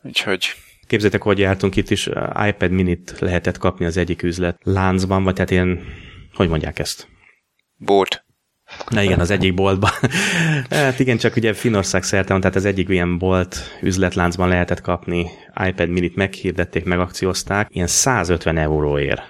Úgyhogy 0.03 0.55
Képzeljétek, 0.87 1.23
hogy 1.23 1.39
jártunk 1.39 1.77
itt 1.77 1.91
is, 1.91 2.09
iPad 2.47 2.71
minit 2.71 3.15
lehetett 3.19 3.59
kapni 3.59 3.85
az 3.85 3.97
egyik 3.97 4.23
üzlet 4.23 4.59
láncban, 4.63 5.25
vagy 5.25 5.35
tehát 5.35 5.51
ilyen, 5.51 5.81
hogy 6.35 6.49
mondják 6.49 6.79
ezt? 6.79 7.09
Bort. 7.77 8.25
Na 8.89 9.03
igen, 9.03 9.21
az 9.21 9.31
egyik 9.31 9.55
boltban. 9.55 9.91
hát 10.71 10.99
igen, 10.99 11.17
csak 11.17 11.37
ugye 11.37 11.53
Finország 11.53 12.03
szerte 12.03 12.33
van, 12.33 12.41
tehát 12.41 12.57
az 12.57 12.65
egyik 12.65 12.89
ilyen 12.89 13.19
bolt 13.19 13.79
üzletláncban 13.83 14.49
lehetett 14.49 14.81
kapni 14.81 15.31
iPad 15.67 15.89
minit, 15.89 16.17
meghirdették, 16.17 16.85
megakciózták, 16.85 17.69
ilyen 17.71 17.87
150 17.87 18.57
euróért. 18.57 19.23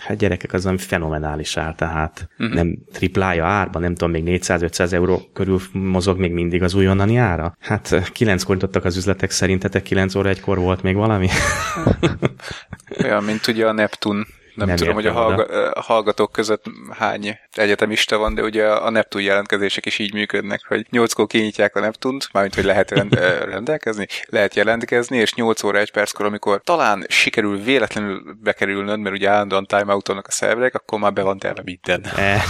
Hát 0.00 0.16
gyerekek, 0.16 0.52
az 0.52 0.66
ami 0.66 0.78
fenomenális 0.78 1.56
ár, 1.56 1.74
tehát 1.74 2.28
uh-huh. 2.38 2.56
nem 2.56 2.78
triplája 2.92 3.46
árban, 3.46 3.82
nem 3.82 3.94
tudom, 3.94 4.10
még 4.10 4.40
400-500 4.42 4.92
euró 4.92 5.30
körül 5.32 5.60
mozog 5.72 6.18
még 6.18 6.32
mindig 6.32 6.62
az 6.62 6.74
újonnani 6.74 7.16
ára. 7.16 7.56
Hát 7.60 8.10
kilenckor 8.12 8.54
nyitottak 8.54 8.84
az 8.84 8.96
üzletek, 8.96 9.30
szerintetek 9.30 9.82
9 9.82 10.14
óra 10.14 10.28
egykor 10.28 10.58
volt 10.58 10.82
még 10.82 10.94
valami? 10.94 11.28
Olyan, 13.04 13.24
mint 13.24 13.46
ugye 13.46 13.66
a 13.66 13.72
Neptun 13.72 14.26
nem, 14.60 14.68
nem 14.68 14.76
tudom, 14.76 14.94
hogy 14.94 15.06
a 15.06 15.12
hallga- 15.12 15.78
hallgatók 15.78 16.32
között 16.32 16.64
hány 16.90 17.38
egyetemista 17.52 18.18
van, 18.18 18.34
de 18.34 18.42
ugye 18.42 18.66
a 18.66 18.90
Neptun 18.90 19.22
jelentkezések 19.22 19.86
is 19.86 19.98
így 19.98 20.14
működnek, 20.14 20.64
hogy 20.68 20.86
8-kor 20.90 21.26
kinyitják 21.26 21.76
a 21.76 21.80
Neptunt, 21.80 22.28
mármint, 22.32 22.54
hogy 22.54 22.64
lehet 22.64 22.90
rend- 22.90 23.14
rendelkezni, 23.52 24.06
lehet 24.26 24.54
jelentkezni, 24.54 25.16
és 25.16 25.34
8 25.34 25.62
óra 25.62 25.78
1 25.78 25.92
perckor, 25.92 26.26
amikor 26.26 26.60
talán 26.64 27.04
sikerül 27.08 27.58
véletlenül 27.62 28.36
bekerülnöd, 28.42 28.98
mert 28.98 29.14
ugye 29.14 29.28
állandóan 29.28 29.66
timeoutolnak 29.66 30.26
a 30.26 30.30
szerverek, 30.30 30.74
akkor 30.74 30.98
már 30.98 31.12
be 31.12 31.22
van 31.22 31.38
telve 31.38 31.62
minden. 31.64 32.04
E. 32.16 32.42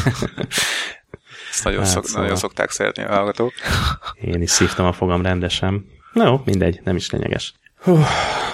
Ezt 1.50 1.64
nagyon, 1.64 1.80
hát 1.80 1.90
szok, 1.90 2.06
szóval. 2.06 2.22
nagyon 2.22 2.36
szokták 2.36 2.70
szeretni 2.70 3.02
a 3.02 3.14
hallgatók. 3.14 3.52
Én 4.20 4.42
is 4.42 4.50
szívtam 4.50 4.86
a 4.86 4.92
fogam 4.92 5.22
rendesen. 5.22 5.86
No, 6.12 6.38
mindegy, 6.44 6.80
nem 6.84 6.96
is 6.96 7.10
lényeges. 7.10 7.54
Hú, 7.80 7.98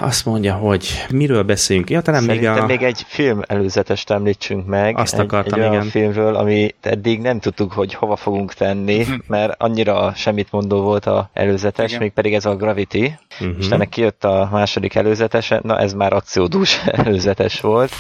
azt 0.00 0.24
mondja, 0.24 0.54
hogy 0.54 0.88
miről 1.10 1.42
beszélünk. 1.42 1.90
Ja, 1.90 2.00
talán 2.00 2.24
még, 2.24 2.46
a... 2.46 2.66
még 2.66 2.82
egy 2.82 3.04
film 3.06 3.42
előzetest 3.46 4.10
említsünk 4.10 4.66
meg. 4.66 4.98
Azt 4.98 5.14
egy, 5.14 5.20
akartam, 5.20 5.60
egy 5.60 5.72
igen. 5.72 5.84
filmről, 5.84 6.34
ami 6.36 6.74
eddig 6.80 7.20
nem 7.20 7.40
tudtuk, 7.40 7.72
hogy 7.72 7.94
hova 7.94 8.16
fogunk 8.16 8.54
tenni, 8.54 9.00
uh-huh. 9.00 9.16
mert 9.26 9.62
annyira 9.62 10.12
semmit 10.14 10.48
mondó 10.50 10.80
volt 10.80 11.06
a 11.06 11.30
előzetes, 11.32 11.88
igen. 11.88 12.02
még 12.02 12.12
pedig 12.12 12.34
ez 12.34 12.44
a 12.44 12.56
Gravity. 12.56 13.12
Uh-huh. 13.40 13.56
És 13.58 13.68
ennek 13.68 13.88
kijött 13.88 14.24
a 14.24 14.48
második 14.52 14.94
előzetese, 14.94 15.60
na 15.62 15.78
ez 15.78 15.92
már 15.92 16.12
akciódús 16.12 16.80
előzetes 16.86 17.60
volt. 17.60 17.92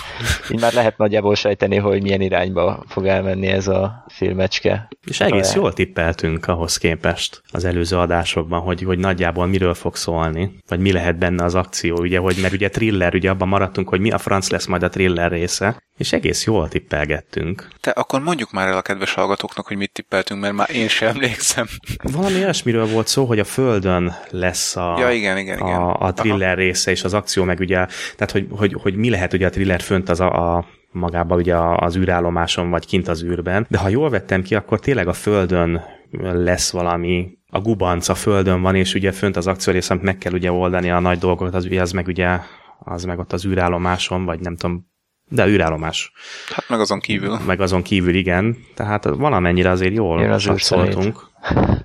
Így 0.50 0.60
már 0.60 0.72
lehet 0.72 0.98
nagyjából 0.98 1.34
sejteni, 1.34 1.76
hogy 1.76 2.02
milyen 2.02 2.20
irányba 2.20 2.84
fog 2.88 3.06
elmenni 3.06 3.46
ez 3.46 3.68
a 3.68 4.04
filmecske. 4.08 4.88
És 5.04 5.20
egész 5.20 5.54
jól 5.54 5.72
tippeltünk 5.72 6.46
ahhoz 6.46 6.76
képest 6.76 7.42
az 7.50 7.64
előző 7.64 7.96
adásokban, 7.96 8.60
hogy, 8.60 8.82
hogy 8.82 8.98
nagyjából 8.98 9.46
miről 9.46 9.74
fog 9.74 9.96
szólni, 9.96 10.58
vagy 10.68 10.80
mi 10.80 10.92
lehet 10.92 11.14
benne 11.18 11.44
az 11.44 11.54
akció, 11.54 11.96
ugye, 11.98 12.18
hogy 12.18 12.36
mert 12.40 12.52
ugye 12.52 12.68
thriller, 12.68 13.14
ugye 13.14 13.30
abban 13.30 13.48
maradtunk, 13.48 13.88
hogy 13.88 14.00
mi 14.00 14.10
a 14.10 14.18
franc 14.18 14.48
lesz 14.50 14.66
majd 14.66 14.82
a 14.82 14.88
thriller 14.88 15.30
része, 15.30 15.82
és 15.96 16.12
egész 16.12 16.44
jól 16.44 16.68
tippelgettünk. 16.68 17.68
Te 17.80 17.90
akkor 17.90 18.20
mondjuk 18.20 18.52
már 18.52 18.68
el 18.68 18.76
a 18.76 18.82
kedves 18.82 19.14
hallgatóknak, 19.14 19.66
hogy 19.66 19.76
mit 19.76 19.92
tippeltünk, 19.92 20.40
mert 20.40 20.54
már 20.54 20.70
én 20.70 20.88
sem 20.88 21.08
emlékszem. 21.08 21.66
Valami 22.02 22.34
olyasmiről 22.34 22.86
volt 22.86 23.06
szó, 23.06 23.24
hogy 23.24 23.38
a 23.38 23.44
Földön 23.44 24.14
lesz 24.30 24.76
a, 24.76 24.96
ja, 24.98 25.10
igen, 25.10 25.38
igen, 25.38 25.58
igen. 25.58 25.76
a, 25.76 26.00
a 26.00 26.12
thriller 26.12 26.48
Aha. 26.48 26.60
része, 26.60 26.90
és 26.90 27.04
az 27.04 27.14
akció 27.14 27.44
meg 27.44 27.60
ugye, 27.60 27.86
tehát 28.16 28.30
hogy, 28.30 28.46
hogy, 28.50 28.76
hogy 28.82 28.96
mi 28.96 29.10
lehet 29.10 29.32
ugye 29.32 29.46
a 29.46 29.50
thriller 29.50 29.80
fönt 29.80 30.08
az 30.08 30.20
a, 30.20 30.56
a 30.56 30.66
magában 30.90 31.38
ugye 31.38 31.56
az 31.56 31.96
űrállomáson, 31.96 32.70
vagy 32.70 32.86
kint 32.86 33.08
az 33.08 33.22
űrben. 33.22 33.66
De 33.70 33.78
ha 33.78 33.88
jól 33.88 34.10
vettem 34.10 34.42
ki, 34.42 34.54
akkor 34.54 34.80
tényleg 34.80 35.08
a 35.08 35.12
Földön 35.12 35.82
lesz 36.20 36.70
valami, 36.70 37.38
a 37.56 37.60
gubanc 37.60 38.08
a 38.08 38.14
Földön 38.14 38.62
van, 38.62 38.74
és 38.74 38.94
ugye 38.94 39.12
fönt 39.12 39.36
az 39.36 39.46
akciórész, 39.46 39.90
amit 39.90 40.02
meg 40.02 40.18
kell 40.18 40.32
ugye 40.32 40.52
oldani 40.52 40.90
a 40.90 41.00
nagy 41.00 41.18
dolgokat, 41.18 41.54
az, 41.54 41.68
az 41.80 41.92
meg 41.92 42.06
ugye 42.06 42.38
az 42.78 43.04
meg 43.04 43.18
ott 43.18 43.32
az 43.32 43.46
űrállomáson, 43.46 44.24
vagy 44.24 44.40
nem 44.40 44.56
tudom, 44.56 44.86
de 45.28 45.46
űrállomás. 45.46 46.12
Hát 46.50 46.68
meg 46.68 46.80
azon 46.80 47.00
kívül. 47.00 47.38
Meg 47.46 47.60
azon 47.60 47.82
kívül, 47.82 48.14
igen. 48.14 48.56
Tehát 48.74 49.04
valamennyire 49.04 49.70
azért 49.70 49.94
jól 49.94 50.38
szóltunk. 50.38 51.26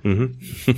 uh-huh. 0.02 0.28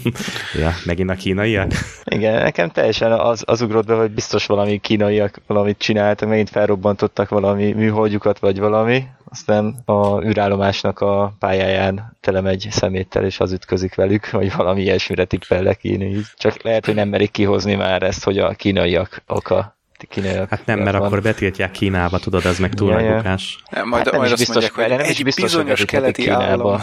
ja, 0.61 0.70
megint 0.85 1.11
a 1.11 1.14
kínaiak? 1.14 1.72
Igen, 2.05 2.42
nekem 2.42 2.68
teljesen 2.70 3.12
az, 3.12 3.42
az 3.46 3.61
ugrott 3.61 3.87
be, 3.87 3.94
hogy 3.94 4.11
biztos 4.11 4.46
valami 4.46 4.79
kínaiak 4.79 5.40
valamit 5.46 5.79
csináltak, 5.79 6.29
megint 6.29 6.50
felrobbantottak 6.50 7.29
valami 7.29 7.72
műholdjukat, 7.72 8.38
vagy 8.38 8.59
valami, 8.59 9.05
aztán 9.24 9.83
a 9.85 10.22
űrállomásnak 10.22 11.00
a 11.00 11.35
pályáján 11.38 12.16
telemegy 12.20 12.66
szeméttel, 12.70 13.24
és 13.24 13.40
az 13.40 13.53
ütközik 13.53 13.94
velük, 13.94 14.31
vagy 14.31 14.57
valami 14.57 14.83
ilyesmire 14.83 15.24
tippellek 15.24 15.85
én. 15.85 16.24
Csak 16.37 16.62
lehet, 16.62 16.87
hogy 16.87 16.94
nem 16.94 17.09
merik 17.09 17.31
kihozni 17.31 17.74
már 17.74 18.03
ezt, 18.03 18.24
hogy 18.24 18.38
a 18.38 18.55
kínaiak 18.55 19.22
oka 19.27 19.77
kínaiak. 20.09 20.49
Hát 20.49 20.67
nem, 20.67 20.79
mert 20.79 20.97
van. 20.97 21.07
akkor 21.07 21.23
betiltják 21.23 21.71
Kínába, 21.71 22.19
tudod, 22.19 22.45
ez 22.45 22.59
meg 22.59 22.75
túl 22.75 22.90
ja, 22.90 22.97
megbukás. 22.97 23.59
Ja. 23.71 23.85
majd, 23.85 24.05
hát 24.05 24.17
majd 24.17 24.33
azt 24.33 24.38
biztos, 24.38 24.71
mondják, 24.71 24.88
hogy 24.88 24.99
nem 24.99 25.07
egy 25.07 25.25
biztos, 25.25 25.45
bizonyos 25.45 25.85
keleti 25.85 26.23
Kínába. 26.23 26.45
Állam. 26.45 26.81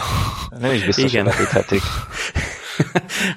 Nem 0.60 0.72
is 0.72 0.84
biztos, 0.84 1.12
igen. 1.12 1.32
hogy 1.32 1.80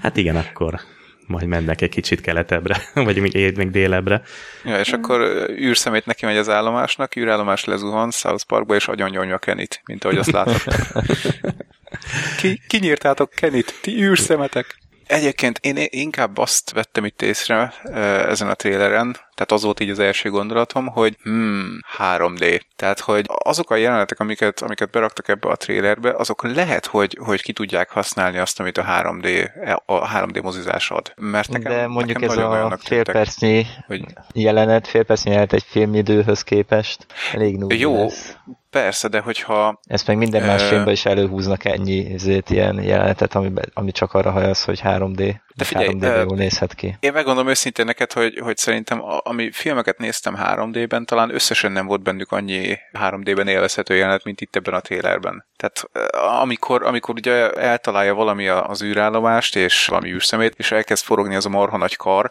hát 0.02 0.18
igen, 0.18 0.36
akkor 0.36 0.80
majd 1.28 1.48
mennek 1.48 1.82
egy 1.82 1.90
kicsit 1.90 2.22
keletebbre, 2.22 2.82
vagy 2.94 3.18
még, 3.18 3.56
még 3.56 3.72
délebre. 3.72 4.22
Ja, 4.64 4.80
és 4.80 4.94
akkor 4.94 5.22
űrszemét 5.50 6.06
neki 6.06 6.26
megy 6.26 6.38
az 6.38 6.50
állomásnak, 6.50 7.16
űrállomás 7.16 7.64
lezuhan 7.64 8.12
South 8.12 8.44
Parkba, 8.44 8.76
és 8.76 8.88
agyonnyomja 8.88 9.38
Kenit, 9.38 9.82
mint 9.86 10.04
ahogy 10.04 10.18
azt 10.18 10.32
láthatod. 10.32 10.76
Ki, 12.40 12.62
kinyírtátok 12.68 13.30
Kenit, 13.30 13.80
ti 13.82 14.04
űrszemetek! 14.04 14.84
Egyébként 15.08 15.60
én 15.62 15.76
inkább 15.90 16.38
azt 16.38 16.72
vettem 16.72 17.06
itt 17.06 17.22
észre 17.22 17.74
ezen 18.28 18.50
a 18.50 18.54
tréleren, 18.54 19.12
tehát 19.36 19.52
az 19.52 19.64
volt 19.64 19.80
így 19.80 19.90
az 19.90 20.00
első 20.00 20.30
gondolatom, 20.30 20.88
hogy 20.88 21.18
hmm, 21.24 21.80
3D. 21.98 22.62
Tehát, 22.76 23.00
hogy 23.00 23.26
azok 23.28 23.72
a 23.72 23.76
jelenetek, 23.76 24.20
amiket, 24.20 24.62
amiket 24.62 24.90
beraktak 24.90 25.28
ebbe 25.28 25.50
a 25.50 25.56
trélerbe, 25.56 26.14
azok 26.18 26.44
lehet, 26.44 26.86
hogy, 26.86 27.18
hogy 27.22 27.42
ki 27.42 27.54
tudják 27.54 27.90
használni 27.90 28.38
azt, 28.38 28.60
amit 28.60 28.78
a 28.78 28.84
3D, 28.84 29.50
a 29.86 30.10
3D 30.10 30.44
mozizás 30.44 30.92
ad. 30.92 31.14
Mert 31.16 31.50
nekem, 31.50 31.72
De 31.72 31.88
mondjuk 31.88 32.20
nekem 32.20 32.38
ez 32.38 32.44
a 32.44 32.78
félpercnyi 32.82 33.66
hogy... 33.88 34.04
jelenet, 34.34 34.88
félpercnyi 34.88 35.30
jelenet 35.30 35.54
egy 35.54 35.66
filmidőhöz 35.68 36.44
képest 36.44 37.06
elég 37.34 37.60
Jó, 37.68 37.96
lesz. 37.96 38.38
Persze, 38.82 39.08
de 39.08 39.20
hogyha... 39.20 39.80
Ezt 39.84 40.08
meg 40.08 40.18
minden 40.18 40.46
más 40.46 40.68
filmben 40.68 40.94
is 40.94 41.06
előhúznak 41.06 41.66
ennyi 41.66 42.14
ezért 42.14 42.50
ilyen 42.50 42.84
jelenetet, 42.84 43.36
ami, 43.36 43.52
ami 43.74 43.92
csak 43.92 44.14
arra 44.14 44.32
hajasz, 44.32 44.66
hogy 44.66 44.82
3D. 44.84 45.36
De 45.56 45.64
figyelj, 45.64 45.86
3 45.86 46.00
d 46.00 46.28
jól 46.28 46.38
nézhet 46.38 46.74
ki. 46.74 46.98
Én 47.00 47.14
megmondom 47.14 47.48
őszintén 47.48 47.86
neked, 47.86 48.12
hogy, 48.12 48.40
hogy 48.40 48.58
szerintem 48.58 49.04
a, 49.04 49.20
ami 49.24 49.52
filmeket 49.52 49.98
néztem 49.98 50.38
3D-ben, 50.44 51.06
talán 51.06 51.34
összesen 51.34 51.72
nem 51.72 51.86
volt 51.86 52.04
bennük 52.04 52.32
annyi 52.32 52.78
3D-ben 53.00 53.48
élvezhető 53.48 53.96
jelenet, 53.96 54.24
mint 54.24 54.42
itt 54.42 54.56
ebben 54.56 54.74
a 54.74 54.80
trailerben. 54.80 55.46
Tehát 55.58 56.08
amikor, 56.42 56.84
amikor 56.84 57.16
ugye 57.16 57.52
eltalálja 57.52 58.14
valami 58.14 58.48
az 58.48 58.84
űrállomást, 58.84 59.56
és 59.56 59.88
valami 59.88 60.12
űrszemét, 60.12 60.54
és 60.58 60.72
elkezd 60.72 61.04
forogni 61.04 61.36
az 61.36 61.46
a 61.46 61.50
marha 61.50 61.78
nagy 61.78 61.96
kar, 61.96 62.28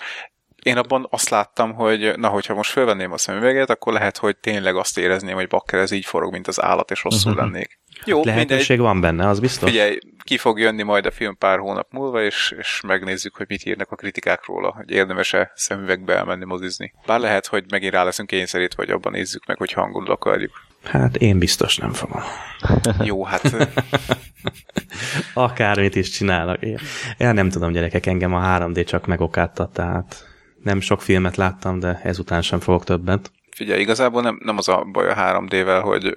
én 0.65 0.77
abban 0.77 1.07
azt 1.11 1.29
láttam, 1.29 1.73
hogy 1.73 2.13
na, 2.17 2.29
hogyha 2.29 2.55
most 2.55 2.71
fölvenném 2.71 3.13
a 3.13 3.19
szemüveget, 3.19 3.71
akkor 3.71 3.93
lehet, 3.93 4.17
hogy 4.17 4.37
tényleg 4.37 4.77
azt 4.77 4.99
érezném, 4.99 5.35
hogy 5.35 5.49
bakker 5.49 5.81
ez 5.81 5.91
így 5.91 6.05
forog, 6.05 6.33
mint 6.33 6.49
az 6.49 6.63
állat, 6.63 6.91
és 6.91 7.03
rosszul 7.03 7.33
uh-huh. 7.33 7.47
lennék. 7.47 7.79
Jó, 8.05 8.25
Lehetőség 8.25 8.79
mindegy. 8.79 8.79
van 8.79 9.01
benne, 9.01 9.29
az 9.29 9.41
biztos. 9.41 9.71
Figyelj, 9.71 9.99
ki 10.23 10.37
fog 10.37 10.59
jönni 10.59 10.83
majd 10.83 11.07
a 11.07 11.11
film 11.11 11.39
pár 11.39 11.59
hónap 11.59 11.93
múlva, 11.93 12.23
és, 12.23 12.55
és 12.59 12.81
megnézzük, 12.87 13.37
hogy 13.37 13.47
mit 13.49 13.65
írnak 13.65 13.91
a 13.91 13.97
kritikák 13.97 14.47
róla, 14.47 14.73
hogy 14.77 14.91
érdemes-e 14.91 15.53
szemüvegbe 15.55 16.17
elmenni 16.17 16.45
mozizni. 16.45 16.93
Bár 17.07 17.21
lehet, 17.21 17.47
hogy 17.47 17.65
megint 17.71 17.93
rá 17.93 18.05
leszünk 18.05 18.29
kényszerít, 18.29 18.75
vagy 18.75 18.91
abban 18.91 19.13
nézzük 19.13 19.47
meg, 19.47 19.57
hogy 19.57 19.73
hangul 19.73 20.11
akarjuk. 20.11 20.67
Hát 20.85 21.17
én 21.17 21.39
biztos 21.39 21.77
nem 21.77 21.93
fogom. 21.93 22.23
Jó, 23.09 23.25
hát... 23.25 23.57
Akármit 25.35 25.95
is 25.95 26.11
csinálok. 26.11 26.63
Én, 26.63 26.79
nem 27.17 27.51
tudom, 27.51 27.73
gyerekek, 27.73 28.07
engem 28.07 28.35
a 28.35 28.59
3D 28.59 28.87
csak 28.87 29.07
megokáttat, 29.07 29.73
tehát 29.73 30.34
nem 30.65 30.81
sok 30.81 31.03
filmet 31.03 31.37
láttam, 31.37 31.79
de 31.79 32.01
ezután 32.03 32.43
sem 32.43 32.61
fogok 32.61 32.85
többet. 32.85 33.31
Figyelj, 33.55 33.81
igazából 33.81 34.23
nem, 34.23 34.41
nem 34.45 34.59
az 34.59 34.69
a 34.69 34.87
baj 34.93 35.09
a 35.09 35.15
3D-vel, 35.15 35.81
hogy 35.83 36.13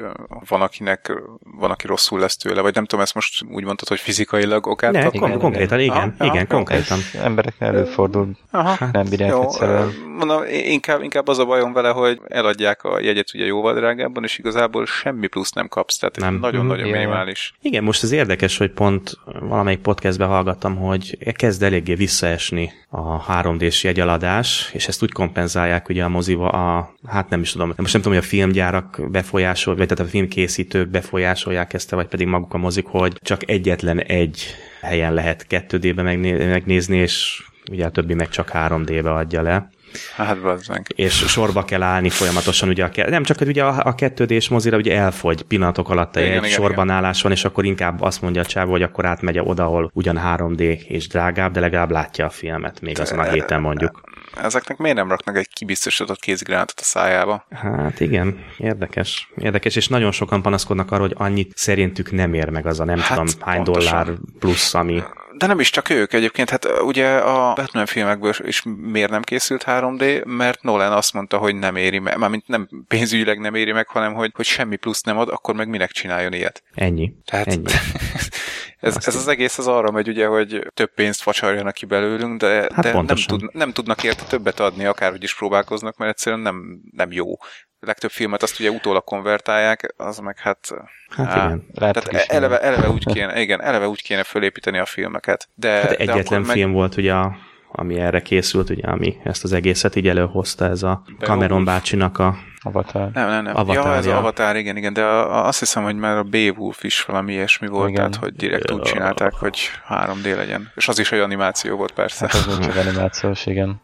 van 0.48 0.62
akinek, 0.62 1.22
van 1.58 1.72
aki 1.72 1.88
rosszul 1.88 2.20
lesz 2.20 2.38
tőle, 2.38 2.62
vagy 2.62 2.76
nem 2.76 2.86
tudom, 2.86 3.04
ezt 3.04 3.14
most 3.14 3.44
úgy 3.52 3.64
mondtad, 3.64 3.88
hogy 3.88 4.00
fizikailag 4.00 4.68
okát 4.68 4.92
ne, 4.92 5.10
kon- 5.10 5.38
konkrétan, 5.38 5.80
igen, 5.80 6.16
Aha, 6.18 6.32
igen, 6.32 6.36
ja, 6.36 6.48
konkrétan. 6.48 7.00
Emberek 7.24 7.54
előfordul, 7.58 8.32
Aha, 8.52 8.90
nem 8.92 9.06
bírják 9.10 9.34
egyszerűen. 9.42 9.94
Mondom, 10.18 10.44
inkább, 10.50 11.02
inkább 11.04 11.28
az 11.28 11.40
a 11.40 11.46
bajom 11.46 11.74
vele, 11.74 11.90
hogy 11.90 12.20
eladják 12.28 12.84
a 12.84 13.00
jegyet 13.00 13.34
ugye 13.34 13.46
jóval 13.46 13.74
drágábban, 13.74 14.24
és 14.24 14.38
igazából 14.38 14.86
semmi 14.86 15.28
plusz 15.28 15.52
nem 15.52 15.68
kapsz, 15.68 15.98
tehát 15.98 16.40
nagyon-nagyon 16.40 16.88
mm, 16.88 16.92
minimális. 16.92 17.54
Igen, 17.62 17.84
most 17.84 18.04
az 18.04 18.12
érdekes, 18.12 18.58
hogy 18.58 18.72
pont 18.72 19.18
valamelyik 19.40 19.80
podcastben 19.80 20.28
hallgattam, 20.28 20.76
hogy 20.76 21.34
kezd 21.34 21.64
eléggé 21.64 21.94
visszaesni 21.94 22.72
a 22.90 23.42
3D-s 23.42 23.84
jegyaladás, 23.84 24.70
és 24.74 24.88
ezt 24.88 25.04
úgy 25.04 25.12
kompenzálják 25.12 25.90
ugye 25.90 26.04
a 26.04 26.10
moziva 26.10 26.50
a, 26.50 26.94
hát 27.06 27.30
nem 27.30 27.42
is 27.42 27.52
tudom, 27.52 27.68
most 27.68 27.94
nem 27.94 28.02
tudom, 28.02 28.18
hogy 28.18 28.28
a 28.28 28.28
filmgyárak 28.28 29.02
befolyásol, 29.12 29.76
vagy 29.76 29.88
tehát 29.88 30.06
a 30.06 30.10
filmkészítők 30.10 30.90
befolyásolják 30.90 31.74
ezt, 31.74 31.92
vagy 31.92 32.08
pedig 32.08 32.28
maguk 32.28 32.54
a 32.54 32.58
mozik, 32.58 32.86
hogy 32.86 33.20
csak 33.22 33.50
egyetlen 33.50 34.00
egy 34.00 34.46
helyen 34.82 35.14
lehet 35.14 35.46
2D-be 35.50 36.02
megnézni, 36.48 36.98
és 36.98 37.44
ugye 37.72 37.86
a 37.86 37.92
többi 37.92 38.14
meg 38.14 38.30
csak 38.30 38.52
3D-be 38.54 39.14
adja 39.14 39.42
le. 39.42 39.70
Hát 40.16 40.42
bazzánk. 40.42 40.88
És 40.96 41.14
sorba 41.14 41.66
kell 41.66 41.82
állni 41.82 42.10
folyamatosan, 42.10 42.70
ugye 42.70 42.84
a, 42.84 43.10
nem 43.10 43.24
csak 43.24 43.38
hogy 43.38 43.48
ugye 43.48 43.64
a, 43.64 43.82
a 43.84 43.96
kettődés 43.96 44.50
mozira 44.50 44.78
ugye 44.78 44.98
elfogy 44.98 45.42
pillanatok 45.42 45.90
alatt 45.90 46.16
igen, 46.16 46.28
egy 46.28 46.38
igen, 46.38 46.50
sorban 46.50 46.86
igen. 46.86 46.98
állás 46.98 47.22
van, 47.22 47.32
és 47.32 47.46
akkor 47.46 47.66
inkább 47.66 48.02
azt 48.02 48.22
mondja 48.22 48.42
a 48.42 48.46
csávó, 48.46 48.72
hogy 48.72 48.84
akkor 48.84 49.06
átmegy 49.06 49.40
oda, 49.40 49.64
ahol 49.64 49.92
ugyan 49.94 50.20
3D 50.26 50.60
és 50.88 51.08
drágább, 51.08 51.52
de 51.52 51.60
legalább 51.60 51.92
látja 51.92 52.26
a 52.26 52.30
filmet, 52.30 52.82
még 52.82 53.00
azon 53.00 53.20
a 53.20 53.24
héten 53.24 53.62
mondjuk 53.62 54.02
ezeknek 54.44 54.78
miért 54.78 54.98
nem 54.98 55.10
raknak 55.10 55.38
egy 55.38 55.50
kibiztosított 55.54 56.20
kézigránátot 56.20 56.80
a 56.80 56.84
szájába? 56.84 57.46
Hát 57.50 58.00
igen, 58.00 58.46
érdekes. 58.58 59.32
Érdekes, 59.36 59.76
és 59.76 59.88
nagyon 59.88 60.12
sokan 60.12 60.42
panaszkodnak 60.42 60.92
arra, 60.92 61.02
hogy 61.02 61.14
annyit 61.18 61.52
szerintük 61.56 62.12
nem 62.12 62.34
ér 62.34 62.50
meg 62.50 62.66
az 62.66 62.80
a 62.80 62.86
nem 62.86 63.00
hát, 63.00 63.10
tudom 63.10 63.26
hány 63.40 63.64
pontosan. 63.64 63.92
dollár 63.92 64.18
plusz, 64.40 64.74
ami 64.74 65.04
De 65.38 65.48
nem 65.48 65.60
is 65.60 65.70
csak 65.70 65.90
ők 65.90 66.14
egyébként, 66.14 66.50
hát 66.50 66.68
ugye 66.82 67.18
a 67.18 67.54
Batman 67.54 67.86
filmekből 67.86 68.34
is 68.44 68.64
miért 68.78 69.10
nem 69.10 69.22
készült 69.22 69.64
3D, 69.68 70.26
mert 70.26 70.62
Nolan 70.62 70.92
azt 70.92 71.14
mondta, 71.14 71.38
hogy 71.38 71.56
nem 71.56 71.76
éri 71.76 72.00
meg, 72.00 72.18
mármint 72.18 72.48
nem 72.48 72.70
pénzügyileg 72.88 73.40
nem 73.40 73.56
éri 73.56 73.72
meg, 73.72 73.88
hanem 73.88 74.14
hogy, 74.14 74.32
hogy 74.36 74.46
semmi 74.46 74.76
plusz 74.76 75.02
nem 75.02 75.18
ad, 75.18 75.30
akkor 75.30 75.56
meg 75.56 75.68
minek 75.68 75.92
csináljon 75.92 76.34
ilyet. 76.34 76.64
Ennyi. 76.74 77.14
Tehát 77.26 77.48
Ennyi. 77.48 77.64
ez, 78.80 78.98
ez 79.06 79.16
az 79.16 79.28
egész 79.28 79.58
az 79.58 79.68
arra 79.68 79.92
megy, 79.92 80.08
ugye, 80.08 80.26
hogy 80.26 80.68
több 80.74 80.94
pénzt 80.94 81.22
facsarjanak 81.22 81.74
ki 81.74 81.86
belőlünk, 81.86 82.40
de, 82.40 82.70
hát 82.74 82.80
de 82.80 82.92
nem, 82.92 83.16
tud, 83.26 83.54
nem 83.54 83.72
tudnak 83.72 84.04
érte 84.04 84.24
többet 84.24 84.60
adni, 84.60 84.86
akárhogy 84.86 85.24
is 85.24 85.36
próbálkoznak, 85.36 85.98
mert 85.98 86.12
egyszerűen 86.12 86.42
nem, 86.42 86.80
nem 86.92 87.12
jó 87.12 87.38
legtöbb 87.80 88.10
filmet 88.10 88.44
azt 88.44 88.60
ugye 88.60 88.70
utólag 88.70 89.04
konvertálják, 89.04 89.94
az 89.98 90.18
meg 90.18 90.38
hát... 90.38 90.70
Hát 91.10 91.28
á, 91.28 91.46
igen. 91.46 91.66
Tehát 91.74 92.08
eleve, 92.28 92.60
eleve, 92.60 92.90
úgy 92.90 93.06
kéne, 93.06 93.42
igen, 93.42 93.62
eleve 93.62 93.88
úgy 93.88 94.02
kéne 94.02 94.24
fölépíteni 94.24 94.78
a 94.78 94.86
filmeket. 94.86 95.50
De, 95.56 95.70
hát 95.70 95.92
egyetlen 95.92 96.44
de 96.44 96.52
film 96.52 96.70
meg... 96.70 96.78
volt 96.78 96.98
ugye 96.98 97.14
a 97.14 97.38
ami 97.72 98.00
erre 98.00 98.22
készült, 98.22 98.70
ugye, 98.70 98.88
ami 98.88 99.18
ezt 99.24 99.44
az 99.44 99.54
egészet 99.54 99.96
így 99.96 100.08
előhozta, 100.08 100.66
ez 100.66 100.84
a 100.84 101.02
Cameron 101.20 101.64
bácsinak 101.64 102.20
a 102.20 102.38
Avatar. 102.62 103.12
Nem, 103.14 103.30
nem, 103.30 103.44
nem. 103.44 103.56
Avatar, 103.56 103.86
ja, 103.86 103.96
ez 103.96 104.06
ja. 104.06 104.18
Avatar, 104.18 104.56
igen, 104.56 104.78
igen, 104.78 104.94
de 104.94 105.04
a, 105.04 105.38
a, 105.38 105.48
azt 105.48 105.60
hiszem, 105.60 105.84
hogy 105.84 105.96
már 105.96 106.18
a 106.18 106.24
Beowulf 106.24 106.84
is 106.84 107.04
valami 107.04 107.34
ilyesmi 107.34 107.68
volt, 107.68 107.90
igen. 107.90 108.12
tehát 108.12 108.16
hogy 108.16 108.34
direkt 108.34 108.72
úgy 108.72 108.82
csinálták, 108.82 109.34
hogy 109.34 109.60
3D 109.90 110.36
legyen. 110.36 110.72
És 110.76 110.88
az 110.88 111.00
is 111.00 111.12
egy 111.12 111.20
animáció 111.20 111.78
volt 111.78 111.92
persze. 111.92 112.28
Hát 112.32 112.46
az 112.46 112.60
csak 112.60 112.76
animációs, 112.76 113.46
igen. 113.46 113.82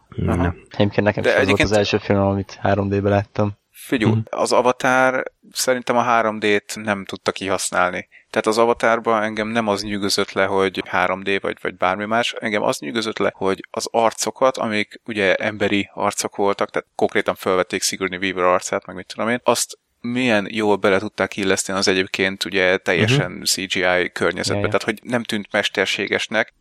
Egyébként 0.70 1.02
nekem 1.02 1.24
is 1.24 1.34
az 1.34 1.48
volt 1.48 1.62
az 1.62 1.72
első 1.72 1.98
film, 1.98 2.20
amit 2.20 2.60
3D-be 2.64 3.10
láttam. 3.10 3.62
Figyú, 3.84 4.16
mm. 4.16 4.20
az 4.30 4.52
Avatar 4.52 5.24
szerintem 5.52 5.98
a 5.98 6.04
3D-t 6.04 6.84
nem 6.84 7.06
tudta 7.06 7.32
kihasználni. 7.32 8.08
Tehát 8.30 8.48
az 8.48 8.58
Avatarban 8.58 9.24
engem 9.24 9.48
nem 9.48 9.68
az 9.68 9.84
nyűgözött 9.84 10.32
le, 10.32 10.46
hogy 10.46 10.84
3D 10.92 11.40
vagy, 11.42 11.58
vagy 11.62 11.76
bármi 11.76 12.06
más, 12.06 12.34
engem 12.40 12.62
az 12.62 12.80
nyűgözött 12.80 13.18
le, 13.18 13.32
hogy 13.36 13.68
az 13.72 13.88
arcokat, 13.92 14.58
amik 14.58 15.02
ugye 15.06 15.36
emberi 15.36 15.90
arcok 15.94 16.36
voltak, 16.36 16.70
tehát 16.70 16.88
konkrétan 16.96 17.36
felvették 17.36 17.82
Sigourney 17.82 18.18
Weaver 18.18 18.44
arcát, 18.44 18.86
meg 18.86 18.96
mit 18.96 19.08
tudom 19.08 19.30
én, 19.30 19.40
azt 19.44 19.78
milyen 20.02 20.48
jól 20.52 20.76
bele 20.76 21.00
tudták 21.00 21.38
illeszteni 21.38 21.78
az 21.78 21.88
egyébként 21.88 22.46
ugye 22.46 22.78
teljesen 22.78 23.32
uh-huh. 23.32 23.44
CGI 23.44 24.12
környezetbe, 24.12 24.60
yeah, 24.60 24.72
tehát 24.72 24.84
hogy 24.84 25.00
nem 25.04 25.24
tűnt 25.24 25.48
mesterségesnek, 25.52 26.54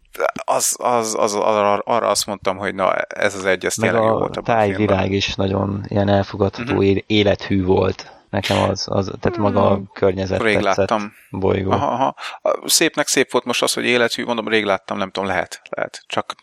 az, 0.44 0.76
az, 0.78 1.16
az, 1.18 1.34
az, 1.34 1.34
arra 1.84 2.08
azt 2.08 2.26
mondtam, 2.26 2.56
hogy 2.56 2.74
na, 2.74 2.94
ez 2.94 3.34
az 3.34 3.44
egy, 3.44 3.64
ez 3.64 3.76
Meg 3.76 3.90
tényleg 3.90 4.08
jó 4.08 4.18
volt 4.18 4.36
a 4.36 4.40
tájvilág 4.40 5.12
is 5.12 5.34
nagyon 5.34 5.84
ilyen 5.88 6.08
elfogadható, 6.08 6.76
uh-huh. 6.76 6.96
élethű 7.06 7.64
volt. 7.64 8.12
Nekem 8.30 8.70
az, 8.70 8.86
az 8.90 9.12
tehát 9.20 9.38
maga 9.38 9.70
a 9.70 9.82
környezet 9.92 10.42
Rég 10.42 10.54
tetszett, 10.54 10.76
láttam. 10.76 11.12
bolygó. 11.30 11.70
Aha, 11.70 11.86
aha. 11.86 12.14
Szépnek 12.64 13.06
szép 13.06 13.30
volt 13.30 13.44
most 13.44 13.62
az, 13.62 13.72
hogy 13.72 13.84
élethű, 13.84 14.24
mondom, 14.24 14.48
rég 14.48 14.64
láttam, 14.64 14.98
nem 14.98 15.10
tudom, 15.10 15.28
lehet, 15.28 15.62
lehet. 15.68 16.04
Csak 16.06 16.34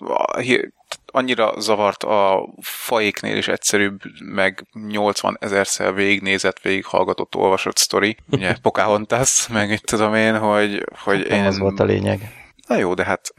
annyira 1.06 1.54
zavart 1.60 2.04
a 2.04 2.50
faéknél 2.62 3.38
is 3.38 3.48
egyszerűbb, 3.48 4.02
meg 4.24 4.68
80 4.88 5.38
ezerszer 5.40 5.94
végignézett, 5.94 6.60
végighallgatott, 6.60 7.36
olvasott 7.36 7.78
sztori, 7.78 8.18
ugye 8.32 8.56
Pocahontas, 8.62 9.48
meg 9.48 9.72
itt 9.72 9.84
tudom 9.84 10.16
én, 10.16 10.38
hogy, 10.38 10.86
hogy 11.04 11.18
hát 11.18 11.38
én... 11.38 11.46
Az 11.46 11.60
volt 11.60 11.80
a 11.80 11.84
lényeg. 11.84 12.39
Na 12.70 12.78
jó, 12.78 12.94
de 12.94 13.04
hát 13.04 13.34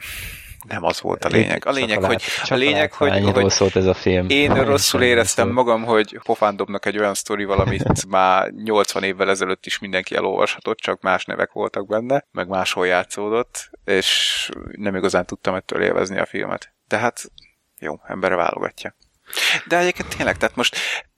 nem 0.68 0.84
az 0.84 1.00
volt 1.00 1.24
a 1.24 1.28
lényeg. 1.28 1.66
A 1.66 1.70
lényeg, 1.70 2.04
hogy, 2.04 2.22
a 2.48 2.54
lényeg, 2.54 2.92
hogy, 2.92 3.30
hogy 3.30 3.50
szólt 3.50 3.76
ez 3.76 3.86
a 3.86 3.94
film. 3.94 4.28
én 4.28 4.50
nem 4.50 4.64
rosszul 4.64 5.02
éreztem 5.02 5.48
magam, 5.48 5.84
hogy 5.84 6.20
pofán 6.22 6.56
dobnak 6.56 6.86
egy 6.86 6.98
olyan 6.98 7.14
sztori 7.14 7.44
valamit 7.44 8.06
már 8.08 8.50
80 8.50 9.02
évvel 9.02 9.30
ezelőtt 9.30 9.66
is 9.66 9.78
mindenki 9.78 10.14
elolvashatott, 10.14 10.78
csak 10.78 11.00
más 11.00 11.24
nevek 11.24 11.52
voltak 11.52 11.86
benne, 11.86 12.26
meg 12.32 12.48
máshol 12.48 12.86
játszódott, 12.86 13.70
és 13.84 14.48
nem 14.72 14.96
igazán 14.96 15.26
tudtam 15.26 15.54
ettől 15.54 15.82
élvezni 15.82 16.18
a 16.18 16.26
filmet. 16.26 16.72
De 16.88 16.98
hát 16.98 17.30
jó, 17.78 18.00
embere 18.06 18.34
válogatja. 18.34 18.94
De 19.66 19.78
egyébként 19.78 20.16
tényleg, 20.16 20.36
tehát 20.36 20.56
most 20.56 20.76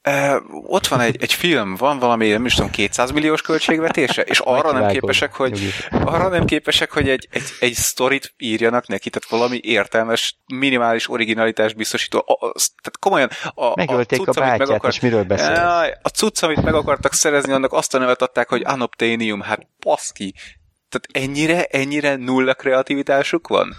Uh, 0.08 0.36
ott 0.50 0.86
van 0.86 1.00
egy, 1.00 1.16
egy 1.20 1.32
film, 1.32 1.74
van 1.74 1.98
valami, 1.98 2.28
nem 2.28 2.44
is 2.44 2.54
tudom, 2.54 2.70
200 2.70 3.10
milliós 3.10 3.42
költségvetése, 3.42 4.22
és 4.22 4.38
arra 4.38 4.72
nem 4.72 4.88
képesek, 4.88 5.34
hogy 5.34 5.72
arra 5.90 6.28
nem 6.28 6.44
képesek, 6.44 6.90
hogy 6.90 7.08
egy, 7.08 7.28
egy, 7.30 7.42
egy 7.60 7.72
sztorit 7.72 8.34
írjanak 8.38 8.86
neki, 8.86 9.10
tehát 9.10 9.28
valami 9.28 9.60
értelmes, 9.62 10.36
minimális 10.54 11.10
originalitás 11.10 11.74
biztosító. 11.74 12.18
A, 12.18 12.32
a, 12.32 12.52
tehát 12.56 12.98
komolyan 13.00 13.30
a, 13.54 13.72
Megölték 13.76 14.20
a, 14.20 14.24
cucc, 14.24 14.36
a 14.36 14.40
bátyát, 14.40 14.58
meg 14.58 14.68
akart, 14.68 14.94
és 14.94 15.00
miről 15.00 15.24
beszélsz? 15.24 15.58
A 16.02 16.08
cucc, 16.08 16.42
amit 16.42 16.62
meg 16.62 16.74
akartak 16.74 17.12
szerezni, 17.12 17.52
annak 17.52 17.72
azt 17.72 17.94
a 17.94 17.98
nevet 17.98 18.22
adták, 18.22 18.48
hogy 18.48 18.62
Anoptanium, 18.64 19.40
hát 19.40 19.66
baszki. 19.80 20.34
Tehát 20.92 21.26
ennyire, 21.28 21.64
ennyire 21.64 22.16
nulla 22.16 22.54
kreativitásuk 22.54 23.48
van? 23.48 23.74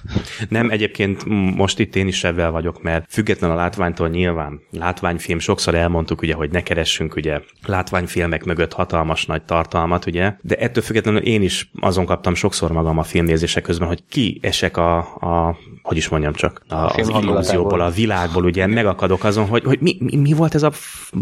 Nem, 0.49 0.69
egyébként 0.69 1.25
most 1.55 1.79
itt 1.79 1.95
én 1.95 2.07
is 2.07 2.23
ebben 2.23 2.51
vagyok, 2.51 2.81
mert 2.81 3.05
független 3.09 3.51
a 3.51 3.55
látványtól 3.55 4.09
nyilván 4.09 4.61
látványfilm, 4.71 5.39
sokszor 5.39 5.75
elmondtuk 5.75 6.21
ugye, 6.21 6.33
hogy 6.33 6.51
ne 6.51 6.63
keressünk 6.63 7.15
ugye 7.15 7.41
látványfilmek 7.65 8.43
mögött 8.43 8.73
hatalmas 8.73 9.25
nagy 9.25 9.43
tartalmat, 9.43 10.05
ugye, 10.05 10.33
de 10.41 10.55
ettől 10.55 10.83
függetlenül 10.83 11.21
én 11.21 11.41
is 11.41 11.71
azon 11.79 12.05
kaptam 12.05 12.35
sokszor 12.35 12.71
magam 12.71 12.97
a 12.97 13.03
filmnézések 13.03 13.63
közben, 13.63 13.87
hogy 13.87 14.03
ki 14.09 14.39
esek 14.41 14.77
a, 14.77 14.97
a 14.97 15.57
hogy 15.83 15.97
is 15.97 16.07
mondjam 16.07 16.33
csak, 16.33 16.61
a, 16.67 16.75
a 16.75 16.93
az 16.97 17.09
illúzióból, 17.09 17.81
a 17.81 17.89
világból, 17.89 18.43
ugye 18.43 18.67
megakadok 18.67 19.23
azon, 19.23 19.47
hogy, 19.47 19.63
hogy 19.63 19.79
mi, 19.79 19.97
mi, 19.99 20.15
mi, 20.15 20.33
volt 20.33 20.55
ez 20.55 20.63
a 20.63 20.71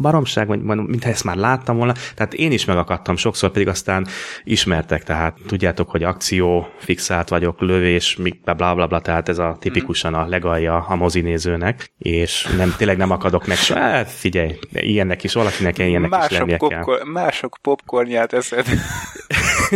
baromság, 0.02 0.48
vagy 0.48 0.62
mintha 0.62 1.10
ezt 1.10 1.24
már 1.24 1.36
láttam 1.36 1.78
volna, 1.78 1.94
tehát 2.16 2.34
én 2.34 2.52
is 2.52 2.66
megakadtam 2.66 3.16
sokszor, 3.16 3.52
pedig 3.52 3.68
aztán 3.68 4.08
ismertek, 4.44 5.04
tehát 5.04 5.38
tudjátok, 5.48 5.81
tudjátok, 5.82 5.90
hogy 5.92 6.04
akció, 6.04 6.68
fixált 6.78 7.30
vagyok, 7.30 7.62
lövés, 7.62 8.18
bla 8.44 8.54
bla 8.54 8.76
bla, 8.76 8.88
bla 8.88 9.00
tehát 9.00 9.30
ez 9.30 9.38
a 9.38 9.58
tipikusan 9.60 10.14
a 10.14 10.26
legalja 10.28 10.86
a 10.88 10.96
mozinézőnek, 10.96 11.92
és 11.98 12.48
nem, 12.58 12.74
tényleg 12.78 12.98
nem 12.98 13.12
akadok 13.12 13.48
meg 13.48 13.58
se. 13.58 13.80
Hát 13.80 14.10
figyelj, 14.10 14.60
ilyennek 14.72 15.24
is, 15.24 15.34
valakinek 15.34 15.78
ilyennek 15.78 16.10
mások 16.10 16.32
is 16.32 16.38
lennie 16.38 16.58
popcorn, 16.58 16.84
kell. 16.84 17.12
Mások 17.12 17.58
popcornját 17.62 18.34
eszed. 18.34 18.66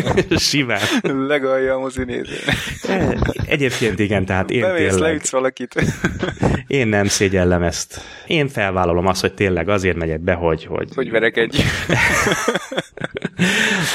Simán. 0.38 0.80
Legalja 1.02 1.76
a 1.76 1.80
mozinéző. 1.80 2.36
Egyébként 3.46 4.00
igen, 4.00 4.26
tehát 4.26 4.50
én 4.50 4.62
Bemész, 4.62 4.90
tényleg... 4.90 5.10
leütsz 5.10 5.32
valakit. 5.32 5.76
én 6.68 6.88
nem 6.88 7.06
szégyellem 7.06 7.64
ezt. 7.64 8.02
Én 8.28 8.48
felvállalom 8.48 9.08
azt, 9.08 9.22
hogy 9.22 9.34
tényleg 9.34 9.70
azért 9.70 9.98
megyek 9.98 10.20
be, 10.20 10.34
hogy... 10.34 10.66
Hogy, 10.66 10.90
hogy 10.96 11.12
verekedj. 11.12 11.58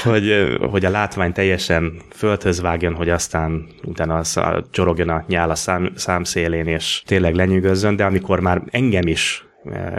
hogy, 0.05 0.57
hogy 0.71 0.85
a 0.85 0.91
látvány 0.91 1.33
teljesen 1.33 2.03
földhöz 2.15 2.61
vágjon, 2.61 2.95
hogy 2.95 3.09
aztán 3.09 3.67
utána 3.85 4.23
csorogjon 4.71 5.09
a 5.09 5.25
nyál 5.29 5.51
a 5.51 5.55
szám, 5.55 5.93
számszélén, 5.95 6.67
és 6.67 7.03
tényleg 7.07 7.35
lenyűgözzön, 7.35 7.97
de 7.97 8.05
amikor 8.05 8.41
már 8.41 8.63
engem 8.71 9.07
is 9.07 9.45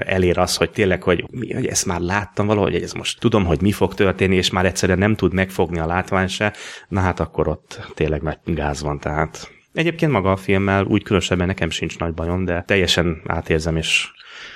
elér 0.05 0.37
az, 0.37 0.55
hogy 0.55 0.71
tényleg, 0.71 1.03
hogy, 1.03 1.25
hogy 1.53 1.65
ezt 1.65 1.85
már 1.85 1.99
láttam 1.99 2.47
valahogy, 2.47 2.71
hogy 2.71 2.83
ez 2.83 2.93
most 2.93 3.19
tudom, 3.19 3.45
hogy 3.45 3.61
mi 3.61 3.71
fog 3.71 3.93
történni, 3.93 4.35
és 4.35 4.49
már 4.49 4.65
egyszerűen 4.65 4.97
nem 4.97 5.15
tud 5.15 5.33
megfogni 5.33 5.79
a 5.79 5.85
látvány 5.85 6.27
se, 6.27 6.53
na 6.87 6.99
hát 6.99 7.19
akkor 7.19 7.47
ott 7.47 7.89
tényleg 7.93 8.21
nagy 8.21 8.37
gáz 8.45 8.81
van, 8.81 8.99
tehát. 8.99 9.51
Egyébként 9.73 10.11
maga 10.11 10.31
a 10.31 10.35
filmmel 10.35 10.85
úgy 10.85 11.03
különösebben 11.03 11.47
nekem 11.47 11.69
sincs 11.69 11.99
nagy 11.99 12.13
bajom, 12.13 12.45
de 12.45 12.63
teljesen 12.67 13.21
átérzem, 13.27 13.75
és 13.75 14.11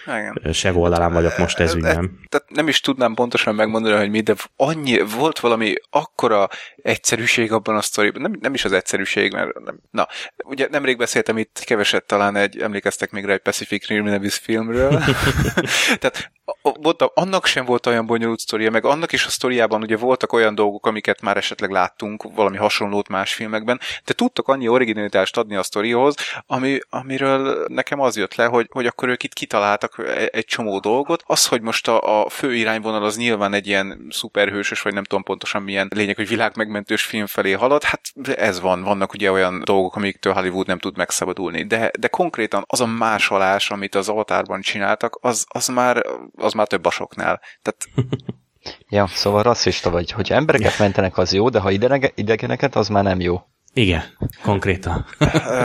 igen. 0.08 0.54
Se 0.54 0.74
oldalán 0.74 1.14
vagyok 1.14 1.38
most 1.38 1.60
ez 1.60 1.74
ügyben. 1.74 2.20
Tehát 2.30 2.50
nem 2.50 2.68
is 2.68 2.80
tudnám 2.80 3.14
pontosan 3.14 3.56
megmondani, 3.56 3.96
hogy 3.96 4.10
mi, 4.10 4.22
de 4.22 4.34
annyi, 4.56 5.00
volt 5.00 5.40
valami 5.40 5.74
akkora 5.90 6.50
egyszerűség 6.76 7.52
abban 7.52 7.76
a 7.76 7.82
sztoriban, 7.82 8.22
nem, 8.22 8.38
nem 8.42 8.54
is 8.54 8.66
az 8.66 8.72
egyszerűség, 8.72 9.34
mert 9.34 9.60
nem, 9.60 9.80
na, 9.92 10.08
ugye 10.44 10.68
nemrég 10.72 10.98
beszéltem 10.98 11.38
itt 11.38 11.62
keveset 11.66 12.06
talán 12.06 12.36
egy, 12.36 12.60
emlékeztek 12.60 13.12
még 13.12 13.26
rá 13.26 13.34
egy 13.34 13.40
Pacific 13.40 13.88
Rim 13.88 14.04
nevű 14.04 14.30
filmről. 14.30 15.02
Tehát 16.00 16.32
mondtam, 16.62 17.10
annak 17.14 17.46
sem 17.46 17.66
volt 17.66 17.86
olyan 17.86 18.06
bonyolult 18.06 18.40
sztoria, 18.40 18.72
meg 18.72 18.86
annak 18.86 19.12
is 19.12 19.26
a 19.26 19.30
sztoriában 19.30 19.82
ugye 19.82 19.98
voltak 19.98 20.34
olyan 20.34 20.56
dolgok, 20.56 20.86
amiket 20.86 21.22
már 21.22 21.38
esetleg 21.38 21.70
láttunk, 21.70 22.24
valami 22.36 22.58
hasonlót 22.58 23.08
más 23.08 23.34
filmekben, 23.34 23.80
de 24.06 24.14
tudtak 24.14 24.48
annyi 24.48 24.68
originalitást 24.68 25.38
adni 25.38 25.56
a 25.56 25.64
sztorihoz, 25.64 26.16
ami, 26.48 26.80
amiről 26.90 27.66
nekem 27.68 28.00
az 28.00 28.18
jött 28.18 28.36
le, 28.36 28.46
hogy, 28.46 28.68
hogy 28.72 28.86
akkor 28.86 29.10
ők 29.10 29.24
itt 29.24 29.34
kitaláltak 29.34 30.04
egy 30.32 30.46
csomó 30.46 30.80
dolgot. 30.80 31.24
Az, 31.26 31.48
hogy 31.48 31.62
most 31.62 31.88
a, 31.88 32.22
a 32.24 32.30
fő 32.30 32.56
irányvonal 32.56 33.04
az 33.04 33.18
nyilván 33.18 33.54
egy 33.54 33.68
ilyen 33.68 34.08
szuperhősös, 34.10 34.82
vagy 34.82 34.94
nem 34.94 35.04
tudom 35.04 35.24
pontosan 35.24 35.62
milyen 35.62 35.88
lényeg, 35.96 36.16
hogy 36.16 36.28
világmegmentős 36.28 37.04
film 37.04 37.26
felé 37.26 37.52
halad, 37.52 37.84
hát 37.84 38.02
ez 38.36 38.60
van, 38.60 38.84
vannak 38.84 39.14
ugye 39.14 39.32
olyan 39.32 39.62
dolgok, 39.64 39.96
amiktől 39.96 40.34
Hollywood 40.34 40.68
nem 40.68 40.80
tud 40.80 40.98
megszabadulni, 40.98 41.64
de, 41.64 41.92
de 42.00 42.08
konkrétan 42.08 42.64
az 42.68 42.82
a 42.82 42.86
másolás, 42.86 43.72
amit 43.72 43.96
az 43.96 44.10
Avatarban 44.10 44.62
csináltak, 44.62 45.18
az, 45.22 45.46
az 45.48 45.68
már 45.68 46.06
az 46.38 46.54
már 46.54 46.68
több 46.68 46.86
a 46.86 46.90
soknál. 46.90 47.42
Tehát 47.62 48.10
Ja, 48.90 49.08
szóval 49.08 49.44
rasszista 49.44 49.90
vagy. 49.90 50.12
Hogyha 50.12 50.36
embereket 50.36 50.80
mentenek, 50.80 51.18
az 51.18 51.34
jó, 51.34 51.50
de 51.50 51.60
ha 51.60 51.72
idegeneket, 52.16 52.76
az 52.76 52.88
már 52.88 53.04
nem 53.04 53.20
jó. 53.20 53.42
Igen, 53.74 54.04
konkrétan. 54.42 55.06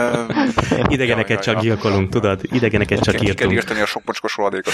Idegeneket 0.87 1.41
csak 1.41 1.61
gyilkolunk, 1.61 2.09
tudod? 2.09 2.41
Idegeneket 2.43 2.99
csak 3.01 3.13
írtunk. 3.13 3.29
Ki 3.29 3.43
kell 3.43 3.51
írtani 3.51 3.79
a 3.79 3.85
sok 3.85 4.03
mocskos 4.05 4.35
rohadékot. 4.35 4.73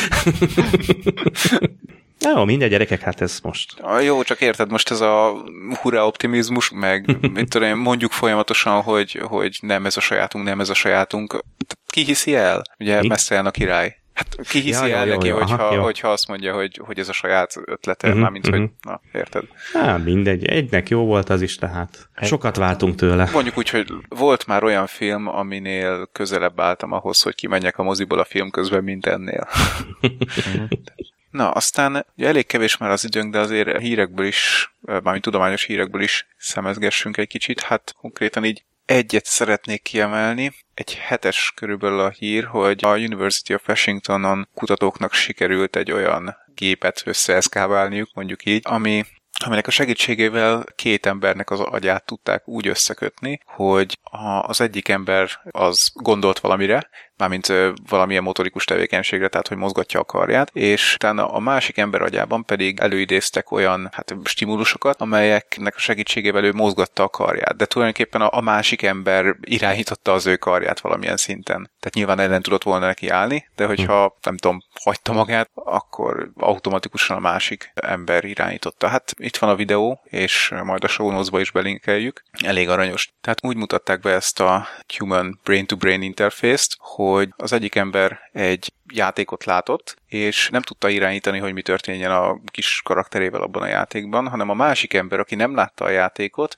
Jó, 2.20 2.44
mindegy, 2.46 2.70
gyerekek, 2.70 3.02
hát 3.02 3.22
ez 3.22 3.40
most. 3.40 3.80
A, 3.80 4.00
jó, 4.00 4.24
csak 4.24 4.42
érted, 4.42 4.72
most 4.72 4.92
ez 4.92 5.02
a 5.02 5.44
hurrá 5.82 6.02
optimizmus, 6.02 6.70
meg 6.70 7.32
mit 7.34 7.50
tudom, 7.50 7.80
mondjuk 7.80 8.12
folyamatosan, 8.12 8.82
hogy, 8.82 9.22
hogy 9.24 9.58
nem 9.62 9.86
ez 9.86 9.98
a 9.98 10.02
sajátunk, 10.02 10.46
nem 10.46 10.60
ez 10.60 10.70
a 10.70 10.74
sajátunk. 10.74 11.44
Ki 11.86 12.04
hiszi 12.04 12.36
el? 12.36 12.62
Ugye 12.80 13.02
Mi? 13.02 13.08
messze 13.08 13.40
a 13.40 13.52
király. 13.52 13.96
Hát 14.18 14.48
ki 14.50 14.60
hiszi 14.60 14.88
ja, 14.88 14.96
el 14.96 15.06
jó, 15.06 15.14
neki, 15.14 15.28
jó, 15.28 15.38
hogyha, 15.38 15.64
aha, 15.64 15.82
hogyha 15.82 16.12
azt 16.12 16.28
mondja, 16.28 16.54
hogy, 16.54 16.82
hogy 16.86 17.00
ez 17.00 17.10
a 17.10 17.14
saját 17.14 17.56
ötlete, 17.66 18.08
uh-huh, 18.08 18.22
mármint, 18.22 18.48
uh-huh. 18.48 18.62
hogy 18.62 18.72
na, 18.82 19.02
érted? 19.14 19.44
Há, 19.74 19.98
mindegy, 19.98 20.46
egynek 20.46 20.90
jó 20.90 21.06
volt 21.06 21.30
az 21.30 21.42
is, 21.42 21.56
tehát 21.56 22.10
sokat 22.22 22.56
váltunk 22.56 22.96
tőle. 22.96 23.30
Mondjuk 23.34 23.58
úgy, 23.58 23.70
hogy 23.70 23.94
volt 24.10 24.48
már 24.48 24.64
olyan 24.64 24.88
film, 24.88 25.28
aminél 25.28 26.10
közelebb 26.12 26.60
álltam 26.60 26.92
ahhoz, 26.92 27.22
hogy 27.22 27.36
kimenjek 27.36 27.78
a 27.78 27.84
moziból 27.84 28.20
a 28.20 28.26
film 28.26 28.50
közben, 28.50 28.84
mint 28.84 29.06
ennél. 29.06 29.48
Na, 31.32 31.50
aztán 31.50 32.06
ugye 32.16 32.28
elég 32.28 32.46
kevés 32.46 32.78
már 32.78 32.90
az 32.90 33.04
időnk, 33.04 33.32
de 33.32 33.40
azért 33.40 33.80
hírekből 33.80 34.26
is, 34.26 34.72
mármint 34.82 35.24
tudományos 35.24 35.64
hírekből 35.64 36.02
is 36.02 36.28
szemezgessünk 36.38 37.18
egy 37.18 37.28
kicsit. 37.28 37.62
Hát 37.62 37.96
konkrétan 38.00 38.46
így 38.46 38.64
egyet 38.86 39.26
szeretnék 39.26 39.82
kiemelni. 39.82 40.52
Egy 40.78 40.96
hetes 40.96 41.52
körülbelül 41.56 42.00
a 42.00 42.10
hír, 42.10 42.46
hogy 42.46 42.86
a 42.86 42.98
University 42.98 43.54
of 43.54 43.68
Washingtonon 43.68 44.48
kutatóknak 44.54 45.14
sikerült 45.14 45.76
egy 45.76 45.92
olyan 45.92 46.36
gépet 46.56 47.02
összeeszkábálniuk, 47.06 48.10
mondjuk 48.14 48.46
így, 48.46 48.62
ami 48.64 49.04
aminek 49.46 49.68
a 49.68 49.72
segítségével 49.72 50.64
két 50.76 51.06
embernek 51.06 51.50
az 51.50 51.60
agyát 51.60 52.06
tudták 52.06 52.48
úgy 52.48 52.68
összekötni, 52.68 53.40
hogy 53.46 54.00
az 54.42 54.62
egyik 54.62 54.90
ember 54.90 55.30
az 55.52 55.92
gondolt 55.94 56.40
valamire, 56.40 56.90
mármint 57.18 57.54
valamilyen 57.90 58.24
motorikus 58.24 58.66
tevékenységre, 58.66 59.28
tehát 59.28 59.48
hogy 59.48 59.58
mozgatja 59.58 60.00
a 60.00 60.04
karját, 60.04 60.50
és 60.54 60.94
utána 60.96 61.28
a 61.28 61.40
másik 61.40 61.78
ember 61.78 62.02
agyában 62.02 62.46
pedig 62.46 62.80
előidéztek 62.80 63.52
olyan 63.52 63.90
hát, 63.92 64.16
stimulusokat, 64.24 65.02
amelyeknek 65.02 65.76
a 65.76 65.80
segítségével 65.80 66.44
ő 66.44 66.52
mozgatta 66.52 67.04
a 67.04 67.10
karját, 67.10 67.56
de 67.56 67.66
tulajdonképpen 67.66 68.22
a, 68.22 68.38
a 68.38 68.42
másik 68.42 68.82
ember 68.82 69.36
irányította 69.42 70.14
az 70.14 70.26
ő 70.26 70.36
karját 70.36 70.80
valamilyen 70.80 71.18
szinten. 71.18 71.72
Tehát 71.80 71.94
nyilván 71.94 72.20
ellen 72.20 72.42
tudott 72.42 72.64
volna 72.64 72.86
neki 72.86 73.10
állni, 73.10 73.50
de 73.56 73.66
hogyha 73.66 74.18
nem 74.22 74.38
tudom, 74.38 74.64
hagyta 74.84 75.14
magát, 75.14 75.50
akkor 75.54 76.32
automatikusan 76.36 77.18
a 77.18 77.20
másik 77.20 77.72
ember 77.74 78.24
irányította. 78.24 78.88
Hát 78.88 79.14
itt 79.18 79.38
van 79.38 79.50
a 79.50 79.56
videó, 79.56 80.02
és 80.04 80.54
majd 80.64 80.84
a 80.84 80.88
show 80.88 81.40
is 81.40 81.52
belinkeljük. 81.52 82.24
Elég 82.46 82.70
aranyos. 82.70 83.10
Tehát 83.22 83.46
úgy 83.46 83.56
mutatták 83.56 84.00
be 84.00 84.12
ezt 84.12 84.40
a 84.40 84.68
Human 84.98 85.40
Brain-to-Brain 85.44 86.02
interface-t, 86.02 86.76
hogy 86.80 87.07
az 87.38 87.54
egyik 87.54 87.76
ember 87.76 88.20
egy 88.32 88.72
játékot 88.94 89.46
látott, 89.46 89.96
és 90.08 90.50
nem 90.50 90.62
tudta 90.62 90.90
irányítani, 90.90 91.40
hogy 91.40 91.54
mi 91.54 91.62
történjen 91.62 92.12
a 92.12 92.40
kis 92.46 92.82
karakterével 92.84 93.42
abban 93.42 93.62
a 93.62 93.68
játékban, 93.68 94.28
hanem 94.28 94.50
a 94.50 94.54
másik 94.54 94.94
ember, 94.94 95.20
aki 95.20 95.36
nem 95.36 95.56
látta 95.56 95.86
a 95.86 95.90
játékot, 95.90 96.56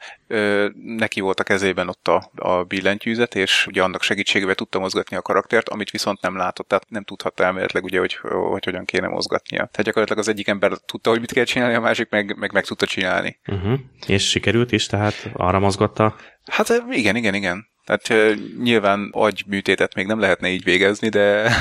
neki 0.74 1.20
volt 1.20 1.40
a 1.40 1.44
kezében 1.44 1.88
ott 1.88 2.08
a, 2.08 2.32
a 2.36 2.64
billentyűzet, 2.64 3.36
és 3.36 3.68
ugye 3.68 3.84
annak 3.84 4.02
segítségével 4.02 4.56
tudta 4.56 4.80
mozgatni 4.80 5.16
a 5.16 5.22
karaktert, 5.22 5.70
amit 5.70 5.90
viszont 5.90 6.22
nem 6.22 6.38
látott, 6.38 6.68
tehát 6.68 6.90
nem 6.90 7.04
tudhatta 7.04 7.44
elméletileg 7.44 7.84
ugye, 7.84 8.00
hogy, 8.00 8.14
hogy 8.22 8.66
hogyan 8.66 8.86
kéne 8.86 9.08
mozgatnia. 9.08 9.58
Tehát 9.58 9.84
gyakorlatilag 9.84 10.22
az 10.22 10.28
egyik 10.28 10.48
ember 10.48 10.72
tudta, 10.86 11.10
hogy 11.10 11.20
mit 11.20 11.32
kell 11.32 11.44
csinálni, 11.44 11.76
a 11.76 11.80
másik 11.80 12.10
meg 12.10 12.38
meg, 12.38 12.52
meg 12.52 12.66
tudta 12.66 12.86
csinálni. 12.86 13.40
Uh-huh. 13.48 13.80
És 14.08 14.30
sikerült 14.30 14.72
is, 14.72 14.86
tehát 14.86 15.30
arra 15.34 15.60
mozgatta? 15.60 16.16
Hát 16.46 16.84
igen, 16.90 17.16
igen, 17.16 17.34
igen. 17.34 17.68
Tehát 17.98 18.38
nyilván 18.64 19.10
agyműtétet 19.12 19.96
még 19.96 20.06
nem 20.06 20.20
lehetne 20.20 20.48
így 20.48 20.64
végezni, 20.64 21.10
de, 21.10 21.52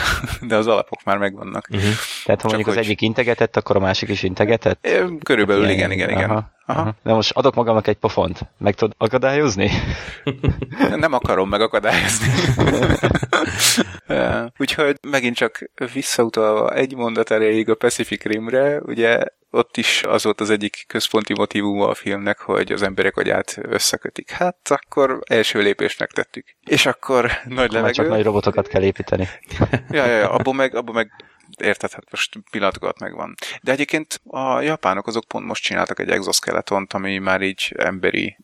de 0.40 0.56
az 0.56 0.66
alapok 0.66 1.04
már 1.04 1.18
megvannak. 1.18 1.66
Uh-huh. 1.70 1.90
Tehát 2.24 2.40
ha 2.40 2.48
Csak 2.48 2.56
mondjuk 2.56 2.68
hogy... 2.68 2.78
az 2.78 2.84
egyik 2.84 3.00
integetett, 3.00 3.56
akkor 3.56 3.76
a 3.76 3.80
másik 3.80 4.08
is 4.08 4.22
integetett? 4.22 4.88
Körülbelül 5.22 5.64
hát, 5.64 5.72
igen, 5.72 5.90
igen, 5.90 6.10
igen. 6.10 6.30
Aha. 6.30 6.50
Aha. 6.66 6.94
De 7.02 7.12
most 7.12 7.30
adok 7.30 7.54
magamnak 7.54 7.86
egy 7.86 7.96
pofont. 7.96 8.40
Meg 8.58 8.74
tudod 8.74 8.94
akadályozni? 8.98 9.70
Nem 10.96 11.12
akarom 11.12 11.48
megakadályozni. 11.48 12.26
Úgyhogy 14.58 14.96
megint 15.10 15.36
csak 15.36 15.70
visszautalva 15.92 16.74
egy 16.74 16.94
mondat 16.96 17.30
erejéig 17.30 17.70
a 17.70 17.74
Pacific 17.74 18.22
Rimre, 18.22 18.80
ugye 18.80 19.24
ott 19.50 19.76
is 19.76 20.02
az 20.02 20.24
volt 20.24 20.40
az 20.40 20.50
egyik 20.50 20.84
központi 20.86 21.34
motivum 21.34 21.80
a 21.80 21.94
filmnek, 21.94 22.38
hogy 22.38 22.72
az 22.72 22.82
emberek 22.82 23.16
agyát 23.16 23.58
összekötik. 23.62 24.30
Hát 24.30 24.70
akkor 24.70 25.18
első 25.26 25.60
lépést 25.60 25.98
megtettük. 25.98 26.46
És 26.64 26.86
akkor 26.86 27.30
nagy 27.44 27.72
levegő. 27.72 27.92
Csak 27.92 28.08
nagy 28.08 28.22
robotokat 28.22 28.68
kell 28.68 28.82
építeni. 28.82 29.28
ja, 29.90 30.06
ja, 30.06 30.16
ja, 30.16 30.30
abból 30.30 30.54
meg, 30.54 30.74
abból 30.74 30.94
meg 30.94 31.10
érted, 31.56 31.92
hát 31.92 32.10
most 32.10 32.38
pillanatokat 32.50 32.98
megvan. 32.98 33.34
De 33.62 33.72
egyébként 33.72 34.20
a 34.24 34.60
japánok 34.60 35.06
azok 35.06 35.24
pont 35.24 35.46
most 35.46 35.62
csináltak 35.62 36.00
egy 36.00 36.10
exoskeletont, 36.10 36.92
ami 36.92 37.18
már 37.18 37.42
így 37.42 37.74
emberi 37.76 38.36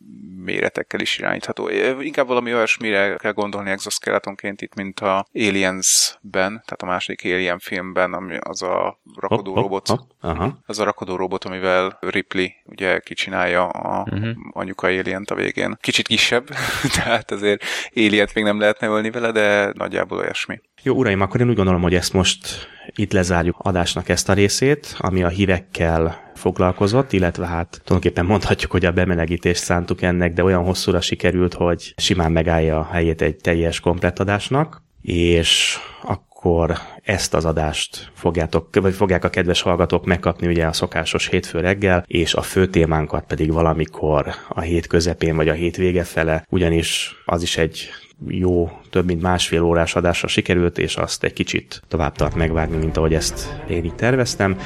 méretekkel 0.45 1.01
is 1.01 1.19
irányítható. 1.19 1.69
Inkább 2.01 2.27
valami 2.27 2.55
olyasmire 2.55 3.17
kell 3.17 3.33
gondolni 3.33 3.71
exoskeletonként 3.71 4.63
itt, 4.63 4.75
mint 4.75 5.01
a 5.01 5.27
Aliens-ben, 5.35 6.51
tehát 6.51 6.83
a 6.83 6.87
második 6.87 7.25
Alien 7.25 7.59
filmben, 7.59 8.13
ami 8.13 8.37
az 8.41 8.63
a 8.63 9.01
rakodó 9.17 9.51
oh, 9.51 9.63
robot. 9.63 9.89
Oh, 9.89 9.99
oh, 9.99 10.31
aha. 10.31 10.59
Az 10.67 10.79
a 10.79 10.85
rakodó 10.85 11.17
robot, 11.17 11.45
amivel 11.45 11.99
Ripley 12.01 12.49
ugye 12.65 12.99
kicsinálja 12.99 13.69
a 13.69 14.07
uh-huh. 14.11 14.37
anyuka 14.51 14.87
alien 14.87 15.25
a 15.27 15.35
végén. 15.35 15.77
Kicsit 15.81 16.07
kisebb, 16.07 16.49
tehát 16.97 17.31
azért 17.31 17.65
alien 17.95 18.29
még 18.35 18.45
nem 18.45 18.61
lehetne 18.61 18.87
ölni 18.87 19.11
vele, 19.11 19.33
de 19.33 19.73
nagyjából 19.73 20.19
olyasmi. 20.19 20.61
Jó, 20.87 20.95
uraim, 20.95 21.21
akkor 21.21 21.41
én 21.41 21.49
úgy 21.49 21.55
gondolom, 21.55 21.83
hogy 21.83 21.95
ezt 21.95 22.13
most 22.13 22.69
itt 22.95 23.13
lezárjuk 23.13 23.57
adásnak 23.59 24.09
ezt 24.09 24.29
a 24.29 24.33
részét, 24.33 24.95
ami 24.99 25.23
a 25.23 25.29
hívekkel 25.29 26.31
foglalkozott, 26.35 27.13
illetve 27.13 27.47
hát 27.47 27.81
tulajdonképpen 27.85 28.25
mondhatjuk, 28.25 28.71
hogy 28.71 28.85
a 28.85 28.93
bemelegítést 28.93 29.63
szántuk 29.63 30.03
ennek, 30.03 30.33
de 30.33 30.45
olyan 30.45 30.65
hosszúra 30.65 31.01
sikerült, 31.01 31.55
hogy 31.55 31.95
simán 31.97 32.33
megállja 32.33 32.79
a 32.79 32.89
helyét 32.93 33.23
egy 33.23 33.37
teljes 33.37 33.81
komplett 33.81 34.19
adásnak, 34.19 34.83
és 35.03 35.77
akkor 36.03 36.79
ezt 37.03 37.35
az 37.35 37.45
adást 37.45 38.11
fogjátok, 38.15 38.69
vagy 38.81 38.95
fogják 38.95 39.25
a 39.25 39.31
kedves 39.31 39.63
hallgatók 39.63 40.05
megkapni 40.05 40.47
ugye 40.47 40.67
a 40.67 40.73
szokásos 40.73 41.29
hétfő 41.29 41.61
reggel, 41.61 42.05
és 42.07 42.35
a 42.35 42.43
fő 42.43 42.67
témánkat 42.67 43.25
pedig 43.27 43.53
valamikor 43.53 44.35
a 44.49 44.61
hét 44.61 44.87
közepén 44.87 45.37
vagy 45.37 45.49
a 45.49 45.53
hét 45.53 45.77
vége 45.77 46.05
fele, 46.05 46.47
ugyanis 46.49 47.15
az 47.25 47.43
is 47.43 47.57
egy 47.57 47.91
jó, 48.29 48.71
több 48.91 49.07
mint 49.07 49.23
másfél 49.23 49.63
órás 49.63 49.97
adásra 49.97 50.29
sikerült, 50.29 50.79
és 50.79 50.97
azt 50.97 51.25
egy 51.25 51.33
kicsit 51.33 51.83
tovább 51.89 52.17
tart 52.17 52.35
megvárni, 52.35 52.77
mint 52.77 52.97
ahogy 52.97 53.15
ezt 53.15 53.63
én 53.69 53.85
így 53.85 53.95
terveztem. 53.95 54.57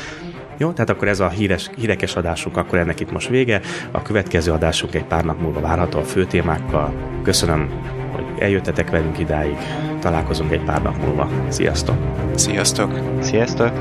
Jó, 0.58 0.72
tehát 0.72 0.90
akkor 0.90 1.08
ez 1.08 1.20
a 1.20 1.28
híres, 1.28 1.70
hírekes 1.76 2.16
adásunk, 2.16 2.56
akkor 2.56 2.78
ennek 2.78 3.00
itt 3.00 3.12
most 3.12 3.28
vége. 3.28 3.60
A 3.90 4.02
következő 4.02 4.52
adásunk 4.52 4.94
egy 4.94 5.04
pár 5.04 5.24
nap 5.24 5.40
múlva 5.40 5.60
várható 5.60 5.98
a 5.98 6.04
fő 6.04 6.24
témákkal. 6.26 6.92
Köszönöm, 7.22 7.70
hogy 8.12 8.24
eljöttetek 8.38 8.90
velünk 8.90 9.18
idáig. 9.18 9.56
Találkozunk 10.00 10.52
egy 10.52 10.64
pár 10.64 10.82
nap 10.82 10.96
múlva. 11.04 11.28
Sziasztok! 11.48 11.96
Sziasztok! 12.34 13.00
Sziasztok! 13.20 13.72